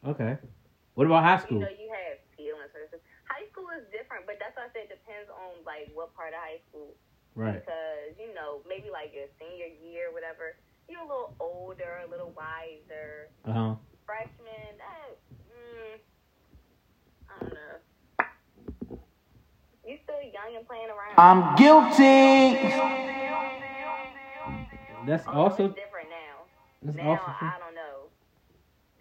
Okay. 0.08 0.38
What 0.94 1.06
about 1.06 1.22
high 1.22 1.34
You 1.36 1.40
school? 1.42 1.60
know, 1.60 1.68
you 1.68 1.90
have 1.92 2.16
feelings 2.34 2.72
is 3.82 3.88
different, 3.88 4.28
but 4.28 4.36
that's 4.38 4.51
why 4.62 4.70
I 4.70 4.72
said 4.72 4.86
it 4.86 4.94
depends 4.94 5.26
on 5.30 5.58
like 5.66 5.90
what 5.94 6.14
part 6.14 6.30
of 6.30 6.38
high 6.38 6.62
school. 6.70 6.94
Right. 7.34 7.58
Because 7.58 8.14
you 8.18 8.30
know 8.34 8.62
maybe 8.68 8.90
like 8.92 9.10
your 9.14 9.26
senior 9.38 9.66
year, 9.82 10.14
whatever. 10.14 10.54
You're 10.88 11.02
a 11.02 11.08
little 11.08 11.34
older, 11.40 12.02
a 12.06 12.10
little 12.10 12.32
wiser. 12.36 13.30
Uh 13.44 13.52
huh. 13.52 13.74
Freshman, 14.06 14.76
that, 14.78 15.16
mm, 15.50 15.98
I 17.30 17.34
don't 17.40 17.54
know. 17.54 18.98
You 19.86 19.98
still 20.04 20.22
young 20.22 20.56
and 20.56 20.66
playing 20.66 20.90
around. 20.90 21.16
I'm 21.16 21.56
guilty. 21.56 22.58
That's 25.06 25.26
Although 25.26 25.40
also 25.40 25.64
it's 25.66 25.74
different 25.74 26.08
now. 26.10 26.44
that's 26.82 26.96
now 26.96 27.10
also 27.10 27.24
true. 27.38 27.48
I 27.48 27.58
don't 27.58 27.74
know. 27.74 28.06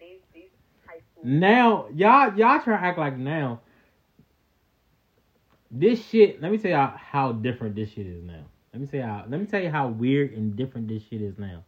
These 0.00 0.18
these 0.34 0.50
high 0.86 0.98
school. 1.12 1.22
Now, 1.24 1.86
y'all, 1.94 2.36
y'all 2.36 2.60
try 2.62 2.76
to 2.76 2.82
act 2.82 2.98
like 2.98 3.16
now. 3.16 3.60
This 5.72 6.06
shit. 6.06 6.42
Let 6.42 6.52
me 6.52 6.58
tell 6.58 6.70
y'all 6.70 6.96
how 6.96 7.32
different 7.32 7.74
this 7.74 7.90
shit 7.90 8.06
is 8.06 8.22
now. 8.22 8.44
Let 8.72 8.82
me 8.82 8.86
tell 8.86 9.06
how. 9.06 9.24
Let 9.26 9.40
me 9.40 9.46
tell 9.46 9.62
you 9.62 9.70
how 9.70 9.88
weird 9.88 10.34
and 10.34 10.54
different 10.54 10.86
this 10.86 11.02
shit 11.02 11.22
is 11.22 11.38
now. 11.38 11.64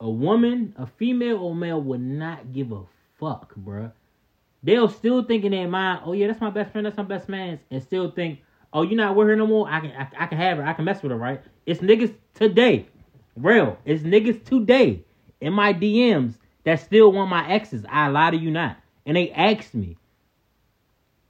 A 0.00 0.10
woman, 0.10 0.74
a 0.76 0.86
female 0.86 1.38
or 1.38 1.54
male, 1.54 1.80
would 1.80 2.02
not 2.02 2.52
give 2.52 2.72
a 2.72 2.82
fuck, 3.18 3.54
bruh. 3.54 3.92
They'll 4.62 4.88
still 4.88 5.22
think 5.22 5.44
in 5.44 5.52
their 5.52 5.68
mind, 5.68 6.02
oh 6.04 6.12
yeah, 6.12 6.26
that's 6.26 6.40
my 6.40 6.50
best 6.50 6.72
friend, 6.72 6.86
that's 6.86 6.96
my 6.96 7.04
best 7.04 7.28
man, 7.28 7.60
and 7.70 7.82
still 7.82 8.10
think, 8.10 8.40
oh, 8.72 8.82
you're 8.82 8.96
not 8.96 9.14
with 9.14 9.28
her 9.28 9.36
no 9.36 9.46
more. 9.46 9.68
I 9.68 9.80
can, 9.80 9.90
I, 9.92 10.08
I 10.18 10.26
can 10.26 10.38
have 10.38 10.56
her, 10.56 10.64
I 10.64 10.72
can 10.72 10.86
mess 10.86 11.02
with 11.02 11.12
her, 11.12 11.18
right? 11.18 11.42
It's 11.66 11.80
niggas 11.80 12.14
today, 12.32 12.88
real. 13.36 13.78
It's 13.84 14.02
niggas 14.02 14.42
today 14.44 15.04
in 15.40 15.52
my 15.52 15.74
DMs 15.74 16.36
that 16.64 16.80
still 16.80 17.12
want 17.12 17.28
my 17.28 17.46
exes. 17.50 17.84
I 17.88 18.08
lie 18.08 18.30
to 18.30 18.38
you 18.38 18.50
not, 18.50 18.78
and 19.04 19.16
they 19.18 19.30
asked 19.32 19.74
me, 19.74 19.98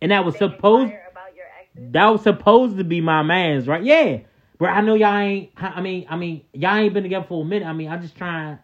and 0.01 0.12
that 0.12 0.24
was 0.24 0.36
supposed 0.36 0.92
inquire 0.92 1.09
about 1.11 1.34
your 1.34 1.47
exes. 1.47 1.63
That 1.76 2.06
was 2.06 2.22
supposed 2.22 2.76
to 2.78 2.84
be 2.84 3.00
my 3.00 3.22
man's, 3.22 3.66
right? 3.66 3.82
Yeah. 3.82 4.18
But 4.58 4.70
I 4.70 4.80
know 4.80 4.94
y'all 4.94 5.16
ain't 5.16 5.50
I 5.56 5.80
mean, 5.80 6.06
I 6.08 6.16
mean, 6.16 6.44
y'all 6.52 6.76
ain't 6.76 6.94
been 6.94 7.02
together 7.02 7.26
for 7.28 7.42
a 7.42 7.44
minute. 7.44 7.66
I 7.66 7.72
mean, 7.72 7.90
I'm 7.90 8.00
just 8.00 8.16
trying 8.16 8.58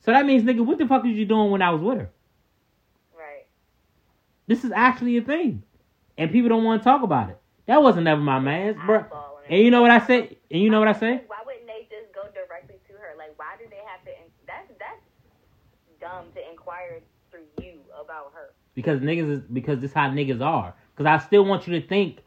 So 0.00 0.12
that 0.12 0.24
means 0.26 0.42
nigga, 0.42 0.64
what 0.64 0.78
the 0.78 0.86
fuck 0.86 1.02
was 1.02 1.12
you 1.12 1.26
doing 1.26 1.50
when 1.50 1.62
I 1.62 1.70
was 1.70 1.82
with 1.82 1.98
her? 1.98 2.10
Right. 3.16 3.46
This 4.46 4.64
is 4.64 4.72
actually 4.72 5.16
a 5.18 5.22
thing. 5.22 5.62
And 6.16 6.30
people 6.30 6.48
don't 6.48 6.64
want 6.64 6.82
to 6.82 6.84
talk 6.84 7.02
about 7.02 7.30
it. 7.30 7.38
That 7.66 7.82
wasn't 7.82 8.06
ever 8.06 8.20
my 8.20 8.38
man's, 8.38 8.76
bro. 8.84 9.04
And 9.48 9.60
you 9.60 9.70
know 9.70 9.82
what 9.82 9.90
I 9.90 10.04
say? 10.06 10.38
And 10.50 10.62
you 10.62 10.70
know 10.70 10.78
what 10.78 10.88
I 10.88 10.92
say? 10.92 11.22
Why 11.26 11.36
wouldn't 11.44 11.66
they 11.66 11.86
just 11.90 12.14
go 12.14 12.22
directly 12.32 12.76
to 12.88 12.92
her? 12.94 13.14
Like, 13.18 13.34
why 13.36 13.56
do 13.58 13.64
they 13.68 13.80
have 13.86 14.02
to? 14.04 14.10
In- 14.10 14.32
that's 14.46 14.68
that's 14.78 15.00
dumb 16.00 16.26
to 16.34 16.50
inquire 16.50 17.00
through 17.30 17.44
you 17.62 17.80
about 17.98 18.32
her. 18.34 18.52
Because 18.74 19.00
niggas 19.00 19.30
is 19.30 19.40
because 19.40 19.80
this 19.80 19.92
how 19.92 20.08
niggas 20.08 20.40
are. 20.40 20.74
Cause 20.96 21.06
I 21.06 21.18
still 21.18 21.44
want 21.44 21.66
you 21.66 21.80
to 21.80 21.86
think, 21.86 22.18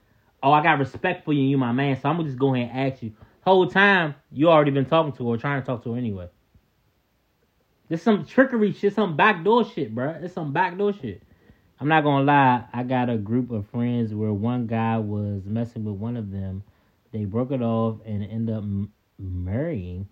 oh, 0.48 0.54
I 0.54 0.64
got 0.64 0.80
respect 0.80 1.26
for 1.26 1.34
you 1.34 1.42
and 1.42 1.50
you 1.52 1.58
my 1.58 1.72
man, 1.72 2.00
so 2.00 2.10
I'm 2.10 2.18
gonna 2.18 2.28
just 2.30 2.40
go 2.40 2.54
ahead 2.56 2.70
and 2.74 2.92
ask 2.94 3.04
you. 3.04 3.14
Whole 3.42 3.68
time 3.68 4.16
you 4.32 4.50
already 4.50 4.72
been 4.72 4.86
talking 4.86 5.14
to 5.14 5.24
her 5.24 5.36
or 5.36 5.38
trying 5.38 5.62
to 5.62 5.66
talk 5.66 5.84
to 5.84 5.92
her 5.94 5.98
anyway. 5.98 6.28
This 7.90 8.02
some 8.04 8.26
trickery 8.26 8.74
shit, 8.74 8.94
some 8.94 9.16
backdoor 9.16 9.64
shit, 9.66 9.96
bro. 9.96 10.18
It's 10.22 10.34
some 10.34 10.52
backdoor 10.52 10.94
shit. 10.94 11.22
I'm 11.80 11.88
not 11.88 12.04
gonna 12.04 12.26
lie, 12.26 12.66
I 12.74 12.84
got 12.84 13.10
a 13.10 13.18
group 13.18 13.52
of 13.52 13.68
friends 13.68 14.14
where 14.14 14.34
one 14.34 14.68
guy 14.68 14.98
was 14.98 15.44
messing 15.46 15.86
with 15.86 15.96
one 15.96 16.18
of 16.18 16.32
them. 16.32 16.64
They 17.12 17.26
broke 17.26 17.52
it 17.52 17.62
off 17.62 18.00
and 18.06 18.24
ended 18.24 18.56
up 18.56 18.64
m- 18.64 18.92
marrying 19.20 20.08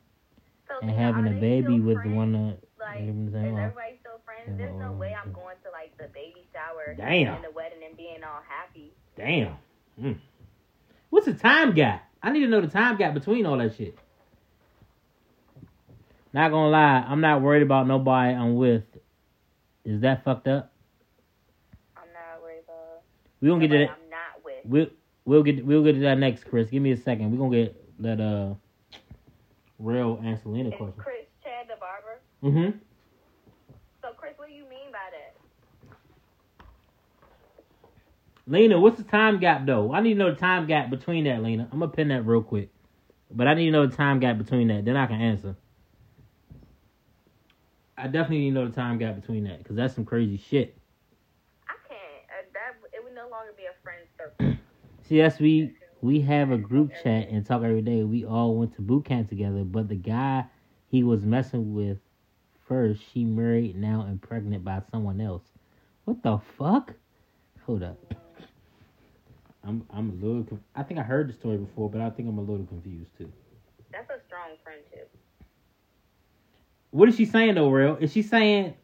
So 0.68 0.76
and 0.82 0.92
having 0.92 1.28
a 1.28 1.40
baby 1.40 1.80
with 1.80 1.98
friends? 1.98 2.16
one 2.16 2.36
of 2.36 2.58
Like, 2.80 3.02
is 3.02 3.26
the 3.26 3.32
same 3.32 3.54
off. 3.56 3.60
everybody 3.60 3.98
still 4.00 4.22
friends? 4.24 4.58
There's 4.58 4.80
no 4.80 4.92
way 4.94 5.14
I'm 5.14 5.34
going 5.34 5.58
to 5.66 5.72
like 5.72 5.98
the 5.98 6.08
baby 6.14 6.48
shower 6.54 6.94
Damn. 6.96 7.36
and 7.36 7.44
the 7.44 7.52
wedding 7.52 7.80
and 7.86 7.98
being 7.98 8.24
all 8.24 8.42
happy. 8.48 8.94
Damn. 9.18 9.56
Mm. 10.02 10.18
What's 11.10 11.26
the 11.26 11.34
time 11.34 11.74
gap? 11.74 12.04
I 12.22 12.32
need 12.32 12.42
to 12.42 12.48
know 12.48 12.62
the 12.62 12.68
time 12.68 12.98
gap 12.98 13.14
between 13.14 13.46
all 13.46 13.58
that 13.58 13.76
shit. 13.76 13.98
Not 16.34 16.52
gonna 16.52 16.70
lie, 16.70 17.06
I'm 17.08 17.22
not 17.22 17.42
worried 17.42 17.62
about 17.64 17.88
nobody 17.88 18.34
I'm 18.34 18.56
with. 18.56 18.84
Is 19.86 20.02
that 20.02 20.26
fucked 20.26 20.48
up? 20.48 20.74
I'm 21.96 22.04
not 22.12 22.42
worried 22.42 22.64
about. 22.66 23.04
We 23.40 23.48
gonna 23.48 23.62
get 23.62 23.72
to 23.74 23.78
that. 23.78 23.90
I'm 23.92 24.10
not 24.10 24.44
with. 24.44 24.66
We'll 24.66 24.88
we'll 25.24 25.44
get 25.44 25.66
we'll 25.66 25.84
get 25.84 25.94
to 25.94 26.00
that 26.02 26.18
next, 26.18 26.44
Chris. 26.44 26.70
Give 26.70 26.82
me 26.82 26.92
a 26.92 26.98
second. 26.98 27.32
We're 27.32 27.38
gonna 27.38 27.66
get 27.66 28.02
that 28.02 28.20
uh 28.20 28.56
real 29.80 30.20
Angelina 30.26 30.76
question. 30.76 30.94
Chris 30.98 31.26
Chad 31.42 31.68
the 31.70 31.76
barber? 31.80 32.20
Mm-hmm. 32.44 32.78
So 34.02 34.10
Chris, 34.18 34.34
what 34.38 34.50
do 34.50 34.54
you 34.56 34.64
mean 34.64 34.92
by 34.92 35.00
that? 35.12 35.36
Lena, 38.48 38.80
what's 38.80 38.98
the 38.98 39.04
time 39.04 39.40
gap 39.40 39.66
though? 39.66 39.92
I 39.94 40.02
need 40.02 40.14
to 40.14 40.20
know 40.20 40.32
the 40.32 40.40
time 40.40 40.68
gap 40.68 40.90
between 40.90 41.24
that, 41.24 41.42
Lena. 41.42 41.68
I'm 41.72 41.80
gonna 41.80 41.92
pin 41.92 42.10
that 42.10 42.26
real 42.26 42.44
quick. 42.44 42.70
But 43.32 43.48
I 43.48 43.56
need 43.56 43.66
to 43.66 43.72
know 43.72 43.88
the 43.88 43.96
time 43.96 44.20
gap 44.20 44.38
between 44.38 44.68
that. 44.68 44.86
Then 44.86 44.96
I 44.96 45.08
can 45.08 45.20
answer. 45.20 45.56
I 47.98 48.08
definitely 48.08 48.40
need 48.40 48.50
to 48.52 48.56
know 48.56 48.68
the 48.68 48.76
time 48.76 49.00
gap 49.00 49.16
between 49.16 49.46
that 49.46 49.60
because 49.60 49.76
that's 49.76 49.96
some 49.96 50.06
crazy 50.06 50.38
shit. 50.38 50.78
I 51.68 51.74
can't. 51.88 52.00
Uh, 52.30 52.46
that 52.54 52.76
it 52.94 53.04
would 53.04 53.16
no 53.16 53.28
longer 53.30 53.52
be 53.58 53.64
a 53.64 53.84
friend 53.84 54.06
circle. 54.18 54.64
See, 55.08 55.18
that's 55.18 55.40
we 55.40 55.74
we 56.02 56.22
have 56.22 56.52
a 56.52 56.58
group 56.58 56.92
chat 57.04 57.30
and 57.30 57.44
talk 57.44 57.64
every 57.64 57.82
day. 57.82 58.04
We 58.04 58.26
all 58.26 58.56
went 58.56 58.76
to 58.76 58.82
boot 58.82 59.06
camp 59.06 59.30
together, 59.30 59.64
but 59.64 59.90
the 59.90 59.96
guy 59.96 60.46
he 60.88 61.04
was 61.04 61.26
messing 61.26 61.74
with 61.74 61.98
first, 62.68 63.02
she 63.12 63.26
married 63.26 63.76
now 63.76 64.02
and 64.02 64.22
pregnant 64.22 64.64
by 64.64 64.82
someone 64.92 65.20
else. 65.20 65.44
What 66.04 66.22
the 66.22 66.38
fuck? 66.58 66.94
Hold 67.66 67.82
up. 67.82 68.25
I'm 69.66 69.84
I'm 69.92 70.10
a 70.12 70.26
little. 70.26 70.44
Conf- 70.44 70.62
I 70.76 70.84
think 70.84 71.00
I 71.00 71.04
heard 71.04 71.28
the 71.30 71.34
story 71.34 71.58
before, 71.58 71.90
but 71.90 72.02
I 72.02 72.10
think 72.10 72.30
I'm 72.30 72.38
a 72.38 72.42
little 72.42 72.66
confused 72.66 73.12
too. 73.18 73.32
That's 73.92 74.10
a 74.10 74.20
strong 74.28 74.52
friendship. 74.64 75.12
What 76.92 77.10
is 77.10 77.16
she 77.16 77.26
saying 77.26 77.56
though, 77.56 77.70
real? 77.70 77.98
Is 78.00 78.12
she 78.12 78.22
saying 78.22 78.76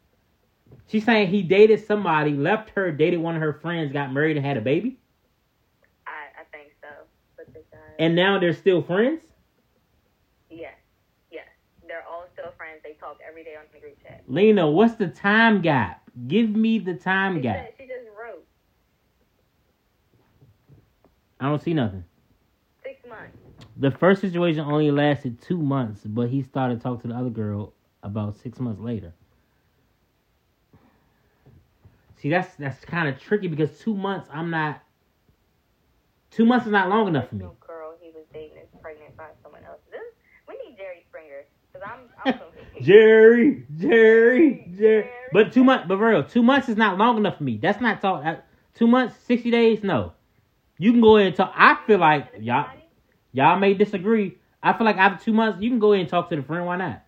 she's 0.88 1.04
saying 1.04 1.28
he 1.28 1.42
dated 1.42 1.84
somebody, 1.86 2.32
left 2.32 2.70
her, 2.70 2.90
dated 2.90 3.20
one 3.20 3.36
of 3.36 3.42
her 3.42 3.52
friends, 3.52 3.92
got 3.92 4.12
married 4.12 4.36
and 4.36 4.44
had 4.44 4.56
a 4.56 4.60
baby, 4.60 4.98
I 6.06 6.40
I 6.40 6.44
think 6.50 6.72
so. 6.80 6.88
But 7.36 7.52
this 7.54 7.62
guy. 7.70 7.78
and 7.98 8.14
now 8.16 8.38
they're 8.38 8.52
still 8.52 8.82
friends? 8.82 9.22
Yes, 10.50 10.74
yes. 11.30 11.46
They're 11.86 12.04
all 12.10 12.26
still 12.34 12.52
friends. 12.58 12.80
They 12.84 12.94
talk 12.94 13.18
every 13.26 13.44
day 13.44 13.54
on 13.56 13.64
the 13.72 13.78
group 13.80 14.02
chat. 14.02 14.24
Lena, 14.26 14.68
what's 14.70 14.96
the 14.96 15.08
time 15.08 15.62
gap? 15.62 16.02
Give 16.26 16.50
me 16.50 16.78
the 16.78 16.94
time 16.94 17.36
She, 17.36 17.42
gap. 17.42 17.56
said, 17.66 17.74
she 17.78 17.86
just 17.86 18.06
wrote 18.20 18.44
I 21.42 21.46
don't 21.48 21.60
see 21.60 21.74
nothing. 21.74 22.04
six 22.84 23.00
months. 23.08 23.36
The 23.76 23.90
first 23.90 24.20
situation 24.20 24.60
only 24.60 24.92
lasted 24.92 25.42
two 25.42 25.58
months, 25.58 26.02
but 26.04 26.28
he 26.28 26.42
started 26.42 26.80
talking 26.80 27.00
to 27.02 27.08
the 27.08 27.14
other 27.14 27.30
girl 27.30 27.72
about 28.04 28.36
six 28.36 28.60
months 28.60 28.80
later. 28.80 29.12
See, 32.18 32.30
that's 32.30 32.54
that's 32.54 32.84
kind 32.84 33.08
of 33.08 33.20
tricky 33.20 33.48
because 33.48 33.76
two 33.80 33.96
months, 33.96 34.28
I'm 34.32 34.50
not. 34.50 34.82
Two 36.30 36.44
months 36.46 36.66
is 36.66 36.72
not 36.72 36.88
long 36.88 37.08
enough 37.08 37.28
for 37.28 37.34
me. 37.34 37.46
Girl 37.66 37.94
he 38.00 38.10
was 38.10 38.24
dating 38.32 38.58
is 38.58 38.68
pregnant 38.80 39.16
by 39.16 39.30
someone 39.42 39.64
else. 39.64 39.80
This 39.90 40.00
we 40.46 40.54
need 40.64 40.76
Jerry 40.76 41.04
Springer 41.08 41.42
because 41.72 41.88
I'm 41.90 42.08
I'm 42.24 42.38
confused. 42.38 42.82
Jerry, 42.86 43.66
Jerry, 43.76 44.72
Jerry. 44.78 45.10
But 45.32 45.52
two 45.52 45.64
months, 45.64 45.86
but 45.88 45.96
real, 45.96 46.22
two 46.22 46.44
months 46.44 46.68
is 46.68 46.76
not 46.76 46.98
long 46.98 47.16
enough 47.16 47.38
for 47.38 47.42
me. 47.42 47.58
That's 47.60 47.80
not 47.80 48.00
talk. 48.00 48.44
Two 48.76 48.86
months, 48.86 49.16
sixty 49.26 49.50
days, 49.50 49.82
no. 49.82 50.12
You 50.82 50.90
can 50.90 51.00
go 51.00 51.16
ahead 51.16 51.28
and 51.28 51.36
talk. 51.36 51.54
I 51.54 51.78
feel 51.86 52.00
like 52.00 52.26
y'all, 52.40 52.66
y'all 53.30 53.56
may 53.56 53.72
disagree. 53.72 54.36
I 54.60 54.72
feel 54.72 54.84
like 54.84 54.96
after 54.96 55.24
two 55.24 55.32
months, 55.32 55.62
you 55.62 55.70
can 55.70 55.78
go 55.78 55.92
ahead 55.92 56.00
and 56.00 56.10
talk 56.10 56.28
to 56.30 56.34
the 56.34 56.42
friend. 56.42 56.66
Why 56.66 56.76
not? 56.76 57.04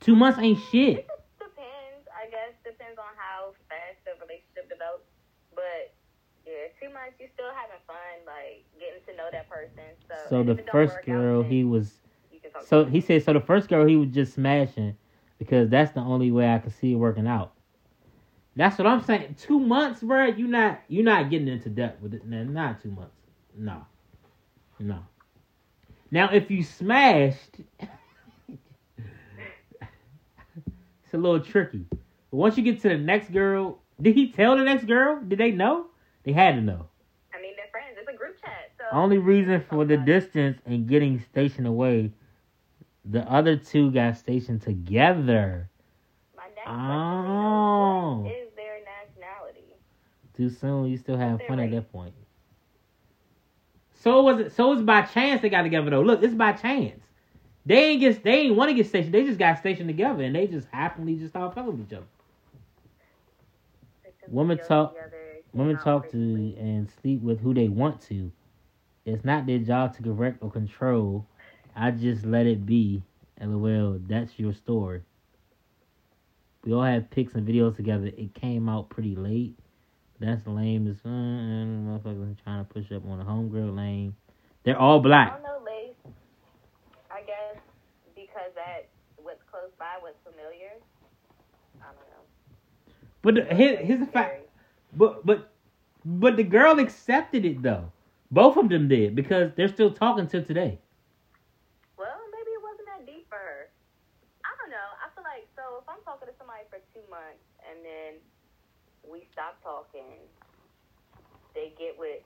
Two 0.00 0.14
months 0.14 0.38
ain't 0.38 0.58
shit. 0.70 0.98
It 0.98 1.08
depends. 1.38 2.04
I 2.12 2.28
guess 2.28 2.52
depends 2.62 2.98
on 2.98 3.16
how 3.16 3.54
fast 3.70 4.04
the 4.04 4.20
relationship 4.20 4.68
develops. 4.68 5.08
But 5.54 5.94
yeah, 6.44 6.68
two 6.78 6.92
months 6.92 7.16
you 7.18 7.26
still 7.32 7.48
having 7.56 7.80
fun, 7.86 7.96
like 8.26 8.66
getting 8.78 9.00
to 9.08 9.16
know 9.16 9.30
that 9.32 9.48
person. 9.48 9.96
So, 10.08 10.14
So 10.28 10.42
the 10.42 10.52
if 10.52 10.58
it 10.58 10.66
don't 10.66 10.72
first 10.72 10.92
work 10.92 11.00
out, 11.00 11.06
girl, 11.06 11.42
he 11.42 11.64
was. 11.64 12.00
you 12.30 12.40
can 12.40 12.50
talk 12.50 12.66
So 12.66 12.84
he 12.84 13.00
said. 13.00 13.24
So 13.24 13.32
the 13.32 13.40
first 13.40 13.70
girl, 13.70 13.86
he 13.86 13.96
was 13.96 14.10
just 14.10 14.34
smashing 14.34 14.94
because 15.38 15.70
that's 15.70 15.92
the 15.92 16.00
only 16.00 16.30
way 16.32 16.52
I 16.52 16.58
could 16.58 16.74
see 16.74 16.92
it 16.92 16.96
working 16.96 17.26
out. 17.26 17.54
That's 18.56 18.76
what 18.78 18.86
I'm 18.86 19.02
saying. 19.02 19.36
Two 19.38 19.60
months, 19.60 20.02
bro. 20.02 20.26
You 20.26 20.46
not 20.46 20.80
you 20.88 21.02
not 21.02 21.30
getting 21.30 21.48
into 21.48 21.68
debt 21.68 21.98
with 22.00 22.14
it. 22.14 22.26
Nah, 22.26 22.42
not 22.42 22.82
two 22.82 22.90
months. 22.90 23.14
No, 23.56 23.84
no. 24.78 24.98
Now 26.10 26.32
if 26.32 26.50
you 26.50 26.64
smashed, 26.64 27.60
it's 27.78 28.58
a 31.12 31.16
little 31.16 31.40
tricky. 31.40 31.86
But 31.90 32.36
once 32.36 32.56
you 32.56 32.62
get 32.64 32.82
to 32.82 32.88
the 32.88 32.98
next 32.98 33.32
girl, 33.32 33.78
did 34.00 34.14
he 34.14 34.30
tell 34.32 34.56
the 34.56 34.64
next 34.64 34.84
girl? 34.84 35.20
Did 35.26 35.38
they 35.38 35.52
know? 35.52 35.86
They 36.24 36.32
had 36.32 36.56
to 36.56 36.60
know. 36.60 36.86
I 37.32 37.40
mean, 37.40 37.52
they're 37.56 37.66
friends. 37.70 37.96
It's 37.98 38.08
a 38.08 38.16
group 38.16 38.40
chat. 38.40 38.72
So 38.76 38.84
Only 38.92 39.18
reason 39.18 39.64
for 39.68 39.84
the 39.84 39.96
distance 39.96 40.58
and 40.66 40.88
getting 40.88 41.20
stationed 41.20 41.66
away, 41.66 42.12
the 43.04 43.20
other 43.30 43.56
two 43.56 43.90
got 43.90 44.16
stationed 44.16 44.62
together 44.62 45.69
My 46.66 46.72
next 46.72 47.28
Oh. 47.30 48.26
is, 48.26 48.54
their 48.56 48.78
nationality? 48.84 49.64
too 50.36 50.50
soon. 50.50 50.86
You 50.86 50.96
still 50.96 51.16
have 51.16 51.40
fun 51.46 51.60
at 51.60 51.70
that 51.70 51.92
point. 51.92 52.14
So 53.94 54.22
was 54.22 54.40
it? 54.40 54.52
So 54.52 54.72
it's 54.72 54.82
by 54.82 55.02
chance 55.02 55.42
they 55.42 55.50
got 55.50 55.62
together 55.62 55.90
though. 55.90 56.00
Look, 56.00 56.22
it's 56.22 56.34
by 56.34 56.52
chance. 56.52 57.02
They 57.66 57.90
ain't 57.90 58.00
get. 58.00 58.22
They 58.24 58.32
ain't 58.32 58.56
want 58.56 58.70
to 58.70 58.74
get 58.74 58.86
stationed. 58.86 59.12
They 59.12 59.24
just 59.24 59.38
got 59.38 59.58
stationed 59.58 59.88
together, 59.88 60.22
and 60.22 60.34
they 60.34 60.46
just 60.46 60.68
happily 60.72 61.16
just 61.16 61.32
started 61.32 61.54
fucking 61.54 61.78
with 61.78 61.86
each 61.86 61.96
other. 61.96 62.06
Women 64.28 64.58
talk- 64.58 64.94
together, 64.94 65.16
Women 65.52 65.76
talk 65.78 66.10
to 66.10 66.54
and 66.58 66.88
sleep 67.00 67.20
with 67.20 67.40
who 67.40 67.52
they 67.52 67.68
want 67.68 68.00
to. 68.02 68.30
It's 69.04 69.24
not 69.24 69.46
their 69.46 69.58
job 69.58 69.94
to 69.96 70.02
correct 70.02 70.38
or 70.40 70.50
control. 70.50 71.26
I 71.74 71.90
just 71.90 72.24
let 72.24 72.46
it 72.46 72.64
be. 72.64 73.02
LOL. 73.40 73.98
That's 74.06 74.38
your 74.38 74.52
story. 74.52 75.02
We 76.64 76.72
all 76.72 76.82
have 76.82 77.10
pics 77.10 77.34
and 77.34 77.46
videos 77.46 77.76
together. 77.76 78.06
It 78.06 78.34
came 78.34 78.68
out 78.68 78.90
pretty 78.90 79.16
late. 79.16 79.56
That's 80.20 80.46
lame 80.46 80.86
as 80.88 80.98
fun. 81.00 81.12
And 81.12 81.88
motherfuckers 81.88 82.36
trying 82.44 82.64
to 82.64 82.72
push 82.72 82.92
up 82.92 83.06
on 83.06 83.18
the 83.18 83.24
homegirl 83.24 83.74
lane. 83.74 84.14
They're 84.64 84.78
all 84.78 85.00
black. 85.00 85.32
I 85.32 85.34
don't 85.34 85.42
know, 85.42 85.64
Lace. 85.64 86.14
I 87.10 87.22
guess 87.22 87.62
because 88.14 88.52
that 88.54 88.88
what's 89.16 89.42
close 89.50 89.70
by, 89.78 89.96
what's 90.00 90.18
familiar. 90.22 90.72
I 91.80 91.86
don't 91.86 92.08
know. 92.12 92.94
But 93.22 93.34
the, 93.36 93.54
here, 93.54 93.76
here's 93.78 94.00
the 94.00 94.06
fact. 94.06 94.48
But 94.92 95.24
but 95.24 95.50
but 96.04 96.36
the 96.36 96.44
girl 96.44 96.78
accepted 96.78 97.44
it 97.44 97.62
though. 97.62 97.90
Both 98.30 98.56
of 98.56 98.68
them 98.68 98.88
did 98.88 99.16
because 99.16 99.52
they're 99.56 99.68
still 99.68 99.92
talking 99.92 100.26
till 100.26 100.44
today. 100.44 100.78
Well, 101.96 102.20
maybe 102.30 102.50
it 102.52 102.62
wasn't 102.62 102.86
that 102.86 103.06
deep 103.06 103.26
for 103.28 103.38
her. 103.38 103.68
I 104.44 104.52
don't 104.60 104.70
know. 104.70 104.88
I 105.00 105.08
feel 105.14 105.24
like 105.24 105.48
so 105.56 105.80
if 105.82 105.88
I'm 105.88 106.02
talking 106.04 106.28
to 106.28 106.34
somebody 106.38 106.62
for 106.68 106.78
two 106.92 106.99
months 107.10 107.42
and 107.66 107.82
then 107.82 108.22
we 109.04 109.26
stop 109.34 109.58
talking, 109.60 110.22
they 111.52 111.74
get 111.76 111.98
with 111.98 112.22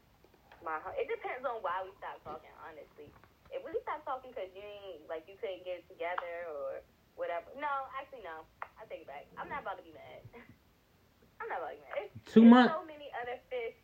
my. 0.61 0.79
It 1.01 1.09
depends 1.09 1.43
on 1.43 1.65
why 1.65 1.83
we 1.83 1.91
stop 1.97 2.21
talking. 2.23 2.53
Honestly, 2.61 3.09
if 3.51 3.65
we 3.65 3.73
stop 3.83 4.05
talking 4.05 4.31
because 4.31 4.51
you 4.53 4.63
ain't 4.65 5.09
like 5.09 5.25
you 5.27 5.41
couldn't 5.41 5.65
get 5.65 5.85
it 5.85 5.87
together 5.89 6.49
or 6.53 6.85
whatever. 7.17 7.47
No, 7.57 7.89
actually 7.97 8.25
no. 8.27 8.45
I 8.77 8.85
take 8.87 9.07
it 9.07 9.11
back. 9.11 9.27
I'm 9.39 9.49
not 9.49 9.63
about 9.63 9.79
to 9.79 9.85
be 9.87 9.95
mad. 9.95 10.21
I'm 11.41 11.49
not 11.49 11.63
about 11.63 11.73
to 11.73 11.79
be 11.79 11.85
mad. 11.87 11.97
It's, 12.05 12.33
Two 12.33 12.45
months. 12.45 12.75
So 12.75 12.85
many 12.85 13.09
other 13.17 13.39
fish 13.49 13.77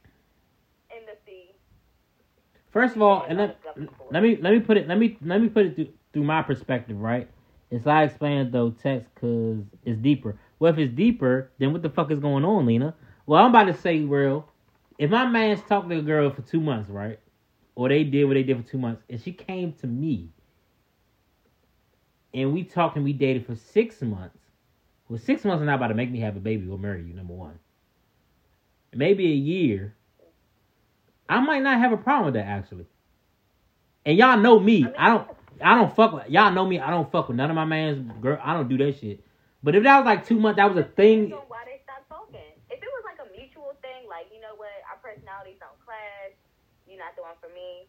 in 0.92 1.06
the 1.06 1.16
sea. 1.26 1.54
First 2.70 2.94
of 2.96 3.02
all, 3.02 3.26
and 3.28 3.38
let, 3.38 3.58
let 4.10 4.22
me 4.22 4.38
let 4.40 4.52
me 4.52 4.60
put 4.60 4.76
it 4.76 4.86
let 4.86 4.98
me 4.98 5.18
let 5.22 5.40
me 5.40 5.48
put 5.48 5.66
it 5.66 5.74
through, 5.74 5.88
through 6.12 6.24
my 6.24 6.42
perspective, 6.42 6.96
right? 7.00 7.28
It's 7.70 7.86
I 7.86 8.04
explained 8.04 8.52
though 8.52 8.70
text 8.70 9.08
because 9.14 9.64
it's 9.84 9.98
deeper. 9.98 10.38
Well, 10.60 10.72
if 10.72 10.78
it's 10.78 10.94
deeper, 10.94 11.50
then 11.58 11.72
what 11.72 11.82
the 11.82 11.88
fuck 11.88 12.12
is 12.12 12.20
going 12.20 12.44
on, 12.44 12.66
Lena? 12.66 12.94
Well, 13.26 13.42
I'm 13.42 13.50
about 13.50 13.64
to 13.64 13.74
say, 13.74 14.00
real. 14.00 14.46
If 14.98 15.10
my 15.10 15.26
man's 15.26 15.62
talking 15.62 15.88
to 15.90 15.98
a 15.98 16.02
girl 16.02 16.30
for 16.30 16.42
two 16.42 16.60
months, 16.60 16.90
right, 16.90 17.18
or 17.74 17.88
they 17.88 18.04
did 18.04 18.26
what 18.26 18.34
they 18.34 18.42
did 18.42 18.62
for 18.62 18.70
two 18.70 18.78
months, 18.78 19.02
and 19.08 19.20
she 19.20 19.32
came 19.32 19.72
to 19.80 19.86
me, 19.86 20.28
and 22.34 22.52
we 22.52 22.62
talked 22.62 22.96
and 22.96 23.04
we 23.04 23.14
dated 23.14 23.46
for 23.46 23.56
six 23.56 24.02
months. 24.02 24.36
Well, 25.08 25.18
six 25.18 25.44
months 25.44 25.62
is 25.62 25.66
not 25.66 25.76
about 25.76 25.88
to 25.88 25.94
make 25.94 26.10
me 26.10 26.20
have 26.20 26.36
a 26.36 26.40
baby 26.40 26.68
or 26.68 26.78
marry 26.78 27.02
you. 27.02 27.14
Number 27.14 27.32
one, 27.32 27.58
maybe 28.94 29.24
a 29.26 29.34
year. 29.34 29.96
I 31.28 31.40
might 31.40 31.62
not 31.62 31.78
have 31.78 31.92
a 31.92 31.96
problem 31.96 32.26
with 32.26 32.34
that 32.34 32.46
actually. 32.46 32.86
And 34.04 34.18
y'all 34.18 34.36
know 34.36 34.60
me. 34.60 34.86
I 34.98 35.08
don't. 35.08 35.28
I 35.62 35.74
don't 35.74 35.94
fuck 35.94 36.12
with 36.12 36.28
y'all. 36.28 36.52
Know 36.52 36.66
me. 36.66 36.78
I 36.78 36.90
don't 36.90 37.10
fuck 37.10 37.28
with 37.28 37.36
none 37.36 37.50
of 37.50 37.56
my 37.56 37.64
man's 37.64 38.10
girl. 38.20 38.38
I 38.42 38.52
don't 38.52 38.68
do 38.68 38.78
that 38.78 38.98
shit. 39.00 39.24
But 39.62 39.74
if 39.76 39.84
that 39.84 39.98
was 39.98 40.06
like 40.06 40.26
two 40.26 40.40
months, 40.40 40.56
that 40.56 40.68
was 40.68 40.78
a 40.78 40.88
thing. 40.88 41.32
On 41.32 41.44
why 41.48 41.64
they 41.68 41.80
stopped 41.84 42.08
talking. 42.08 42.40
If 42.70 42.80
it 42.80 42.90
was 42.96 43.04
like 43.04 43.20
a 43.20 43.28
mutual 43.36 43.76
thing, 43.82 44.08
like 44.08 44.26
you 44.32 44.40
know 44.40 44.56
what, 44.56 44.72
our 44.88 44.96
personalities 45.04 45.60
don't 45.60 45.76
clash. 45.84 46.32
You're 46.88 46.98
not 46.98 47.14
the 47.16 47.22
one 47.22 47.36
for 47.40 47.52
me, 47.52 47.86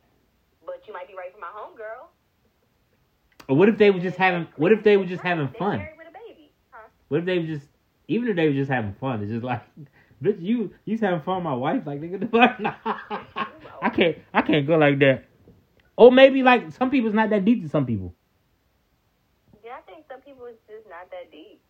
but 0.65 0.83
you 0.85 0.93
might 0.93 1.07
be 1.07 1.15
right 1.15 1.31
for 1.33 1.39
my 1.39 1.47
homegirl. 1.47 2.11
Or 3.47 3.55
what 3.55 3.69
if 3.69 3.77
they 3.77 3.89
were 3.89 3.99
just 3.99 4.17
having? 4.17 4.47
What 4.57 4.71
if 4.71 4.83
they 4.83 4.97
were 4.97 5.05
just 5.05 5.23
having 5.23 5.47
fun? 5.57 5.77
married 5.79 5.97
with 5.97 6.07
a 6.07 6.13
baby, 6.27 6.51
huh? 6.71 6.87
What 7.07 7.21
if 7.21 7.25
they 7.25 7.39
were 7.39 7.47
just? 7.47 7.67
Even 8.07 8.27
if 8.27 8.35
they 8.35 8.47
were 8.47 8.53
just 8.53 8.69
having 8.69 8.93
fun, 8.99 9.23
it's 9.23 9.31
just 9.31 9.43
like, 9.43 9.63
bitch, 10.23 10.41
you 10.41 10.73
you 10.83 10.97
having 10.97 11.21
fun 11.21 11.37
with 11.37 11.45
my 11.45 11.55
wife? 11.55 11.83
Like 11.85 12.01
nigga, 12.01 12.19
the 12.23 12.27
fuck? 12.27 12.59
Nah. 12.59 12.75
Oh. 12.85 13.47
I 13.81 13.89
can't. 13.89 14.17
I 14.33 14.41
can't 14.41 14.67
go 14.67 14.77
like 14.77 14.99
that. 14.99 15.25
Or 15.95 16.11
maybe 16.11 16.43
like 16.43 16.71
some 16.71 16.89
people's 16.89 17.13
not 17.13 17.29
that 17.29 17.45
deep 17.45 17.63
to 17.63 17.69
some 17.69 17.85
people. 17.85 18.13
Yeah, 19.63 19.77
I 19.77 19.81
think 19.81 20.05
some 20.09 20.21
people 20.21 20.45
it's 20.45 20.59
just 20.67 20.80
not 20.91 21.09
that 21.09 21.31
deep. 21.31 21.61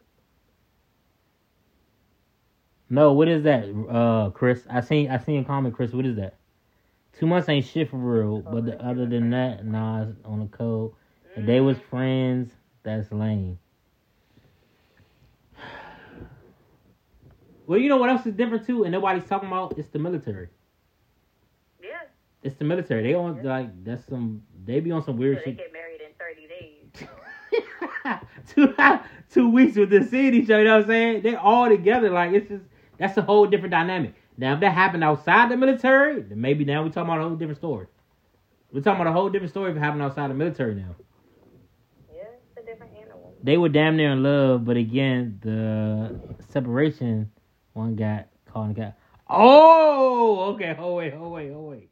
No, 2.90 3.14
what 3.14 3.30
is 3.30 3.44
that, 3.44 3.64
uh, 3.90 4.32
Chris? 4.32 4.66
I 4.70 4.82
seen 4.82 5.10
I 5.10 5.18
seen 5.18 5.40
a 5.42 5.46
comment, 5.46 5.74
Chris. 5.74 5.94
What 5.94 6.06
is 6.06 6.18
that? 6.18 6.36
Two 7.18 7.26
months 7.26 7.48
ain't 7.48 7.66
shit 7.66 7.90
for 7.90 7.98
real, 7.98 8.40
but 8.40 8.66
the, 8.66 8.84
other 8.84 9.06
than 9.06 9.30
that, 9.30 9.66
nah, 9.66 10.08
on 10.26 10.40
the 10.40 10.48
code. 10.48 10.92
If 11.36 11.46
they 11.46 11.62
was 11.62 11.78
friends, 11.90 12.52
that's 12.84 13.12
lame. 13.12 13.58
Well, 17.68 17.80
you 17.80 17.88
know 17.88 17.98
what 17.98 18.10
else 18.10 18.26
is 18.26 18.34
different 18.34 18.66
too, 18.66 18.84
and 18.84 18.92
nobody's 18.92 19.24
talking 19.24 19.48
about? 19.48 19.78
It's 19.78 19.88
the 19.88 20.00
military. 20.00 20.50
Yeah, 21.82 21.90
It's 22.44 22.56
the 22.58 22.66
military. 22.66 23.04
They 23.04 23.14
on 23.14 23.42
like 23.44 23.86
that's 23.86 24.06
some. 24.08 24.44
They 24.66 24.82
be 24.82 24.92
on 24.92 25.02
some 25.06 25.16
so 25.16 25.20
weird 25.20 25.38
they 25.38 25.44
shit. 25.44 25.58
get 25.58 25.72
married 25.72 26.02
in 26.02 26.12
30 26.20 26.48
days. 26.48 27.08
two 28.48 28.74
two 29.30 29.50
weeks 29.50 29.78
with 29.78 29.90
the 29.90 29.98
each 29.98 30.50
other. 30.50 30.60
You 30.60 30.66
know 30.66 30.76
what 30.78 30.84
I'm 30.84 30.88
saying? 30.88 31.22
They're 31.22 31.40
all 31.40 31.70
together. 31.70 32.10
Like 32.10 32.34
it's 32.34 32.50
just 32.50 32.64
that's 32.98 33.18
a 33.18 33.22
whole 33.22 33.48
different 33.48 33.72
dynamic. 33.72 34.16
Now, 34.38 34.54
if 34.54 34.60
that 34.62 34.74
happened 34.74 35.04
outside 35.04 35.52
the 35.52 35.58
military, 35.58 36.22
then 36.22 36.40
maybe 36.40 36.66
now 36.66 36.84
we're 36.84 36.90
talking 36.90 37.04
about 37.04 37.20
a 37.20 37.24
whole 37.24 37.36
different 37.36 37.58
story. 37.58 37.88
We're 38.72 38.82
talking 38.82 39.02
about 39.02 39.12
a 39.12 39.14
whole 39.14 39.30
different 39.30 39.52
story 39.52 39.72
if 39.72 39.78
it 39.78 39.80
happened 39.80 40.02
outside 40.02 40.30
the 40.30 40.34
military 40.34 40.76
now. 40.76 40.96
Yeah, 42.14 42.24
it's 42.24 42.58
a 42.58 42.66
different 42.66 42.94
animal. 42.96 43.36
They 43.44 43.58
were 43.58 43.70
damn 43.70 43.98
near 43.98 44.12
in 44.12 44.24
love, 44.24 44.66
but 44.66 44.78
again, 44.78 45.40
the 45.44 46.20
separation 46.52 47.32
one 47.74 47.96
got 47.96 48.28
caught 48.46 48.68
and 48.68 48.76
got. 48.76 48.94
Oh, 49.30 50.54
okay. 50.54 50.76
Oh 50.78 50.96
wait, 50.96 51.14
oh 51.14 51.30
wait, 51.30 51.52
oh 51.52 51.62
wait. 51.62 51.90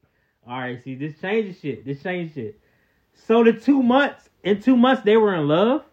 All 0.48 0.60
right, 0.60 0.82
see, 0.84 0.96
this 0.96 1.20
changes 1.20 1.60
shit. 1.60 1.86
This 1.86 2.02
changes 2.02 2.34
shit. 2.34 2.60
So 3.14 3.44
the 3.44 3.54
two 3.54 3.84
months, 3.84 4.30
in 4.44 4.62
two 4.62 4.78
months, 4.78 5.04
they 5.04 5.18
were 5.18 5.36
in 5.36 5.48
love. 5.48 5.84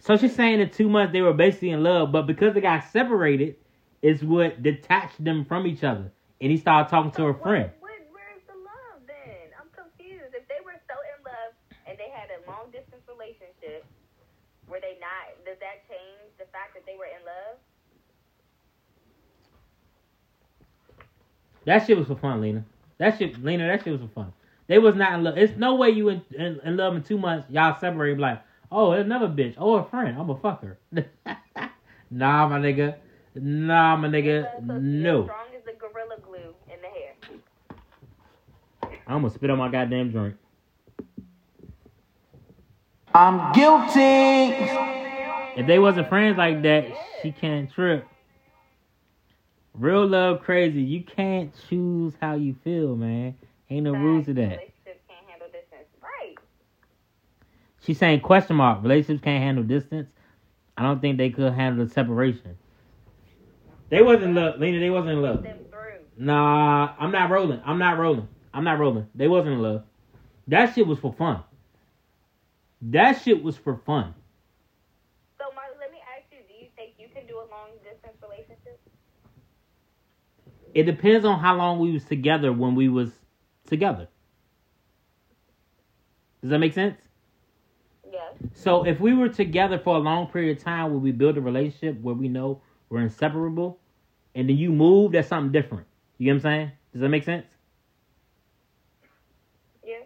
So 0.00 0.16
she's 0.16 0.34
saying 0.34 0.60
in 0.60 0.70
two 0.70 0.88
months 0.88 1.12
they 1.12 1.20
were 1.20 1.34
basically 1.34 1.70
in 1.70 1.82
love, 1.82 2.10
but 2.10 2.26
because 2.26 2.54
they 2.54 2.60
got 2.60 2.84
separated, 2.90 3.56
is 4.02 4.24
what 4.24 4.62
detached 4.62 5.22
them 5.22 5.44
from 5.44 5.66
each 5.66 5.84
other. 5.84 6.10
And 6.40 6.50
he 6.50 6.56
started 6.56 6.88
talking 6.90 7.10
to 7.12 7.22
her 7.24 7.32
what- 7.32 7.42
friend. 7.42 7.70
What, 7.80 7.92
where's 8.10 8.42
the 8.48 8.56
love 8.56 9.04
then? 9.06 9.52
I'm 9.60 9.68
confused. 9.76 10.34
If 10.34 10.48
they 10.48 10.64
were 10.64 10.80
so 10.88 10.96
in 11.16 11.24
love 11.24 11.52
and 11.86 11.98
they 11.98 12.08
had 12.08 12.30
a 12.32 12.50
long 12.50 12.70
distance 12.72 13.02
relationship, 13.06 13.84
were 14.68 14.80
they 14.80 14.96
not? 15.00 15.36
Does 15.44 15.58
that 15.60 15.84
change 15.86 16.32
the 16.38 16.46
fact 16.46 16.72
that 16.74 16.86
they 16.86 16.96
were 16.96 17.04
in 17.04 17.20
love? 17.26 17.58
That 21.66 21.86
shit 21.86 21.98
was 21.98 22.06
for 22.06 22.16
fun, 22.16 22.40
Lena. 22.40 22.64
That 22.96 23.18
shit, 23.18 23.42
Lena, 23.44 23.66
that 23.66 23.84
shit 23.84 23.92
was 23.92 24.00
for 24.00 24.14
fun. 24.14 24.32
They 24.66 24.78
was 24.78 24.94
not 24.94 25.12
in 25.12 25.24
love. 25.24 25.36
It's 25.36 25.56
no 25.58 25.74
way 25.74 25.90
you 25.90 26.08
in, 26.08 26.22
in, 26.30 26.60
in 26.64 26.76
love 26.78 26.96
in 26.96 27.02
two 27.02 27.18
months. 27.18 27.50
Y'all 27.50 27.78
separate 27.78 28.18
like, 28.18 28.40
oh, 28.70 28.92
another 28.92 29.28
bitch. 29.28 29.54
Oh, 29.58 29.74
a 29.76 29.84
friend. 29.88 30.16
I'm 30.18 30.30
a 30.30 30.34
fucker. 30.36 30.76
nah, 32.10 32.48
my 32.48 32.58
nigga. 32.58 32.96
Nah, 33.34 33.96
my 33.96 34.08
nigga. 34.08 34.44
So- 34.44 34.66
so 34.66 34.74
she's 34.74 34.82
No. 34.82 35.24
Strong 35.24 35.46
as 35.56 35.64
the 35.64 35.72
gorilla 35.78 36.16
glue 36.22 36.54
in 36.72 36.80
the 36.82 36.88
hair. 36.88 37.14
I'm 39.06 39.22
gonna 39.22 39.30
spit 39.30 39.50
on 39.50 39.58
my 39.58 39.70
goddamn 39.70 40.10
drink. 40.10 40.36
I'm 43.12 43.52
guilty. 43.52 44.54
If 45.60 45.66
they 45.66 45.78
wasn't 45.80 46.08
friends 46.08 46.38
like 46.38 46.62
that, 46.62 46.86
she 47.22 47.32
can't 47.32 47.70
trip. 47.72 48.06
Real 49.74 50.06
love 50.06 50.42
crazy. 50.42 50.80
You 50.82 51.02
can't 51.02 51.52
choose 51.68 52.14
how 52.20 52.34
you 52.34 52.54
feel, 52.62 52.94
man. 52.96 53.34
Ain't 53.68 53.84
no 53.84 53.92
rules 53.92 54.26
to 54.26 54.34
that. 54.34 54.40
Relationships 54.42 55.00
can't 55.08 55.26
handle 55.28 55.48
distance. 55.48 55.88
Right. 56.02 56.36
She's 57.80 57.98
saying 57.98 58.20
question 58.20 58.56
mark. 58.56 58.82
Relationships 58.82 59.24
can't 59.24 59.42
handle 59.42 59.64
distance. 59.64 60.08
I 60.76 60.82
don't 60.82 61.00
think 61.00 61.18
they 61.18 61.30
could 61.30 61.52
handle 61.52 61.84
the 61.84 61.92
separation. 61.92 62.56
They 63.88 64.02
wasn't 64.02 64.24
in 64.24 64.34
love, 64.34 64.60
Lena. 64.60 64.78
They 64.78 64.90
wasn't 64.90 65.12
in 65.12 65.22
love. 65.22 65.44
Nah, 66.16 66.92
I'm 66.98 67.10
not 67.10 67.30
rolling. 67.30 67.60
I'm 67.64 67.78
not 67.78 67.98
rolling. 67.98 68.28
I'm 68.52 68.64
not 68.64 68.78
rolling. 68.78 69.06
They 69.14 69.26
wasn't 69.28 69.54
in 69.54 69.62
love. 69.62 69.84
That 70.48 70.74
shit 70.74 70.86
was 70.86 70.98
for 70.98 71.12
fun. 71.12 71.42
That 72.82 73.22
shit 73.22 73.42
was 73.42 73.56
for 73.56 73.76
fun. 73.76 74.14
So, 75.38 75.44
Mark, 75.54 75.68
let 75.78 75.90
me 75.90 75.98
ask 76.16 76.26
you: 76.30 76.38
Do 76.46 76.54
you 76.54 76.68
think 76.76 76.92
you 76.98 77.08
can 77.14 77.26
do 77.26 77.36
a 77.36 77.46
long 77.50 77.70
distance 77.82 78.16
relationship? 78.22 78.80
It 80.74 80.84
depends 80.84 81.24
on 81.24 81.40
how 81.40 81.56
long 81.56 81.78
we 81.78 81.92
was 81.92 82.04
together 82.04 82.52
when 82.52 82.74
we 82.74 82.88
was 82.88 83.10
together. 83.66 84.08
Does 86.42 86.50
that 86.50 86.58
make 86.58 86.74
sense? 86.74 86.96
So 88.54 88.84
if 88.84 89.00
we 89.00 89.14
were 89.14 89.28
together 89.28 89.78
for 89.78 89.96
a 89.96 89.98
long 89.98 90.26
period 90.28 90.58
of 90.58 90.64
time, 90.64 90.92
will 90.92 91.00
we 91.00 91.12
build 91.12 91.36
a 91.36 91.40
relationship 91.40 92.00
where 92.00 92.14
we 92.14 92.28
know 92.28 92.62
we're 92.88 93.00
inseparable? 93.02 93.80
and 94.34 94.48
then 94.48 94.56
you 94.56 94.70
move, 94.70 95.12
that's 95.12 95.28
something 95.28 95.52
different. 95.52 95.86
You 96.18 96.26
get 96.26 96.32
what 96.32 96.36
I'm 96.36 96.40
saying? 96.42 96.72
Does 96.92 97.00
that 97.00 97.08
make 97.08 97.24
sense? 97.24 97.46
Yeah. 99.84 100.02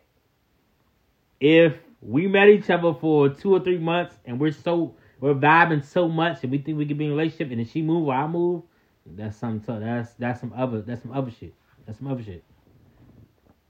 If 1.41 1.75
we 2.01 2.27
met 2.27 2.49
each 2.49 2.71
other 2.71 2.95
for 2.95 3.29
two 3.29 3.55
or 3.55 3.61
three 3.61 3.79
months 3.79 4.17
and 4.25 4.39
we're 4.39 4.53
so 4.53 4.95
we're 5.21 5.35
vibing 5.35 5.85
so 5.85 6.09
much 6.09 6.43
and 6.43 6.53
we 6.53 6.59
think 6.59 6.79
we 6.79 6.87
could 6.87 6.99
be 6.99 7.07
in 7.07 7.13
a 7.13 7.15
relationship 7.15 7.51
and 7.51 7.59
then 7.59 7.67
she 7.67 7.83
move 7.83 8.09
or 8.09 8.15
I 8.15 8.27
move, 8.27 8.63
that's 9.07 9.37
some 9.37 9.61
t- 9.61 9.67
that's 9.79 10.13
that's 10.15 10.41
some 10.41 10.53
other 10.55 10.83
that's 10.83 11.03
some 11.03 11.13
other 11.13 11.31
shit. 11.31 11.55
That's 11.87 11.99
some 11.99 12.09
other 12.09 12.23
shit. 12.23 12.45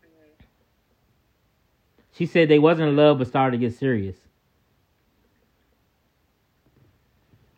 Mm-hmm. 0.02 0.44
She 2.12 2.26
said 2.26 2.48
they 2.48 2.58
wasn't 2.58 2.88
in 2.88 2.96
love 2.96 3.18
but 3.18 3.28
started 3.28 3.58
to 3.58 3.66
get 3.66 3.76
serious. 3.76 4.16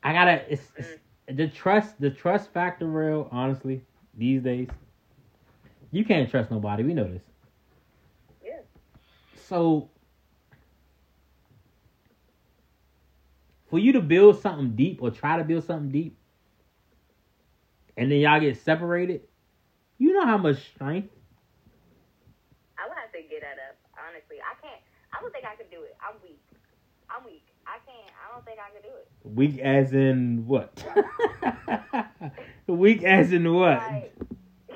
I 0.07 0.13
gotta 0.13 0.45
it's, 0.49 0.63
it's 0.77 0.89
mm-hmm. 0.89 1.37
the 1.37 1.49
trust 1.49 2.01
the 2.01 2.11
trust 2.11 2.53
factor 2.53 2.87
real 2.87 3.29
honestly 3.33 3.83
these 4.17 4.41
days. 4.41 4.69
You 5.91 6.05
can't 6.05 6.31
trust 6.31 6.49
nobody. 6.49 6.85
We 6.85 6.95
know 6.95 7.11
this. 7.11 7.25
Yeah. 8.45 8.61
So 9.49 9.91
for 13.69 13.81
you 13.81 13.95
to 13.95 14.01
build 14.01 14.41
something 14.41 14.77
deep 14.77 15.03
or 15.03 15.11
try 15.11 15.39
to 15.39 15.43
build 15.43 15.65
something 15.65 15.91
deep 15.91 16.17
and 17.97 18.09
then 18.09 18.19
y'all 18.19 18.39
get 18.39 18.57
separated, 18.63 19.23
you 19.99 20.13
know 20.13 20.25
how 20.25 20.39
much 20.39 20.59
strength. 20.69 21.11
I 22.79 22.87
would 22.87 22.97
have 22.97 23.11
to 23.11 23.23
get 23.29 23.41
that 23.41 23.59
up. 23.69 23.77
Honestly, 24.09 24.37
I 24.39 24.55
can't. 24.65 24.81
I 25.13 25.21
don't 25.21 25.33
think 25.33 25.47
I 25.47 25.57
could 25.57 25.71
do 25.73 25.83
it. 25.83 25.97
I'm 26.01 26.15
weak. 26.23 26.39
I'm 27.11 27.25
weak. 27.25 27.46
I 28.37 28.41
can't. 28.41 28.45
I 28.45 28.45
don't 28.45 28.45
think 28.45 28.59
I 28.61 28.71
could 28.71 28.83
do 28.83 28.95
it. 28.97 29.09
Weak 29.25 29.59
as 29.61 29.93
in 29.93 30.47
what? 30.47 30.85
Weak 32.67 33.03
as 33.03 33.33
in 33.33 33.53
what? 33.53 33.79
Like, 33.79 34.15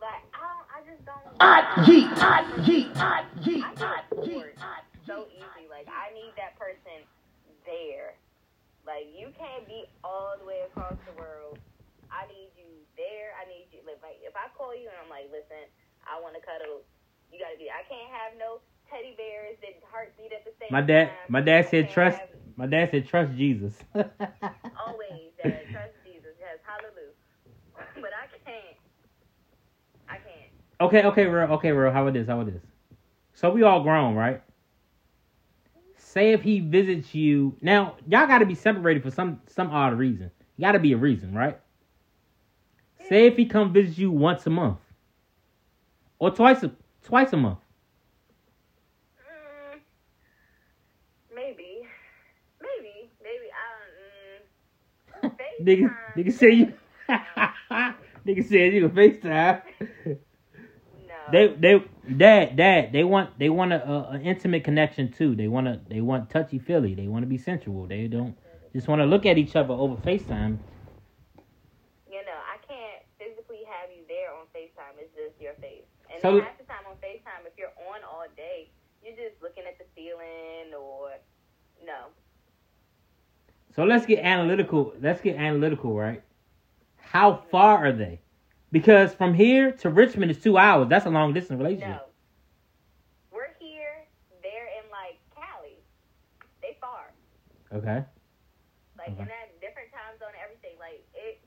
like 0.00 0.24
I 0.34 0.46
don't. 0.50 0.66
I 0.68 0.80
just 0.84 1.04
don't. 1.04 1.16
I 1.40 1.62
yeet, 1.86 2.18
I 2.18 2.42
yeet, 2.62 2.96
I 2.96 3.24
I 3.24 3.40
yeet, 3.40 3.62
I 3.82 4.02
yeet, 4.16 4.54
I 4.58 4.80
so 5.06 5.26
easy. 5.30 5.68
Like 5.70 5.86
I 5.88 6.14
need 6.14 6.32
that 6.36 6.58
person 6.58 7.04
there. 7.66 8.14
Like 8.86 9.06
you 9.16 9.28
can't 9.38 9.66
be 9.66 9.84
all 10.02 10.34
the 10.38 10.46
way 10.46 10.60
across 10.66 10.96
the 11.06 11.12
world. 11.20 11.58
I 12.10 12.26
need 12.28 12.50
you 12.56 12.70
there. 12.96 13.34
I 13.40 13.46
need 13.46 13.66
you. 13.72 13.80
Like, 13.86 14.00
like 14.02 14.18
if 14.22 14.34
I 14.36 14.48
call 14.56 14.74
you 14.74 14.86
and 14.88 14.98
I'm 15.02 15.10
like, 15.10 15.28
listen, 15.30 15.66
I 16.06 16.20
want 16.20 16.34
to 16.36 16.42
cuddle. 16.42 16.82
You 17.32 17.42
gotta 17.42 17.58
be. 17.58 17.66
I 17.70 17.82
can't 17.90 18.10
have 18.14 18.38
no 18.38 18.62
teddy 18.90 19.14
bears 19.16 19.56
that 19.62 19.80
heartbeat 19.90 20.32
at 20.32 20.44
the 20.44 20.52
same 20.60 20.68
My 20.70 20.80
dad 20.80 21.06
time. 21.06 21.16
my 21.28 21.40
dad 21.40 21.68
said 21.68 21.90
trust 21.90 22.20
my 22.56 22.66
dad 22.66 22.90
said 22.90 23.06
trust 23.08 23.34
Jesus. 23.36 23.74
Always, 23.94 25.32
Dad. 25.42 25.62
Trust 25.72 25.92
Jesus. 26.04 26.34
Yes, 26.38 26.58
hallelujah. 26.64 27.14
but 27.96 28.10
I 28.14 28.26
can't. 28.48 28.76
I 30.08 30.16
can't. 30.18 30.50
Okay, 30.80 31.02
okay, 31.04 31.26
real, 31.26 31.52
okay, 31.54 31.72
real. 31.72 31.90
How 31.92 32.02
about 32.02 32.14
this? 32.14 32.28
How 32.28 32.40
about 32.40 32.52
this? 32.52 32.62
So 33.32 33.50
we 33.50 33.62
all 33.64 33.82
grown, 33.82 34.14
right? 34.14 34.40
Say 35.96 36.32
if 36.32 36.42
he 36.42 36.60
visits 36.60 37.12
you 37.14 37.56
now, 37.60 37.96
y'all 38.06 38.28
got 38.28 38.38
to 38.38 38.46
be 38.46 38.54
separated 38.54 39.02
for 39.02 39.10
some 39.10 39.40
some 39.48 39.70
odd 39.70 39.98
reason. 39.98 40.30
Got 40.60 40.72
to 40.72 40.78
be 40.78 40.92
a 40.92 40.96
reason, 40.96 41.34
right? 41.34 41.58
Say 43.08 43.26
if 43.26 43.36
he 43.36 43.46
come 43.46 43.72
visit 43.72 43.98
you 43.98 44.10
once 44.12 44.46
a 44.46 44.50
month, 44.50 44.78
or 46.20 46.30
twice 46.30 46.62
a 46.62 46.70
twice 47.02 47.32
a 47.32 47.36
month. 47.36 47.58
Mm, 49.18 49.80
maybe. 51.34 51.80
Maybe. 52.62 53.10
Maybe. 53.22 53.46
I 53.50 53.66
don't. 55.22 55.32
Mm, 55.32 55.36
Nigga, 55.64 55.96
nigga 56.16 56.32
say 56.32 56.50
you. 56.50 56.72
nigga 58.26 58.44
said 58.48 58.72
you 58.74 58.88
can 58.88 58.90
FaceTime. 58.90 59.62
No. 60.06 61.14
They 61.32 61.46
they 61.54 61.84
dad 62.16 62.56
dad 62.56 62.92
they 62.92 63.04
want 63.04 63.38
they 63.38 63.48
want 63.48 63.72
a, 63.72 63.80
a, 63.88 64.12
a 64.16 64.20
intimate 64.20 64.64
connection 64.64 65.10
too. 65.10 65.34
They 65.34 65.48
want 65.48 65.66
to 65.66 65.80
they 65.88 66.00
want 66.02 66.28
touchy 66.30 66.58
feely. 66.58 66.94
They 66.94 67.08
want 67.08 67.22
to 67.22 67.26
be 67.26 67.38
sensual. 67.38 67.86
They 67.86 68.06
don't 68.08 68.36
just 68.74 68.88
want 68.88 69.00
to 69.00 69.06
look 69.06 69.24
at 69.24 69.38
each 69.38 69.56
other 69.56 69.72
over 69.72 69.94
FaceTime. 70.02 70.58
you 72.10 72.20
know, 72.26 72.40
I 72.44 72.58
can't 72.66 73.02
physically 73.18 73.62
have 73.70 73.88
you 73.94 74.02
there 74.08 74.34
on 74.34 74.46
FaceTime. 74.54 74.98
It's 74.98 75.14
just 75.14 75.40
your 75.40 75.54
face. 75.62 75.86
And 76.12 76.20
So- 76.20 76.40
half 76.40 76.58
the 76.58 76.64
time 76.64 76.84
on 76.90 76.96
FaceTime, 76.96 77.46
if 77.46 77.54
you're 77.56 77.72
on 77.90 78.02
all 78.04 78.26
day, 78.36 78.68
you're 79.02 79.16
just 79.16 79.40
looking 79.42 79.64
at 79.66 79.78
the 79.78 79.84
ceiling 79.94 80.74
or 80.76 81.12
no. 81.84 82.10
So 83.74 83.84
let's 83.84 84.06
get 84.06 84.20
analytical. 84.20 84.94
Let's 85.00 85.20
get 85.20 85.36
analytical, 85.36 85.94
right? 85.96 86.22
How 86.96 87.42
far 87.50 87.86
are 87.86 87.92
they? 87.92 88.20
Because 88.72 89.14
from 89.14 89.34
here 89.34 89.72
to 89.72 89.90
Richmond 89.90 90.30
is 90.30 90.38
two 90.38 90.58
hours. 90.58 90.88
That's 90.88 91.06
a 91.06 91.10
long 91.10 91.32
distance 91.32 91.58
relationship. 91.58 91.88
No. 91.90 92.00
We're 93.32 93.54
here. 93.60 94.04
They're 94.42 94.68
in 94.78 94.90
like 94.90 95.18
Cali. 95.34 95.78
They 96.62 96.76
far. 96.80 97.12
Okay. 97.72 98.04
Like 98.98 99.08
Okay. 99.08 99.20
and 99.22 99.30
at 99.30 99.60
different 99.60 99.90
time 99.92 100.18
zone 100.18 100.28
everything. 100.42 100.76
Like 100.78 101.04
it. 101.14 101.40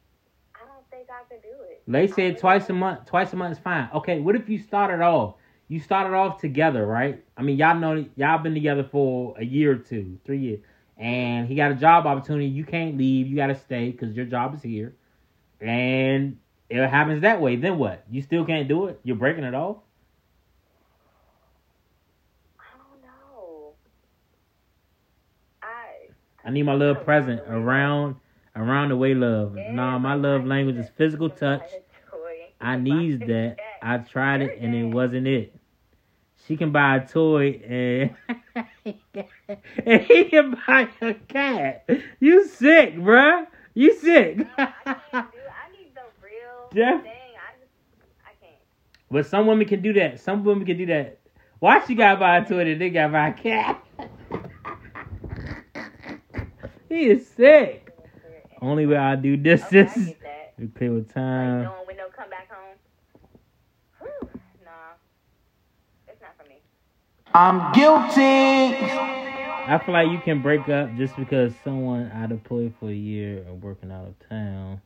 I 0.55 0.65
don't 0.65 0.89
think 0.89 1.07
I 1.09 1.23
could 1.31 1.41
do 1.43 1.55
it. 1.69 1.83
They 1.87 2.07
said 2.07 2.37
twice 2.39 2.69
a 2.69 2.73
month. 2.73 3.05
Twice 3.05 3.33
a 3.33 3.35
month 3.35 3.57
is 3.57 3.59
fine. 3.59 3.89
Okay. 3.93 4.19
What 4.19 4.35
if 4.35 4.49
you 4.49 4.59
started 4.59 5.01
off? 5.03 5.35
You 5.69 5.79
started 5.81 6.15
off 6.15 6.39
together, 6.39 6.85
right? 6.85 7.23
I 7.35 7.41
mean, 7.41 7.57
y'all 7.57 7.77
know 7.77 8.05
y'all 8.15 8.37
been 8.41 8.53
together 8.53 8.83
for 8.89 9.35
a 9.37 9.43
year 9.43 9.73
or 9.73 9.75
two, 9.75 10.17
three 10.25 10.39
years, 10.39 10.59
and 10.97 11.47
he 11.47 11.55
got 11.55 11.71
a 11.71 11.75
job 11.75 12.05
opportunity. 12.05 12.47
You 12.47 12.63
can't 12.63 12.97
leave. 12.97 13.27
You 13.27 13.35
got 13.35 13.47
to 13.47 13.55
stay 13.55 13.91
because 13.91 14.15
your 14.15 14.25
job 14.25 14.55
is 14.55 14.61
here, 14.61 14.95
and 15.61 16.37
it 16.69 16.87
happens 16.87 17.21
that 17.21 17.39
way. 17.39 17.55
Then 17.55 17.77
what? 17.77 18.03
You 18.09 18.21
still 18.21 18.45
can't 18.45 18.67
do 18.67 18.87
it. 18.87 18.99
You're 19.03 19.15
breaking 19.15 19.43
it 19.43 19.53
off. 19.53 19.77
I 22.59 22.63
don't 22.77 23.01
know. 23.01 23.73
I. 25.61 26.09
I 26.43 26.49
need 26.51 26.63
my 26.63 26.73
little 26.73 26.95
present 26.95 27.41
around 27.47 28.15
around 28.55 28.89
the 28.89 28.97
way 28.97 29.13
love. 29.13 29.55
Yeah, 29.55 29.71
Nah, 29.71 29.99
my 29.99 30.15
love 30.15 30.45
language 30.45 30.77
is 30.77 30.89
physical 30.97 31.29
touch. 31.29 31.69
I 32.59 32.75
needs 32.75 33.19
that. 33.19 33.57
I 33.83 33.99
tried 33.99 34.41
it 34.41 34.57
and 34.59 34.73
it 34.73 34.85
wasn't 34.85 35.27
it. 35.27 35.53
She 36.47 36.55
can 36.55 36.71
buy 36.71 36.97
a 36.97 37.07
toy 37.07 37.59
and, 37.67 38.15
and 39.85 40.01
he 40.01 40.23
can 40.25 40.51
buy 40.65 40.87
a 41.01 41.13
cat. 41.13 41.89
You 42.19 42.47
sick, 42.47 42.95
bruh. 42.95 43.45
You 43.73 43.93
sick. 43.95 44.47
I 44.57 44.65
can't 44.65 44.75
do. 45.11 45.19
I 45.19 45.77
need 45.77 45.93
the 45.93 46.01
real 46.23 46.69
thing. 46.71 47.03
I 47.03 47.51
just. 47.59 47.71
I 48.25 48.31
can't. 48.39 48.61
but 49.11 49.25
some 49.25 49.45
women 49.47 49.67
can 49.67 49.81
do 49.81 49.91
that. 49.93 50.19
Some 50.21 50.43
women 50.43 50.65
can 50.65 50.77
do 50.77 50.85
that. 50.87 51.19
Why 51.59 51.83
she 51.85 51.95
gotta 51.95 52.19
buy 52.19 52.37
a 52.37 52.45
toy 52.47 52.59
and 52.71 52.79
they 52.81 52.89
gotta 52.91 53.11
buy 53.11 53.27
a 53.29 53.33
cat? 53.33 53.83
he 56.89 57.07
is 57.09 57.27
sick. 57.27 57.83
Only 58.61 58.85
way 58.85 58.95
I 58.97 59.15
do 59.15 59.37
this 59.37 59.63
Okay, 59.65 59.81
is 59.81 60.13
we 60.57 60.67
play 60.67 60.89
with 60.89 61.13
time. 61.13 61.63
knowing 61.63 61.85
when 61.85 61.97
they'll 61.97 62.09
come 62.09 62.29
back 62.29 62.49
home. 62.51 62.75
Whew, 63.99 64.29
nah, 64.65 64.95
it's 66.07 66.19
not 66.21 66.31
for 66.37 66.43
me. 66.49 66.55
I'm 67.39 67.71
guilty. 67.71 68.75
I 69.69 69.79
feel 69.85 69.93
like 69.93 70.09
you 70.09 70.17
can 70.17 70.41
break 70.41 70.67
up 70.69 70.95
just 70.95 71.15
because 71.15 71.53
someone 71.63 72.11
out 72.11 72.31
of 72.31 72.41
deployed 72.41 72.73
for 72.79 72.89
a 72.89 72.93
year 72.95 73.45
or 73.47 73.53
working 73.53 73.91
out 73.91 74.07
of 74.07 74.15
town. 74.27 74.81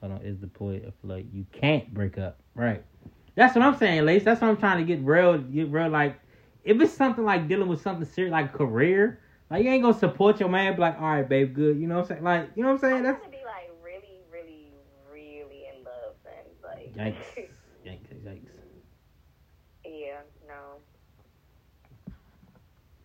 Hold 0.00 0.12
on, 0.12 0.20
is 0.22 0.36
deployed. 0.36 0.82
I 0.82 0.92
feel 1.02 1.16
like 1.16 1.26
you 1.32 1.44
can't 1.50 1.92
break 1.92 2.16
up. 2.16 2.38
Right. 2.54 2.84
That's 3.34 3.56
what 3.56 3.64
I'm 3.64 3.76
saying, 3.76 4.04
Lace. 4.06 4.22
That's 4.22 4.40
what 4.40 4.46
I'm 4.50 4.56
trying 4.56 4.78
to 4.78 4.84
get 4.84 5.04
real. 5.04 5.36
Get 5.36 5.68
real. 5.68 5.88
Like, 5.88 6.20
if 6.62 6.80
it's 6.80 6.92
something 6.92 7.24
like 7.24 7.48
dealing 7.48 7.66
with 7.66 7.82
something 7.82 8.04
serious 8.06 8.30
like 8.30 8.52
career, 8.52 9.18
like 9.50 9.64
you 9.64 9.70
ain't 9.70 9.82
gonna 9.82 9.98
support 9.98 10.38
your 10.38 10.48
man. 10.48 10.76
Be 10.76 10.82
like, 10.82 11.00
all 11.00 11.08
right, 11.08 11.28
babe, 11.28 11.56
good. 11.56 11.76
You 11.76 11.88
know 11.88 11.96
what 11.96 12.02
I'm 12.02 12.08
saying? 12.08 12.22
Like, 12.22 12.50
you 12.54 12.62
know 12.62 12.68
what 12.68 12.74
I'm 12.74 12.80
saying? 12.82 12.98
I 12.98 13.02
That's 13.02 13.20
want 13.20 13.32
to 13.32 13.36
be 13.36 13.44
like 13.44 13.72
really, 13.82 14.20
really, 14.30 14.70
really 15.12 15.64
in 15.76 15.82
love 15.82 16.14
and 16.24 16.46
like. 16.62 16.94
yikes, 16.94 17.48
yikes, 17.84 18.14
yikes. 18.24 18.50
yeah, 19.84 20.20
no. 20.46 20.78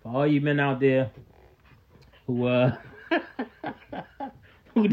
For 0.03 0.09
all 0.09 0.27
you 0.27 0.41
men 0.41 0.59
out 0.59 0.79
there 0.79 1.11
who 2.27 2.47
uh 2.47 2.75
who 4.73 4.89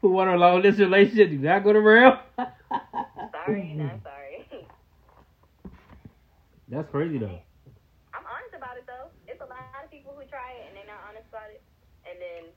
who 0.00 0.10
want 0.10 0.30
a 0.30 0.36
long 0.36 0.62
distance 0.62 0.86
relationship, 0.86 1.30
do 1.30 1.38
not 1.38 1.64
go 1.64 1.72
to 1.72 1.80
rail. 1.80 2.18
Sorry, 3.32 3.74
not 3.74 4.02
sorry. 4.02 4.46
That's 6.68 6.90
crazy 6.90 7.18
though. 7.18 7.40
I'm 8.14 8.24
honest 8.26 8.54
about 8.56 8.76
it 8.76 8.86
though. 8.86 9.10
It's 9.26 9.40
a 9.40 9.46
lot 9.46 9.84
of 9.84 9.90
people 9.90 10.14
who 10.16 10.24
try 10.26 10.52
it 10.60 10.68
and 10.68 10.76
they're 10.76 10.86
not 10.86 11.00
honest 11.08 11.28
about 11.28 11.50
it, 11.50 11.62
and 12.04 12.18
then 12.20 12.52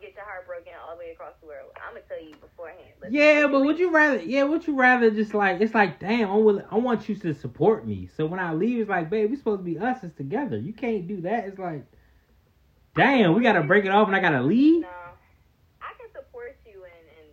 get 0.00 0.14
your 0.14 0.24
heart 0.24 0.46
broken 0.46 0.72
all 0.86 0.94
the 0.94 0.98
way 0.98 1.10
across 1.10 1.34
the 1.40 1.46
world. 1.46 1.70
I'm 1.76 1.94
gonna 1.94 2.04
tell 2.08 2.22
you 2.22 2.34
beforehand. 2.36 2.80
Listen, 3.00 3.14
Yeah, 3.14 3.46
but 3.50 3.60
would 3.64 3.78
you 3.78 3.90
rather? 3.90 4.20
Yeah, 4.22 4.44
would 4.44 4.66
you 4.66 4.74
rather 4.76 5.10
just 5.10 5.34
like 5.34 5.60
it's 5.60 5.74
like, 5.74 5.98
damn, 6.00 6.30
I 6.30 6.34
will, 6.34 6.62
I 6.70 6.76
want 6.76 7.08
you 7.08 7.14
to 7.16 7.34
support 7.34 7.86
me. 7.86 8.08
So 8.16 8.26
when 8.26 8.40
I 8.40 8.52
leave, 8.54 8.80
it's 8.80 8.90
like, 8.90 9.10
babe, 9.10 9.30
we 9.30 9.36
supposed 9.36 9.60
to 9.60 9.64
be 9.64 9.78
us. 9.78 10.02
It's 10.02 10.14
together. 10.16 10.58
You 10.58 10.72
can't 10.72 11.06
do 11.06 11.20
that. 11.22 11.46
It's 11.46 11.58
like, 11.58 11.84
damn, 12.96 13.34
we 13.34 13.42
gotta 13.42 13.62
break 13.62 13.84
it 13.84 13.90
off, 13.90 14.08
and 14.08 14.16
I 14.16 14.20
gotta 14.20 14.42
leave. 14.42 14.82
No, 14.82 14.88
I 15.80 15.92
can 15.98 16.10
support 16.12 16.58
you 16.66 16.84
and 16.84 17.08
and 17.18 17.28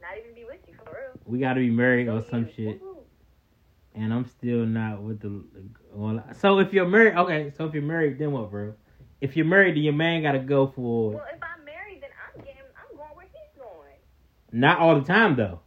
not 0.00 0.18
even 0.18 0.34
be 0.34 0.44
with 0.44 0.60
you 0.68 0.74
for 0.84 0.90
real. 0.90 1.20
we 1.24 1.38
got 1.38 1.54
to 1.54 1.60
be 1.60 1.70
married 1.70 2.08
or 2.08 2.24
some 2.30 2.48
shit, 2.54 2.80
and 3.94 4.12
I'm 4.12 4.26
still 4.26 4.64
not 4.66 5.02
with 5.02 5.20
the. 5.20 5.44
Well, 5.92 6.22
so 6.40 6.58
if 6.58 6.72
you're 6.72 6.86
married, 6.86 7.14
okay. 7.16 7.52
So 7.56 7.66
if 7.66 7.74
you're 7.74 7.82
married, 7.82 8.18
then 8.18 8.32
what, 8.32 8.50
bro? 8.50 8.74
If 9.20 9.36
you're 9.36 9.46
married, 9.46 9.74
then 9.74 9.82
your 9.82 9.94
man 9.94 10.22
got 10.22 10.32
to 10.32 10.38
go 10.38 10.68
for. 10.68 11.10
Well, 11.10 11.26
if 11.34 11.42
I'm 11.42 11.64
married, 11.64 12.00
then 12.02 12.10
I'm 12.22 12.40
getting, 12.44 12.62
I'm 12.78 12.96
going 12.96 13.10
where 13.16 13.26
he's 13.26 13.50
going. 13.58 13.98
Not 14.52 14.78
all 14.78 14.98
the 14.98 15.06
time 15.06 15.36
though, 15.36 15.60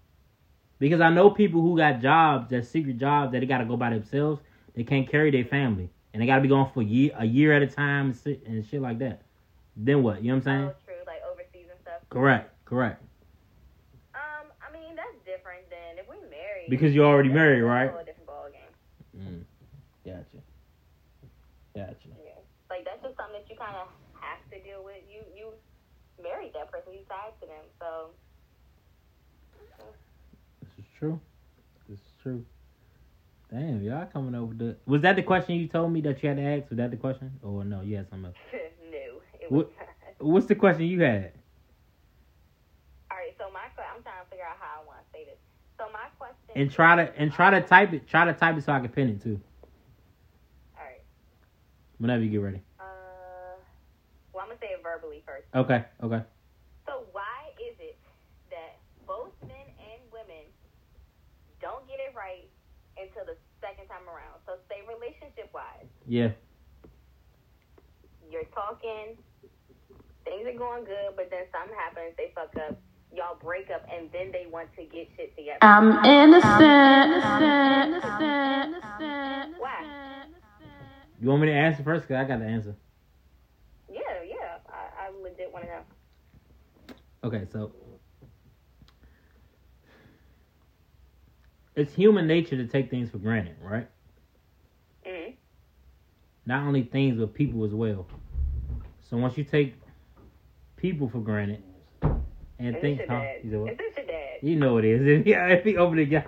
because 0.80 1.02
I 1.02 1.10
know 1.10 1.30
people 1.30 1.62
who 1.62 1.78
got 1.78 2.02
jobs, 2.02 2.50
that 2.50 2.66
secret 2.66 2.98
jobs 2.98 3.32
that 3.32 3.40
they 3.40 3.46
got 3.46 3.60
to 3.60 3.66
go 3.66 3.78
by 3.78 3.92
themselves. 3.92 4.42
They 4.76 4.84
can't 4.84 5.10
carry 5.10 5.32
their 5.32 5.46
family, 5.46 5.90
and 6.14 6.22
they 6.22 6.26
got 6.26 6.38
to 6.38 6.42
be 6.42 6.48
gone 6.48 6.72
for 6.74 6.82
a 6.82 6.86
year, 6.86 7.12
a 7.18 7.26
year 7.26 7.54
at 7.54 7.62
a 7.62 7.68
time, 7.68 8.08
and 8.08 8.16
shit, 8.24 8.46
and 8.48 8.66
shit 8.66 8.82
like 8.82 9.00
that. 9.00 9.22
Then 9.76 10.02
what? 10.02 10.24
You 10.24 10.32
know 10.32 10.36
what 10.36 10.48
I'm 10.48 10.60
saying? 10.60 10.72
Oh, 10.72 10.76
true, 10.86 10.96
like 11.06 11.22
overseas 11.30 11.68
and 11.70 11.80
stuff. 11.82 12.02
Correct. 12.10 12.50
Correct. 12.66 13.04
Um, 14.16 14.48
I 14.64 14.72
mean 14.72 14.96
that's 14.96 15.16
different 15.26 15.70
than 15.70 16.00
if 16.00 16.08
we 16.10 16.16
married. 16.30 16.70
Because 16.70 16.96
you're 16.96 17.06
already 17.06 17.30
that's 17.30 17.36
married, 17.38 17.62
a 17.62 17.66
right? 17.66 17.92
whole 17.92 18.04
different 18.04 18.28
ballgame. 18.28 18.72
Mm. 19.16 19.44
Gotcha. 20.06 20.40
Gotcha. 21.76 22.10
Yeah, 22.24 22.40
like 22.70 22.84
that's 22.86 23.04
just 23.04 23.16
something 23.20 23.40
that 23.40 23.48
you 23.52 23.56
kind 23.60 23.76
of 23.76 23.88
have 24.20 24.40
to 24.52 24.58
deal 24.64 24.84
with. 24.84 25.04
You 25.12 25.24
you 25.36 25.52
married 26.24 26.52
that 26.56 26.72
person, 26.72 26.94
you 26.94 27.04
tied 27.08 27.36
to 27.42 27.48
them, 27.48 27.66
so 27.80 28.12
true. 31.02 31.20
This 31.90 31.98
is 32.00 32.06
true. 32.22 32.46
Damn, 33.52 33.82
y'all 33.84 34.06
coming 34.06 34.36
over 34.36 34.54
the. 34.54 34.78
Was 34.86 35.02
that 35.02 35.16
the 35.16 35.24
question 35.24 35.56
you 35.56 35.68
told 35.68 35.92
me 35.92 36.00
that 36.02 36.22
you 36.22 36.30
had 36.30 36.38
to 36.38 36.44
ask? 36.44 36.70
Was 36.70 36.78
that 36.78 36.92
the 36.92 36.98
question? 36.98 37.32
Or 37.42 37.66
no, 37.66 37.82
you 37.82 37.98
had 37.98 38.08
something 38.10 38.28
else. 38.28 38.36
no, 38.92 38.98
it 39.42 39.52
What- 39.52 39.66
was 39.68 39.76
not. 39.78 39.88
What's 40.28 40.46
the 40.46 40.54
question 40.56 40.86
you 40.86 41.02
had? 41.02 41.32
All 43.10 43.18
right, 43.18 43.34
so 43.40 43.46
my 43.52 43.66
que- 43.76 43.84
I'm 43.84 44.04
trying 44.04 44.24
to 44.24 44.30
figure 44.30 44.46
out 44.46 44.56
how 44.60 44.82
I 44.84 44.86
want 44.86 45.00
to 45.04 45.06
say 45.12 45.26
this. 45.26 45.40
So 45.80 45.86
my 45.92 46.06
question. 46.20 46.38
And 46.56 46.72
try 46.72 46.96
to 46.96 47.12
and 47.20 47.34
try 47.34 47.50
to 47.50 47.62
type 47.62 47.92
it. 47.94 48.08
Try 48.08 48.26
to 48.26 48.34
type 48.34 48.56
it 48.56 48.64
so 48.64 48.72
I 48.72 48.80
can 48.82 48.90
pin 48.90 49.10
it 49.10 49.24
too. 49.24 49.42
All 50.78 50.84
right. 50.86 51.02
Whenever 51.98 52.24
you 52.24 52.30
get 52.30 52.38
ready. 52.42 52.62
Uh, 52.80 52.84
well, 54.32 54.44
I'm 54.44 54.50
gonna 54.50 54.60
say 54.62 54.68
it 54.68 54.84
verbally 54.84 55.24
first. 55.26 55.48
Okay. 55.56 55.84
Okay. 56.04 56.22
So 56.86 57.04
why 57.12 57.50
is 57.60 57.76
it 57.80 57.98
that 58.52 58.78
both 59.08 59.34
men 59.42 59.66
and 59.82 60.02
women 60.14 60.46
don't 61.60 61.86
get 61.88 61.98
it 62.00 62.14
right 62.16 62.46
until 63.02 63.26
the 63.26 63.38
second 63.62 63.88
time 63.88 64.06
around? 64.08 64.40
So 64.46 64.58
say 64.70 64.82
relationship 64.88 65.50
wise, 65.54 65.88
Yeah. 66.08 66.32
you're 68.30 68.48
talking, 68.54 69.18
things 70.24 70.48
are 70.48 70.58
going 70.58 70.86
good, 70.86 71.16
but 71.16 71.30
then 71.30 71.46
something 71.52 71.76
happens, 71.76 72.14
they 72.18 72.32
fuck 72.36 72.54
up, 72.68 72.80
y'all 73.14 73.38
break 73.42 73.70
up, 73.70 73.86
and 73.92 74.10
then 74.12 74.32
they 74.32 74.46
want 74.50 74.70
to 74.76 74.84
get 74.86 75.10
shit 75.18 75.36
together. 75.36 75.58
I'm 75.62 75.92
innocent, 76.06 76.62
innocent, 76.62 77.44
innocent, 77.92 78.76
innocent. 79.02 79.60
Why? 79.60 80.26
You 81.20 81.30
want 81.30 81.42
me 81.42 81.48
to 81.50 81.54
answer 81.54 81.84
first? 81.84 82.08
Cause 82.08 82.16
I 82.16 82.24
got 82.24 82.40
the 82.40 82.46
answer. 82.46 82.76
Yeah, 83.92 84.00
yeah, 84.26 84.58
I, 84.70 85.08
I 85.08 85.22
legit 85.22 85.52
want 85.54 85.66
to 85.66 85.72
know. 85.72 85.82
Okay, 87.24 87.46
so 87.52 87.72
it's 91.82 91.94
human 91.94 92.28
nature 92.28 92.56
to 92.56 92.68
take 92.68 92.90
things 92.90 93.10
for 93.10 93.18
granted, 93.18 93.56
right? 93.62 93.88
Mm-hmm. 95.06 95.32
Not 96.46 96.64
only 96.64 96.84
things 96.84 97.20
but 97.20 97.34
people 97.34 97.66
as 97.66 97.74
well. 97.74 98.08
So 99.10 99.18
once 99.18 99.38
you 99.38 99.44
take 99.44 99.76
people 100.78 101.10
for 101.10 101.20
granted 101.20 101.64
and 102.60 102.78
think, 102.80 103.02
huh? 103.10 103.24
You, 103.44 103.52
know 103.52 103.70
you 104.42 104.56
know 104.56 104.78
it 104.78 104.86
is. 104.86 105.26
yeah, 105.26 105.48
if 105.48 105.64
he 105.64 105.78
over 105.78 105.96
the 105.96 106.06
guy. 106.06 106.26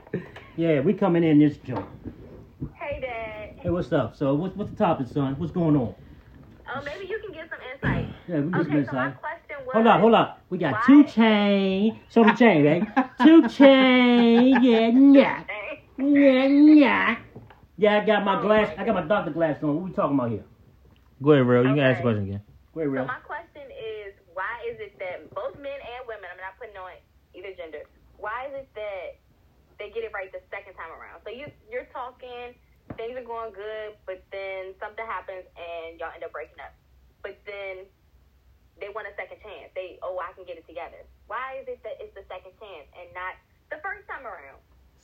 Yeah, 0.57 0.81
we 0.81 0.93
coming 0.93 1.23
in 1.23 1.39
this 1.39 1.57
joint. 1.57 1.85
Hey, 2.73 2.99
dad. 2.99 3.59
Hey, 3.59 3.69
what's 3.69 3.91
up? 3.91 4.15
So, 4.15 4.33
what's 4.33 4.55
what's 4.55 4.71
the 4.71 4.77
topic, 4.77 5.07
son? 5.07 5.35
What's 5.39 5.51
going 5.51 5.75
on? 5.75 5.95
Oh, 6.75 6.81
maybe 6.83 7.05
you 7.05 7.19
can 7.19 7.31
give 7.33 7.47
some 7.49 7.59
insight. 7.73 8.07
Yeah, 8.27 8.39
we 8.39 8.51
get 8.51 8.65
some 8.65 8.75
Okay, 8.75 8.85
so 8.85 8.93
my 8.93 9.05
insight. 9.07 9.21
question 9.21 9.21
was. 9.21 9.32
Hold 9.73 9.87
on, 9.87 9.99
hold 10.01 10.13
on. 10.13 10.33
We 10.51 10.57
got 10.59 10.73
Why- 10.73 10.83
two 10.85 11.03
chain. 11.03 11.99
Show 12.13 12.23
the 12.23 12.33
chain, 12.33 12.61
baby. 12.63 12.87
two 13.23 13.47
chain. 13.49 14.61
Yeah, 14.63 14.89
yeah, 14.93 15.43
yeah, 15.97 16.47
yeah. 16.47 17.17
Yeah, 17.75 17.97
I 17.97 18.05
got 18.05 18.23
my 18.23 18.39
glass. 18.39 18.69
I 18.77 18.85
got 18.85 18.93
my 18.93 19.01
doctor 19.01 19.31
glass 19.31 19.57
on. 19.63 19.73
What 19.75 19.83
we 19.85 19.91
talking 19.91 20.13
about 20.13 20.29
here? 20.29 20.45
Go 21.23 21.31
ahead, 21.33 21.45
bro. 21.45 21.61
You 21.63 21.73
can 21.73 21.79
ask 21.79 21.97
the 21.97 22.03
question 22.05 22.23
again. 22.29 22.41
Wait, 22.77 22.85
So 22.85 22.89
real. 22.93 23.01
So 23.01 23.07
my 23.07 23.21
question 23.25 23.65
is, 23.65 24.13
why 24.37 24.61
is 24.69 24.77
it 24.77 24.93
that 25.01 25.33
both 25.33 25.57
men 25.57 25.73
and 25.73 26.01
women, 26.05 26.29
I'm 26.29 26.37
not 26.37 26.53
putting 26.61 26.77
on 26.77 26.93
either 27.33 27.49
gender, 27.57 27.81
why 28.21 28.45
is 28.45 28.53
it 28.53 28.69
that 28.77 29.17
they 29.81 29.89
get 29.89 30.05
it 30.05 30.13
right 30.13 30.29
the 30.29 30.45
second 30.53 30.77
time 30.77 30.93
around? 30.93 31.25
So 31.25 31.33
you 31.33 31.49
you're 31.65 31.89
talking, 31.89 32.53
things 32.93 33.17
are 33.17 33.25
going 33.25 33.57
good, 33.57 33.97
but 34.05 34.21
then 34.29 34.77
something 34.77 35.05
happens 35.09 35.49
and 35.57 35.97
y'all 35.97 36.13
end 36.13 36.21
up 36.21 36.29
breaking 36.29 36.61
up. 36.61 36.77
But 37.25 37.41
then 37.49 37.89
they 38.79 38.89
want 38.89 39.07
a 39.07 39.15
second 39.15 39.37
chance. 39.41 39.71
They 39.75 39.99
oh 40.01 40.19
I 40.19 40.33
can 40.33 40.45
get 40.45 40.57
it 40.57 40.67
together. 40.67 41.05
Why 41.27 41.59
is 41.61 41.67
it 41.67 41.79
that 41.83 41.97
it's 41.99 42.13
the 42.15 42.23
second 42.27 42.53
chance 42.59 42.87
and 42.99 43.09
not 43.13 43.35
the 43.69 43.77
first 43.83 44.07
time 44.07 44.25
around? 44.25 44.59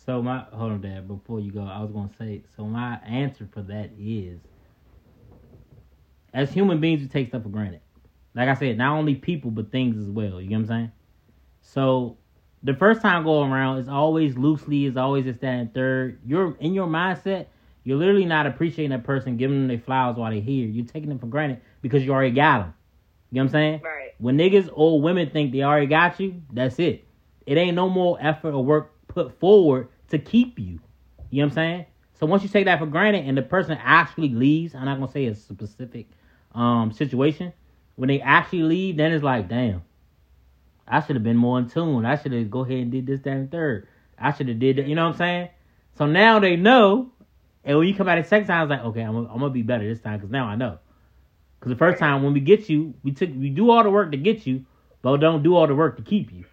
So 0.06 0.22
my 0.22 0.46
hold 0.52 0.72
on, 0.74 0.82
Dad. 0.82 1.08
Before 1.08 1.40
you 1.40 1.52
go, 1.52 1.62
I 1.64 1.82
was 1.82 1.92
gonna 1.92 2.10
say. 2.18 2.44
So 2.56 2.66
my 2.66 2.98
answer 3.06 3.48
for 3.52 3.62
that 3.64 3.92
is, 3.98 4.40
as 6.34 6.52
human 6.52 6.80
beings, 6.80 7.02
we 7.02 7.08
take 7.08 7.30
stuff 7.30 7.44
for 7.44 7.50
granted. 7.50 7.82
Like 8.36 8.50
I 8.50 8.54
said, 8.54 8.78
not 8.78 8.98
only 8.98 9.16
people 9.16 9.52
but 9.52 9.72
things 9.72 9.98
as 9.98 10.10
well. 10.10 10.40
You 10.42 10.50
know 10.50 10.58
what 10.58 10.62
I'm 10.62 10.68
saying? 10.68 10.92
So 11.62 12.18
the 12.64 12.74
first 12.74 13.02
time 13.02 13.24
go 13.24 13.44
around, 13.44 13.80
is 13.80 13.90
always 13.90 14.38
loosely, 14.38 14.86
is 14.86 14.98
always 14.98 15.26
this, 15.26 15.38
that, 15.38 15.74
third. 15.74 16.20
You're 16.26 16.56
in 16.60 16.74
your 16.74 16.88
mindset. 16.88 17.48
You're 17.84 17.98
literally 17.98 18.26
not 18.26 18.46
appreciating 18.46 18.92
that 18.92 19.04
person, 19.04 19.38
giving 19.38 19.60
them 19.60 19.68
their 19.68 19.80
flowers 19.80 20.18
while 20.18 20.32
they're 20.32 20.42
here. 20.42 20.68
You're 20.68 20.86
taking 20.86 21.10
them 21.10 21.20
for 21.20 21.28
granted 21.28 21.62
because 21.82 22.04
you 22.04 22.12
already 22.12 22.32
got 22.32 22.60
them. 22.60 22.74
You 23.32 23.36
know 23.36 23.42
what 23.42 23.46
I'm 23.46 23.52
saying? 23.52 23.82
Right. 23.84 24.14
When 24.18 24.38
niggas 24.38 24.70
or 24.74 25.02
women 25.02 25.30
think 25.30 25.52
they 25.52 25.64
already 25.64 25.86
got 25.86 26.20
you, 26.20 26.42
that's 26.52 26.80
it. 26.80 27.06
It 27.46 27.58
ain't 27.58 27.76
no 27.76 27.90
more 27.90 28.18
effort 28.20 28.54
or 28.54 28.64
work 28.64 28.92
put 29.08 29.40
forward 29.40 29.90
to 30.10 30.20
keep 30.20 30.60
you. 30.60 30.80
You 31.30 31.42
know 31.42 31.46
what 31.46 31.52
I'm 31.52 31.56
saying? 31.56 31.86
So 32.20 32.26
once 32.26 32.44
you 32.44 32.50
take 32.50 32.66
that 32.66 32.80
for 32.80 32.86
granted 32.86 33.26
and 33.26 33.38
the 33.38 33.42
person 33.42 33.78
actually 33.82 34.30
leaves, 34.30 34.76
I'm 34.76 34.86
not 34.86 35.00
gonna 35.00 35.12
say 35.12 35.26
a 35.28 35.36
specific 35.36 36.08
um 36.54 36.92
situation. 36.92 37.54
When 37.96 38.08
they 38.08 38.22
actually 38.22 38.64
leave, 38.64 38.98
then 38.98 39.12
it's 39.12 39.24
like, 39.24 39.48
damn, 39.48 39.84
I 40.88 41.02
should 41.02 41.16
have 41.16 41.24
been 41.24 41.38
more 41.38 41.60
in 41.60 41.70
tune. 41.70 42.06
I 42.06 42.18
should 42.18 42.32
have 42.32 42.50
go 42.50 42.62
ahead 42.62 42.78
and 42.78 42.92
did 42.92 43.06
this, 43.06 43.22
that, 43.22 43.32
and 43.32 43.52
third. 43.52 43.88
I 44.18 44.34
should 44.34 44.48
have 44.48 44.60
did 44.60 44.78
that. 44.78 44.88
You 44.88 44.96
know 44.96 45.06
what 45.06 45.14
I'm 45.14 45.18
saying? 45.18 45.50
So 45.98 46.06
now 46.06 46.40
they 46.40 46.56
know, 46.56 47.12
and 47.64 47.78
when 47.78 47.88
you 47.88 47.94
come 47.94 48.08
out 48.08 48.22
the 48.22 48.28
second 48.28 48.48
time, 48.48 48.64
it's 48.64 48.70
like, 48.70 48.86
okay, 48.88 49.02
I'm, 49.02 49.16
I'm 49.16 49.40
gonna 49.40 49.50
be 49.50 49.62
better 49.62 49.88
this 49.88 50.02
time 50.02 50.18
because 50.18 50.32
now 50.32 50.46
I 50.46 50.56
know. 50.56 50.80
Because 51.60 51.72
the 51.72 51.78
first 51.78 52.00
time 52.00 52.24
when 52.24 52.34
we 52.34 52.40
get 52.40 52.70
you, 52.70 52.94
we 53.04 53.12
took 53.12 53.30
we 53.36 53.50
do 53.50 53.70
all 53.70 53.84
the 53.84 53.90
work 53.90 54.12
to 54.12 54.18
get 54.18 54.48
you, 54.48 54.66
but 55.02 55.18
don't 55.18 55.44
do 55.44 55.56
all 55.56 55.68
the 55.68 55.76
work 55.76 55.98
to 55.98 56.04
keep 56.04 56.32
you. 56.32 56.46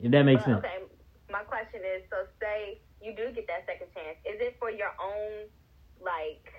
If 0.00 0.10
that 0.10 0.24
makes 0.24 0.44
Well, 0.46 0.60
sense. 0.60 0.66
okay, 0.66 0.84
my 1.30 1.42
question 1.44 1.80
is, 1.84 2.02
so 2.10 2.26
say 2.40 2.80
you 3.00 3.14
do 3.14 3.30
get 3.32 3.46
that 3.46 3.64
second 3.66 3.88
chance, 3.94 4.18
is 4.26 4.40
it 4.40 4.56
for 4.58 4.70
your 4.70 4.90
own, 5.00 5.46
like, 6.02 6.52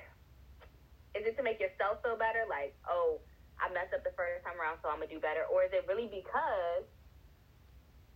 is 1.16 1.26
it 1.26 1.36
to 1.38 1.44
make 1.44 1.60
yourself 1.60 2.02
feel 2.02 2.16
better? 2.18 2.46
Like, 2.50 2.76
oh, 2.90 3.20
I 3.60 3.72
messed 3.74 3.94
up 3.94 4.04
the 4.04 4.12
first 4.16 4.46
time 4.46 4.60
around, 4.60 4.80
so 4.82 4.90
I'm 4.90 5.00
gonna 5.00 5.08
do 5.12 5.20
better, 5.20 5.44
or 5.52 5.64
is 5.64 5.72
it 5.74 5.86
really 5.88 6.08
because 6.08 6.86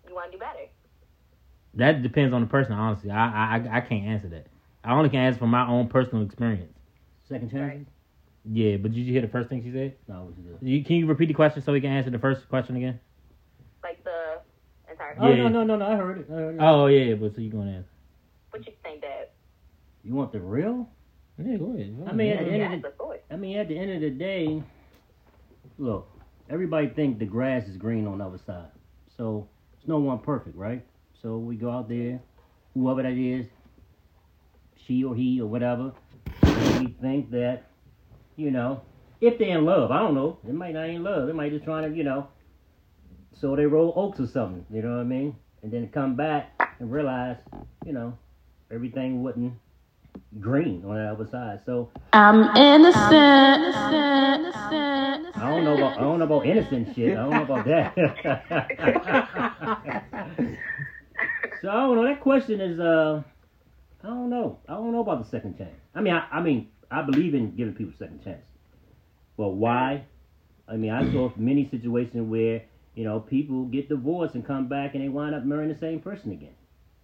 you 0.07 0.15
want 0.15 0.31
to 0.31 0.37
do 0.37 0.39
better? 0.39 0.67
That 1.75 2.01
depends 2.01 2.33
on 2.33 2.41
the 2.41 2.47
person. 2.47 2.73
Honestly, 2.73 3.11
I 3.11 3.57
I 3.57 3.77
I 3.77 3.81
can't 3.81 4.05
answer 4.07 4.29
that. 4.29 4.47
I 4.83 4.93
only 4.93 5.09
can 5.09 5.19
answer 5.19 5.39
from 5.39 5.49
my 5.51 5.67
own 5.67 5.87
personal 5.87 6.23
experience. 6.23 6.73
Second 7.27 7.51
chance? 7.51 7.87
Yeah, 8.51 8.77
but 8.77 8.91
did 8.91 9.01
you 9.01 9.13
hear 9.13 9.21
the 9.21 9.27
first 9.27 9.49
thing 9.49 9.61
she 9.63 9.71
said? 9.71 9.95
No, 10.07 10.23
what 10.23 10.33
you 10.37 10.79
do? 10.79 10.83
Can 10.83 10.95
you 10.95 11.05
repeat 11.05 11.27
the 11.27 11.33
question 11.35 11.61
so 11.61 11.71
we 11.71 11.81
can 11.81 11.91
answer 11.91 12.09
the 12.09 12.17
first 12.17 12.49
question 12.49 12.75
again? 12.77 12.99
Like 13.83 14.03
the 14.03 14.41
entire. 14.89 15.15
Oh 15.19 15.29
Yeah. 15.29 15.43
no, 15.43 15.49
no, 15.49 15.63
no, 15.63 15.75
no. 15.75 15.85
I 15.85 15.95
heard 15.95 16.19
it. 16.19 16.27
I 16.29 16.33
heard 16.33 16.55
it. 16.55 16.61
Oh 16.61 16.87
yeah, 16.87 17.13
but 17.13 17.35
so 17.35 17.41
you 17.41 17.51
gonna 17.51 17.71
answer? 17.71 17.89
What 18.49 18.65
you 18.65 18.73
think, 18.81 19.01
Dad? 19.01 19.27
You 20.03 20.15
want 20.15 20.31
the 20.31 20.39
real? 20.39 20.89
Yeah, 21.37 21.57
go 21.57 21.73
ahead. 21.75 21.95
I 22.07 22.11
mean, 22.11 22.31
at 22.33 22.45
the 22.45 22.51
end 22.51 22.73
of 22.73 22.81
the. 22.81 23.19
I 23.31 23.35
mean, 23.35 23.57
at 23.57 23.67
the 23.67 23.77
end 23.77 23.91
of 23.91 24.01
the 24.01 24.09
day, 24.09 24.63
look, 25.77 26.09
everybody 26.49 26.87
think 26.87 27.19
the 27.19 27.25
grass 27.25 27.67
is 27.67 27.77
green 27.77 28.07
on 28.07 28.17
the 28.17 28.25
other 28.25 28.39
side. 28.45 28.69
So 29.15 29.47
it's 29.77 29.87
no 29.87 29.99
one 29.99 30.19
perfect, 30.19 30.57
right? 30.57 30.83
So 31.21 31.37
we 31.37 31.55
go 31.55 31.69
out 31.69 31.87
there, 31.87 32.19
whoever 32.73 33.03
that 33.03 33.13
is, 33.13 33.45
she 34.87 35.03
or 35.03 35.15
he 35.15 35.39
or 35.39 35.47
whatever, 35.47 35.93
we 36.79 36.95
think 37.01 37.29
that, 37.31 37.68
you 38.39 38.51
know, 38.51 38.81
if 39.19 39.37
they're 39.37 39.57
in 39.57 39.65
love, 39.65 39.91
I 39.91 39.99
don't 39.99 40.15
know, 40.15 40.37
they 40.43 40.53
might 40.53 40.73
not 40.73 40.89
in 40.89 41.03
love. 41.03 41.27
They 41.27 41.33
might 41.33 41.51
just 41.51 41.65
trying 41.65 41.89
to, 41.89 41.95
you 41.95 42.03
know, 42.05 42.27
so 43.33 43.55
they 43.55 43.65
roll 43.65 43.93
oaks 43.95 44.19
or 44.19 44.27
something. 44.27 44.65
You 44.71 44.81
know 44.81 44.95
what 44.95 45.01
I 45.01 45.03
mean? 45.03 45.35
And 45.61 45.71
then 45.71 45.89
come 45.89 46.15
back 46.15 46.53
and 46.79 46.89
realize, 46.91 47.35
you 47.85 47.91
know, 47.91 48.17
everything 48.71 49.23
wasn't 49.23 49.53
green 50.39 50.85
on 50.85 50.95
the 50.95 51.11
other 51.11 51.27
side. 51.29 51.59
So 51.65 51.89
I'm 52.13 52.55
innocent, 52.55 53.13
innocent, 53.13 54.45
innocent. 54.45 55.37
I 55.37 55.49
don't 55.49 55.65
know 55.65 55.75
about 55.75 55.97
I 55.97 56.01
don't 56.01 56.19
know 56.19 56.25
about 56.25 56.45
innocent 56.45 56.95
shit. 56.95 57.17
I 57.17 57.21
don't 57.21 57.31
know 57.31 57.43
about 57.43 57.65
that. 57.65 57.95
So 61.61 61.69
I 61.69 61.73
don't 61.73 61.97
know. 61.97 62.05
That 62.07 62.21
question 62.21 62.61
is 62.61 62.79
uh, 62.79 63.21
I 64.01 64.07
don't 64.07 64.29
know. 64.29 64.59
I 64.69 64.73
don't 64.75 64.93
know 64.93 65.01
about 65.01 65.21
the 65.23 65.29
second 65.29 65.57
chance. 65.57 65.75
I 65.93 65.99
mean, 65.99 66.13
I, 66.13 66.25
I 66.31 66.41
mean, 66.41 66.69
I 66.91 67.01
believe 67.03 67.33
in 67.35 67.55
giving 67.55 67.73
people 67.73 67.93
second 67.97 68.23
chance, 68.23 68.45
but 69.37 69.49
why? 69.49 70.05
I 70.67 70.75
mean, 70.75 70.91
I 70.91 71.11
saw 71.11 71.31
many 71.35 71.67
situations 71.69 72.27
where 72.29 72.63
you 72.95 73.03
know 73.03 73.19
people 73.19 73.65
get 73.65 73.89
divorced 73.89 74.35
and 74.35 74.45
come 74.45 74.67
back 74.67 74.95
and 74.95 75.03
they 75.03 75.09
wind 75.09 75.35
up 75.35 75.45
marrying 75.45 75.71
the 75.71 75.77
same 75.77 75.99
person 75.99 76.31
again, 76.31 76.55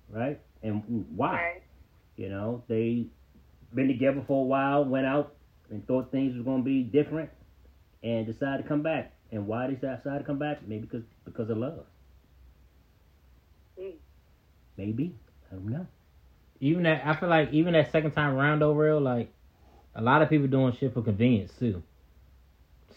right? 0.10 0.40
And 0.64 1.06
why? 1.16 1.34
Right. 1.34 1.62
You 2.16 2.30
know, 2.30 2.64
they 2.68 3.08
been 3.74 3.88
together 3.88 4.24
for 4.26 4.42
a 4.42 4.48
while, 4.48 4.86
went 4.86 5.06
out 5.06 5.36
and 5.70 5.86
thought 5.88 6.12
things 6.12 6.36
was 6.36 6.44
gonna 6.44 6.64
be 6.64 6.82
different, 6.82 7.30
and 8.04 8.26
decided 8.26 8.64
to 8.64 8.68
come 8.68 8.82
back. 8.82 9.14
And 9.32 9.48
why 9.48 9.68
they 9.68 9.74
decided 9.74 10.20
to 10.20 10.24
come 10.24 10.40
back? 10.40 10.68
Maybe 10.68 10.82
because 10.82 11.04
because 11.26 11.50
of 11.50 11.58
love. 11.58 11.86
Mm. 13.80 13.94
Maybe 14.78 15.16
I 15.52 15.56
don't 15.56 15.68
know. 15.68 15.88
Even 16.62 16.84
that, 16.84 17.06
I 17.06 17.16
feel 17.16 17.30
like 17.30 17.52
even 17.52 17.74
that 17.74 17.92
second 17.92 18.12
time 18.12 18.36
round 18.36 18.64
over, 18.64 19.00
like 19.00 19.34
a 19.96 20.02
lot 20.02 20.22
of 20.22 20.30
people 20.30 20.48
doing 20.48 20.74
shit 20.74 20.94
for 20.94 21.02
convenience 21.02 21.54
too. 21.58 21.82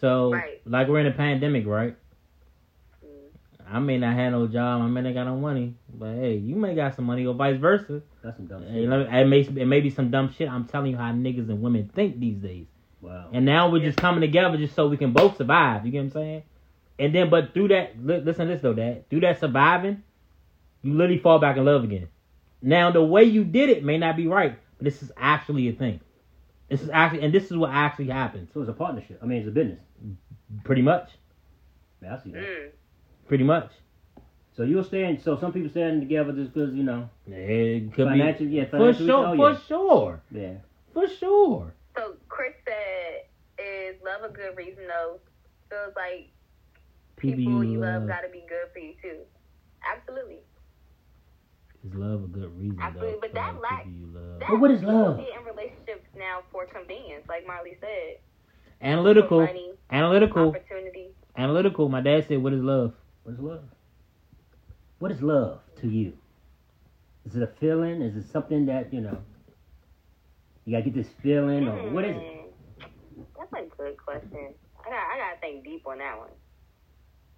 So, 0.00 0.32
Right. 0.32 0.60
like 0.64 0.88
we're 0.88 1.00
in 1.00 1.06
a 1.06 1.12
pandemic, 1.12 1.66
right? 1.66 1.96
Mm. 3.04 3.08
I 3.70 3.78
may 3.80 3.98
not 3.98 4.14
have 4.14 4.32
no 4.32 4.46
job, 4.46 4.82
I 4.82 4.86
may 4.86 5.02
not 5.02 5.14
got 5.14 5.24
no 5.24 5.36
money, 5.36 5.74
but 5.92 6.14
hey, 6.14 6.36
you 6.36 6.54
may 6.54 6.74
got 6.74 6.94
some 6.94 7.04
money, 7.06 7.26
or 7.26 7.34
vice 7.34 7.58
versa. 7.58 8.02
That's 8.22 8.36
some 8.36 8.46
dumb 8.46 8.62
shit. 8.62 8.88
let 8.88 9.12
it 9.12 9.26
may 9.26 9.40
it 9.40 9.66
may 9.66 9.80
be 9.80 9.90
some 9.90 10.10
dumb 10.10 10.32
shit. 10.32 10.48
I'm 10.48 10.64
telling 10.66 10.92
you 10.92 10.96
how 10.96 11.12
niggas 11.12 11.48
and 11.48 11.62
women 11.62 11.90
think 11.94 12.18
these 12.20 12.36
days. 12.38 12.66
Wow. 13.00 13.28
And 13.32 13.44
now 13.44 13.70
we're 13.70 13.84
just 13.84 13.98
coming 13.98 14.20
together 14.20 14.56
just 14.56 14.74
so 14.74 14.88
we 14.88 14.96
can 14.96 15.12
both 15.12 15.36
survive. 15.36 15.86
You 15.86 15.92
get 15.92 15.98
what 15.98 16.04
I'm 16.04 16.10
saying? 16.10 16.42
And 16.98 17.14
then, 17.14 17.30
but 17.30 17.54
through 17.54 17.68
that, 17.68 17.94
li- 18.04 18.20
listen 18.20 18.48
to 18.48 18.54
this 18.54 18.62
though, 18.62 18.74
Dad. 18.74 19.08
Through 19.08 19.20
that 19.20 19.38
surviving, 19.38 20.02
you 20.82 20.94
literally 20.94 21.18
fall 21.20 21.38
back 21.38 21.56
in 21.56 21.64
love 21.64 21.84
again. 21.84 22.08
Now, 22.60 22.90
the 22.90 23.02
way 23.04 23.22
you 23.22 23.44
did 23.44 23.68
it 23.70 23.84
may 23.84 23.98
not 23.98 24.16
be 24.16 24.26
right, 24.26 24.58
but 24.78 24.84
this 24.84 25.00
is 25.02 25.12
actually 25.16 25.68
a 25.68 25.72
thing. 25.72 26.00
This 26.68 26.82
is 26.82 26.90
actually, 26.92 27.22
and 27.22 27.32
this 27.32 27.44
is 27.50 27.56
what 27.56 27.70
actually 27.70 28.08
happens. 28.08 28.50
So 28.52 28.60
it's 28.60 28.68
a 28.70 28.74
partnership. 28.74 29.18
I 29.22 29.26
mean, 29.26 29.38
it's 29.38 29.48
a 29.48 29.52
business. 29.52 29.80
Pretty 30.64 30.82
much. 30.82 31.10
Yeah, 32.02 32.16
I 32.16 32.22
see 32.22 32.30
that. 32.32 32.42
Mm. 32.42 32.68
Pretty 33.26 33.44
much. 33.44 33.70
So 34.56 34.64
you're 34.64 34.84
staying. 34.84 35.20
So 35.22 35.38
some 35.38 35.52
people 35.52 35.70
staying 35.70 36.00
together 36.00 36.32
just 36.32 36.52
because 36.52 36.74
you 36.74 36.82
know 36.82 37.08
It 37.26 37.92
could 37.94 38.08
financial. 38.08 38.46
be 38.46 38.52
Yeah, 38.52 38.64
for 38.66 38.92
sure. 38.92 39.26
oh, 39.28 39.36
for 39.36 39.60
sure. 39.66 40.22
yeah. 40.30 40.54
For 40.92 41.06
sure. 41.08 41.72
So 41.96 42.16
Chris 42.28 42.54
said, 42.64 43.64
"Is 43.64 43.96
love 44.04 44.28
a 44.28 44.32
good 44.32 44.56
reason 44.56 44.84
though?" 44.88 45.20
Feels 45.70 45.94
like 45.96 46.30
People, 47.16 47.36
people 47.38 47.64
you 47.64 47.72
you 47.72 47.78
love 47.80 48.02
love. 48.02 48.08
got 48.08 48.20
to 48.22 48.28
be 48.30 48.44
good 48.48 48.68
for 48.72 48.78
you 48.78 48.94
too. 49.02 49.18
Absolutely. 49.94 50.38
Is 51.86 51.94
love 51.94 52.24
a 52.24 52.26
good 52.26 52.58
reason 52.58 52.78
Absolutely, 52.80 53.12
though? 53.12 53.20
but 53.20 53.34
that 53.34 53.54
the 53.54 53.60
lack- 53.60 53.86
you 53.86 54.06
love? 54.12 54.40
That 54.40 54.48
But 54.50 54.60
what 54.60 54.70
is 54.70 54.80
people 54.80 54.94
love? 54.94 55.16
Get 55.18 55.28
in 55.38 55.44
relationships 55.44 56.08
now 56.16 56.40
for 56.50 56.66
convenience, 56.66 57.24
like 57.28 57.46
Marley 57.46 57.76
said. 57.80 58.18
Analytical. 58.82 59.40
Money, 59.46 59.72
Analytical. 59.90 60.48
opportunity. 60.50 61.08
Analytical. 61.36 61.88
My 61.88 62.00
dad 62.00 62.26
said, 62.26 62.42
"What 62.42 62.52
is 62.52 62.62
love?" 62.62 62.94
What 63.22 63.32
is 63.34 63.40
love? 63.40 63.64
What 64.98 65.12
is 65.12 65.22
love 65.22 65.60
to 65.80 65.88
you? 65.88 66.12
Is 67.24 67.36
it 67.36 67.42
a 67.42 67.46
feeling? 67.46 68.02
Is 68.02 68.16
it 68.16 68.28
something 68.30 68.66
that 68.66 68.92
you 68.92 69.00
know? 69.00 69.18
You 70.64 70.72
gotta 70.76 70.90
get 70.90 70.94
this 70.94 71.08
feeling, 71.22 71.68
or 71.68 71.90
what 71.90 72.04
is 72.04 72.16
it? 72.16 72.22
Hmm. 72.22 73.22
That's 73.38 73.52
a 73.52 73.76
good 73.76 73.96
question. 73.96 74.54
I 74.84 74.90
got 74.90 74.94
I 75.14 75.18
gotta 75.18 75.40
think 75.40 75.64
deep 75.64 75.86
on 75.86 75.98
that 75.98 76.18
one. 76.18 76.30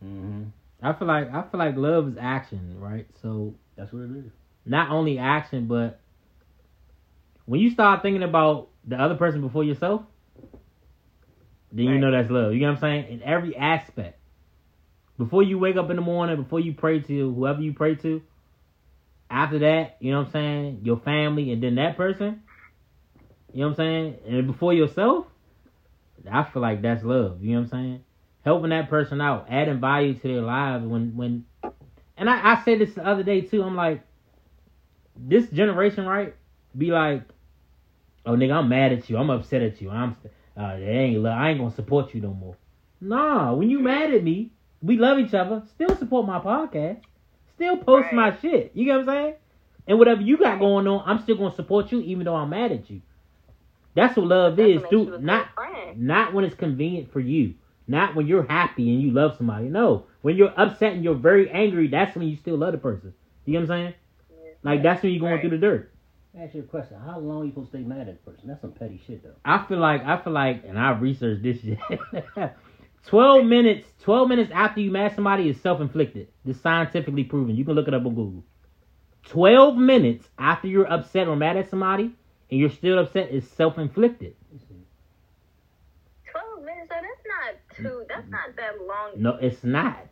Mm-hmm. 0.04 0.42
I 0.82 0.92
feel 0.94 1.08
like 1.08 1.32
I 1.32 1.42
feel 1.50 1.58
like 1.58 1.76
love 1.76 2.08
is 2.08 2.16
action, 2.18 2.78
right? 2.80 3.06
So 3.20 3.54
That's 3.80 3.94
what 3.94 4.02
it 4.02 4.10
is. 4.10 4.30
not 4.66 4.90
only 4.90 5.18
action, 5.18 5.66
but 5.66 6.00
when 7.46 7.60
you 7.60 7.70
start 7.70 8.02
thinking 8.02 8.22
about 8.22 8.68
the 8.86 8.96
other 8.96 9.14
person 9.14 9.40
before 9.40 9.64
yourself, 9.64 10.02
then 11.72 11.86
you 11.86 11.98
know 11.98 12.10
that's 12.10 12.30
love. 12.30 12.52
You 12.52 12.60
know 12.60 12.72
what 12.72 12.84
I'm 12.84 13.04
saying? 13.06 13.12
In 13.12 13.22
every 13.22 13.56
aspect. 13.56 14.18
Before 15.16 15.42
you 15.42 15.58
wake 15.58 15.76
up 15.76 15.88
in 15.88 15.96
the 15.96 16.02
morning, 16.02 16.42
before 16.42 16.60
you 16.60 16.74
pray 16.74 17.00
to 17.00 17.34
whoever 17.34 17.62
you 17.62 17.72
pray 17.72 17.94
to, 17.94 18.22
after 19.30 19.60
that, 19.60 19.96
you 20.00 20.12
know 20.12 20.18
what 20.18 20.26
I'm 20.26 20.32
saying? 20.32 20.80
Your 20.82 20.98
family 20.98 21.50
and 21.50 21.62
then 21.62 21.76
that 21.76 21.96
person. 21.96 22.42
You 23.54 23.60
know 23.60 23.68
what 23.68 23.70
I'm 23.70 23.76
saying? 23.76 24.16
And 24.28 24.46
before 24.46 24.74
yourself, 24.74 25.26
I 26.30 26.44
feel 26.44 26.60
like 26.60 26.82
that's 26.82 27.02
love. 27.02 27.42
You 27.42 27.52
know 27.52 27.62
what 27.62 27.72
I'm 27.72 27.84
saying? 27.84 28.04
Helping 28.44 28.70
that 28.70 28.90
person 28.90 29.22
out, 29.22 29.46
adding 29.48 29.80
value 29.80 30.14
to 30.14 30.28
their 30.28 30.42
lives 30.42 30.84
when 30.84 31.16
when 31.16 31.44
and 32.20 32.30
I, 32.30 32.52
I 32.52 32.64
said 32.64 32.78
this 32.78 32.94
the 32.94 33.04
other 33.04 33.24
day 33.24 33.40
too. 33.40 33.62
I'm 33.62 33.74
like, 33.74 34.02
this 35.16 35.48
generation, 35.50 36.06
right? 36.06 36.34
Be 36.76 36.92
like, 36.92 37.22
oh 38.24 38.32
nigga, 38.32 38.52
I'm 38.54 38.68
mad 38.68 38.92
at 38.92 39.10
you. 39.10 39.16
I'm 39.16 39.30
upset 39.30 39.62
at 39.62 39.80
you. 39.82 39.90
I'm 39.90 40.16
uh, 40.56 40.74
ain't 40.78 41.18
love. 41.20 41.36
I 41.36 41.50
ain't 41.50 41.58
gonna 41.58 41.74
support 41.74 42.14
you 42.14 42.20
no 42.20 42.32
more. 42.32 42.56
Nah, 43.00 43.54
when 43.54 43.70
you 43.70 43.80
mad 43.80 44.12
at 44.14 44.22
me, 44.22 44.52
we 44.82 44.96
love 44.98 45.18
each 45.18 45.34
other. 45.34 45.62
Still 45.74 45.96
support 45.96 46.26
my 46.26 46.38
podcast. 46.38 47.00
Still 47.56 47.76
post 47.78 48.04
Right. 48.06 48.14
my 48.14 48.38
shit. 48.40 48.72
You 48.74 48.84
get 48.84 48.98
what 48.98 49.08
I'm 49.08 49.14
saying? 49.24 49.34
And 49.88 49.98
whatever 49.98 50.20
you 50.20 50.36
got 50.36 50.58
going 50.58 50.86
on, 50.86 51.02
I'm 51.06 51.22
still 51.22 51.36
gonna 51.36 51.54
support 51.54 51.90
you 51.90 52.00
even 52.02 52.24
though 52.24 52.36
I'm 52.36 52.50
mad 52.50 52.70
at 52.72 52.88
you. 52.90 53.00
That's 53.94 54.16
what 54.16 54.26
love 54.26 54.56
That's 54.56 54.68
is, 54.68 54.74
what 54.76 54.82
makes 54.82 54.92
you 54.92 55.02
a 55.02 55.16
dude. 55.16 55.24
Not 55.24 55.46
friend. 55.54 56.00
not 56.00 56.32
when 56.34 56.44
it's 56.44 56.54
convenient 56.54 57.12
for 57.12 57.20
you. 57.20 57.54
Not 57.90 58.14
when 58.14 58.28
you're 58.28 58.46
happy 58.46 58.88
and 58.92 59.02
you 59.02 59.10
love 59.10 59.36
somebody. 59.36 59.68
No. 59.68 60.06
When 60.22 60.36
you're 60.36 60.54
upset 60.56 60.92
and 60.92 61.02
you're 61.02 61.14
very 61.16 61.50
angry, 61.50 61.88
that's 61.88 62.14
when 62.16 62.28
you 62.28 62.36
still 62.36 62.56
love 62.56 62.70
the 62.72 62.78
person. 62.78 63.12
You 63.44 63.54
know 63.54 63.60
what 63.66 63.70
I'm 63.72 63.82
saying? 63.84 63.94
Like 64.62 64.82
that's 64.82 65.02
when 65.02 65.12
you're 65.12 65.20
going 65.20 65.32
Right. 65.32 65.40
through 65.40 65.50
the 65.50 65.58
dirt. 65.58 65.92
Ask 66.38 66.54
you 66.54 66.60
a 66.60 66.64
question. 66.64 66.96
How 67.04 67.18
long 67.18 67.44
you 67.44 67.50
supposed 67.50 67.72
to 67.72 67.78
stay 67.78 67.84
mad 67.84 68.08
at 68.08 68.24
the 68.24 68.30
person? 68.30 68.46
That's 68.48 68.60
some 68.60 68.70
petty 68.70 69.00
shit, 69.04 69.24
though. 69.24 69.34
I 69.44 69.58
feel 69.66 69.78
like 69.78 70.04
I 70.04 70.16
feel 70.18 70.32
like 70.32 70.62
and 70.64 70.78
I 70.78 70.92
researched 70.92 71.42
this 71.42 71.60
shit. 71.60 71.78
Twelve 73.06 73.44
minutes 73.44 73.88
twelve 74.00 74.28
minutes 74.28 74.52
after 74.54 74.80
you 74.80 74.92
mad 74.92 75.06
at 75.06 75.14
somebody 75.16 75.48
is 75.48 75.60
self 75.60 75.80
inflicted. 75.80 76.28
This 76.44 76.60
scientifically 76.60 77.24
proven. 77.24 77.56
You 77.56 77.64
can 77.64 77.74
look 77.74 77.88
it 77.88 77.94
up 77.94 78.06
on 78.06 78.14
Google. 78.14 78.44
Twelve 79.24 79.76
minutes 79.76 80.28
after 80.38 80.68
you're 80.68 80.90
upset 80.92 81.26
or 81.26 81.34
mad 81.34 81.56
at 81.56 81.68
somebody 81.68 82.12
and 82.50 82.60
you're 82.60 82.70
still 82.70 82.98
upset 83.00 83.30
is 83.32 83.48
self 83.50 83.78
inflicted. 83.78 84.36
Twelve 86.30 86.62
minutes. 86.64 86.88
So 86.90 86.94
that's 87.00 87.69
not. 87.82 88.08
That's 88.08 88.30
not 88.30 88.56
that 88.56 88.86
long. 88.86 89.12
No, 89.16 89.36
it's 89.40 89.62
not. 89.64 90.06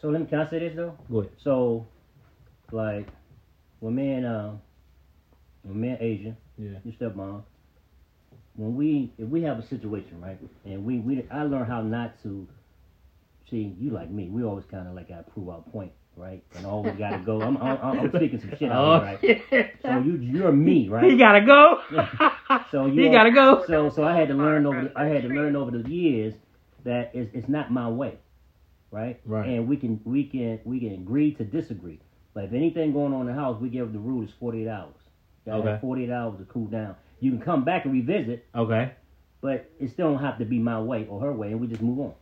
So 0.00 0.08
let 0.08 0.20
me. 0.20 0.26
Can 0.26 0.40
I 0.40 0.48
say 0.50 0.58
this 0.60 0.74
though? 0.76 0.96
Go 1.10 1.20
ahead. 1.20 1.32
So, 1.42 1.86
like, 2.72 3.08
when 3.80 3.94
me 3.94 4.12
and 4.12 4.26
uh, 4.26 4.50
when 5.62 5.80
me 5.80 5.88
and 5.90 6.00
Asian, 6.00 6.36
Yeah. 6.56 6.78
your 6.84 6.94
stepmom, 6.94 7.42
when 8.56 8.76
we 8.76 9.12
if 9.18 9.28
we 9.28 9.42
have 9.42 9.58
a 9.58 9.66
situation 9.66 10.20
right, 10.20 10.38
and 10.64 10.84
we 10.84 10.98
we 10.98 11.24
I 11.30 11.42
learned 11.44 11.66
how 11.66 11.82
not 11.82 12.20
to. 12.22 12.46
See, 13.50 13.74
you 13.80 13.90
like 13.90 14.10
me. 14.10 14.28
We 14.28 14.44
always 14.44 14.66
kind 14.70 14.86
of 14.86 14.94
like 14.94 15.08
got 15.08 15.24
to 15.24 15.30
prove 15.32 15.48
our 15.48 15.62
point, 15.72 15.90
right? 16.16 16.44
And 16.54 16.66
always 16.66 16.94
got 16.96 17.12
to 17.12 17.18
go. 17.18 17.40
I'm, 17.40 17.56
I'm 17.56 17.78
I'm 17.82 18.08
speaking 18.14 18.38
some 18.40 18.50
shit 18.58 18.70
out 18.70 19.18
here, 19.20 19.40
right? 19.50 19.70
So 19.80 19.98
you 20.00 20.16
you're 20.16 20.52
me, 20.52 20.88
right? 20.90 21.10
He 21.10 21.16
gotta 21.16 21.40
go. 21.46 21.80
So 22.70 22.84
you 22.86 23.00
he 23.02 23.06
all- 23.08 23.12
gotta 23.14 23.30
go. 23.30 23.64
So 23.66 23.88
so 23.88 24.04
I 24.04 24.14
had 24.14 24.28
to 24.28 24.34
learn 24.34 24.66
over 24.66 24.82
the, 24.82 24.92
I 24.94 25.06
had 25.06 25.22
to 25.22 25.28
learn 25.28 25.56
over 25.56 25.70
the 25.70 25.88
years 25.88 26.34
that 26.88 27.10
it's, 27.14 27.30
it's 27.34 27.48
not 27.48 27.70
my 27.70 27.88
way, 27.88 28.14
right? 28.90 29.20
Right. 29.24 29.48
And 29.48 29.68
we 29.68 29.76
can 29.76 30.00
we 30.04 30.24
can 30.24 30.58
we 30.64 30.80
can 30.80 30.92
agree 30.94 31.32
to 31.34 31.44
disagree. 31.44 32.00
But 32.34 32.44
if 32.44 32.52
anything 32.52 32.92
going 32.92 33.12
on 33.12 33.22
in 33.22 33.26
the 33.28 33.34
house, 33.40 33.60
we 33.60 33.68
give 33.68 33.92
the 33.92 33.98
rule 33.98 34.24
is 34.24 34.30
48 34.40 34.68
hours. 34.68 34.94
You 35.46 35.52
gotta 35.52 35.70
Okay. 35.70 35.78
48 35.80 36.10
hours 36.10 36.38
to 36.38 36.44
cool 36.44 36.66
down. 36.66 36.96
You 37.20 37.30
can 37.32 37.40
come 37.40 37.64
back 37.64 37.84
and 37.84 37.92
revisit, 37.94 38.46
Okay. 38.54 38.92
but 39.40 39.70
it 39.80 39.90
still 39.90 40.10
don't 40.12 40.22
have 40.22 40.38
to 40.38 40.44
be 40.44 40.58
my 40.58 40.80
way 40.80 41.06
or 41.08 41.20
her 41.20 41.32
way, 41.32 41.48
and 41.52 41.60
we 41.60 41.66
just 41.66 41.82
move 41.82 41.98
on. 42.00 42.12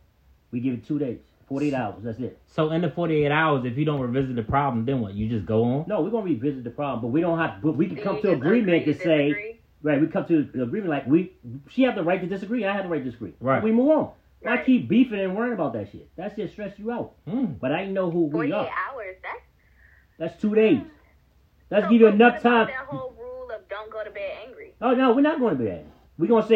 We 0.51 0.59
give 0.59 0.73
it 0.73 0.85
two 0.87 0.97
days, 0.97 1.19
48 1.47 1.73
hours. 1.73 1.95
That's 2.03 2.19
it. 2.19 2.39
So 2.47 2.71
in 2.71 2.81
the 2.81 2.89
48 2.89 3.31
hours, 3.31 3.65
if 3.65 3.77
you 3.77 3.85
don't 3.85 3.99
revisit 4.01 4.35
the 4.35 4.43
problem, 4.43 4.85
then 4.85 5.01
what? 5.01 5.13
You 5.13 5.29
just 5.29 5.45
go 5.45 5.63
on? 5.63 5.85
No, 5.87 6.01
we're 6.01 6.09
gonna 6.09 6.25
revisit 6.25 6.63
the 6.63 6.69
problem, 6.71 7.01
but 7.01 7.07
we 7.09 7.21
don't 7.21 7.37
have. 7.37 7.61
But 7.61 7.73
we 7.77 7.85
can 7.87 7.95
Do 7.95 8.03
come 8.03 8.21
to 8.21 8.31
agreement 8.31 8.81
agree 8.81 8.93
to 8.93 8.99
say. 8.99 9.27
disagree? 9.29 9.53
Right, 9.83 10.01
we 10.01 10.07
come 10.07 10.25
to 10.25 10.39
agreement 10.63 10.87
like 10.89 11.05
we 11.05 11.33
she 11.69 11.83
have 11.83 11.93
the 11.95 12.03
right 12.03 12.19
to 12.19 12.27
disagree, 12.27 12.65
I 12.65 12.73
have 12.73 12.83
the 12.85 12.89
right 12.89 12.97
to 12.99 13.03
disagree. 13.05 13.33
Right. 13.39 13.61
We 13.61 13.71
move 13.71 13.91
on. 13.91 14.11
Why 14.41 14.55
Right. 14.55 14.65
keep 14.65 14.87
beefing 14.87 15.19
and 15.19 15.35
worrying 15.35 15.53
about 15.53 15.73
that 15.73 15.91
shit? 15.91 16.09
That 16.15 16.35
shit 16.35 16.51
stress 16.51 16.77
you 16.77 16.91
out. 16.91 17.13
Mm. 17.27 17.59
But 17.59 17.71
I 17.71 17.85
know 17.85 18.11
who 18.11 18.25
we 18.25 18.31
Forty-eight 18.31 18.53
are. 18.53 18.69
hours. 18.93 19.15
That's. 19.23 19.41
That's 20.19 20.41
two 20.41 20.55
days. 20.55 20.81
Let's 21.69 21.85
so 21.85 21.91
give 21.91 22.01
you 22.01 22.07
enough 22.07 22.41
time. 22.41 22.67
That 22.67 22.85
whole 22.87 23.13
rule 23.19 23.49
of 23.51 23.67
don't 23.69 23.91
go 23.91 24.03
to 24.03 24.09
bed 24.11 24.31
angry. 24.47 24.73
Oh 24.81 24.93
no, 24.93 25.13
we're 25.13 25.21
not 25.21 25.39
going 25.39 25.57
to 25.57 25.63
be 25.63 25.69
that. 25.69 25.85
We're 26.17 26.27
gonna 26.27 26.47
say 26.47 26.55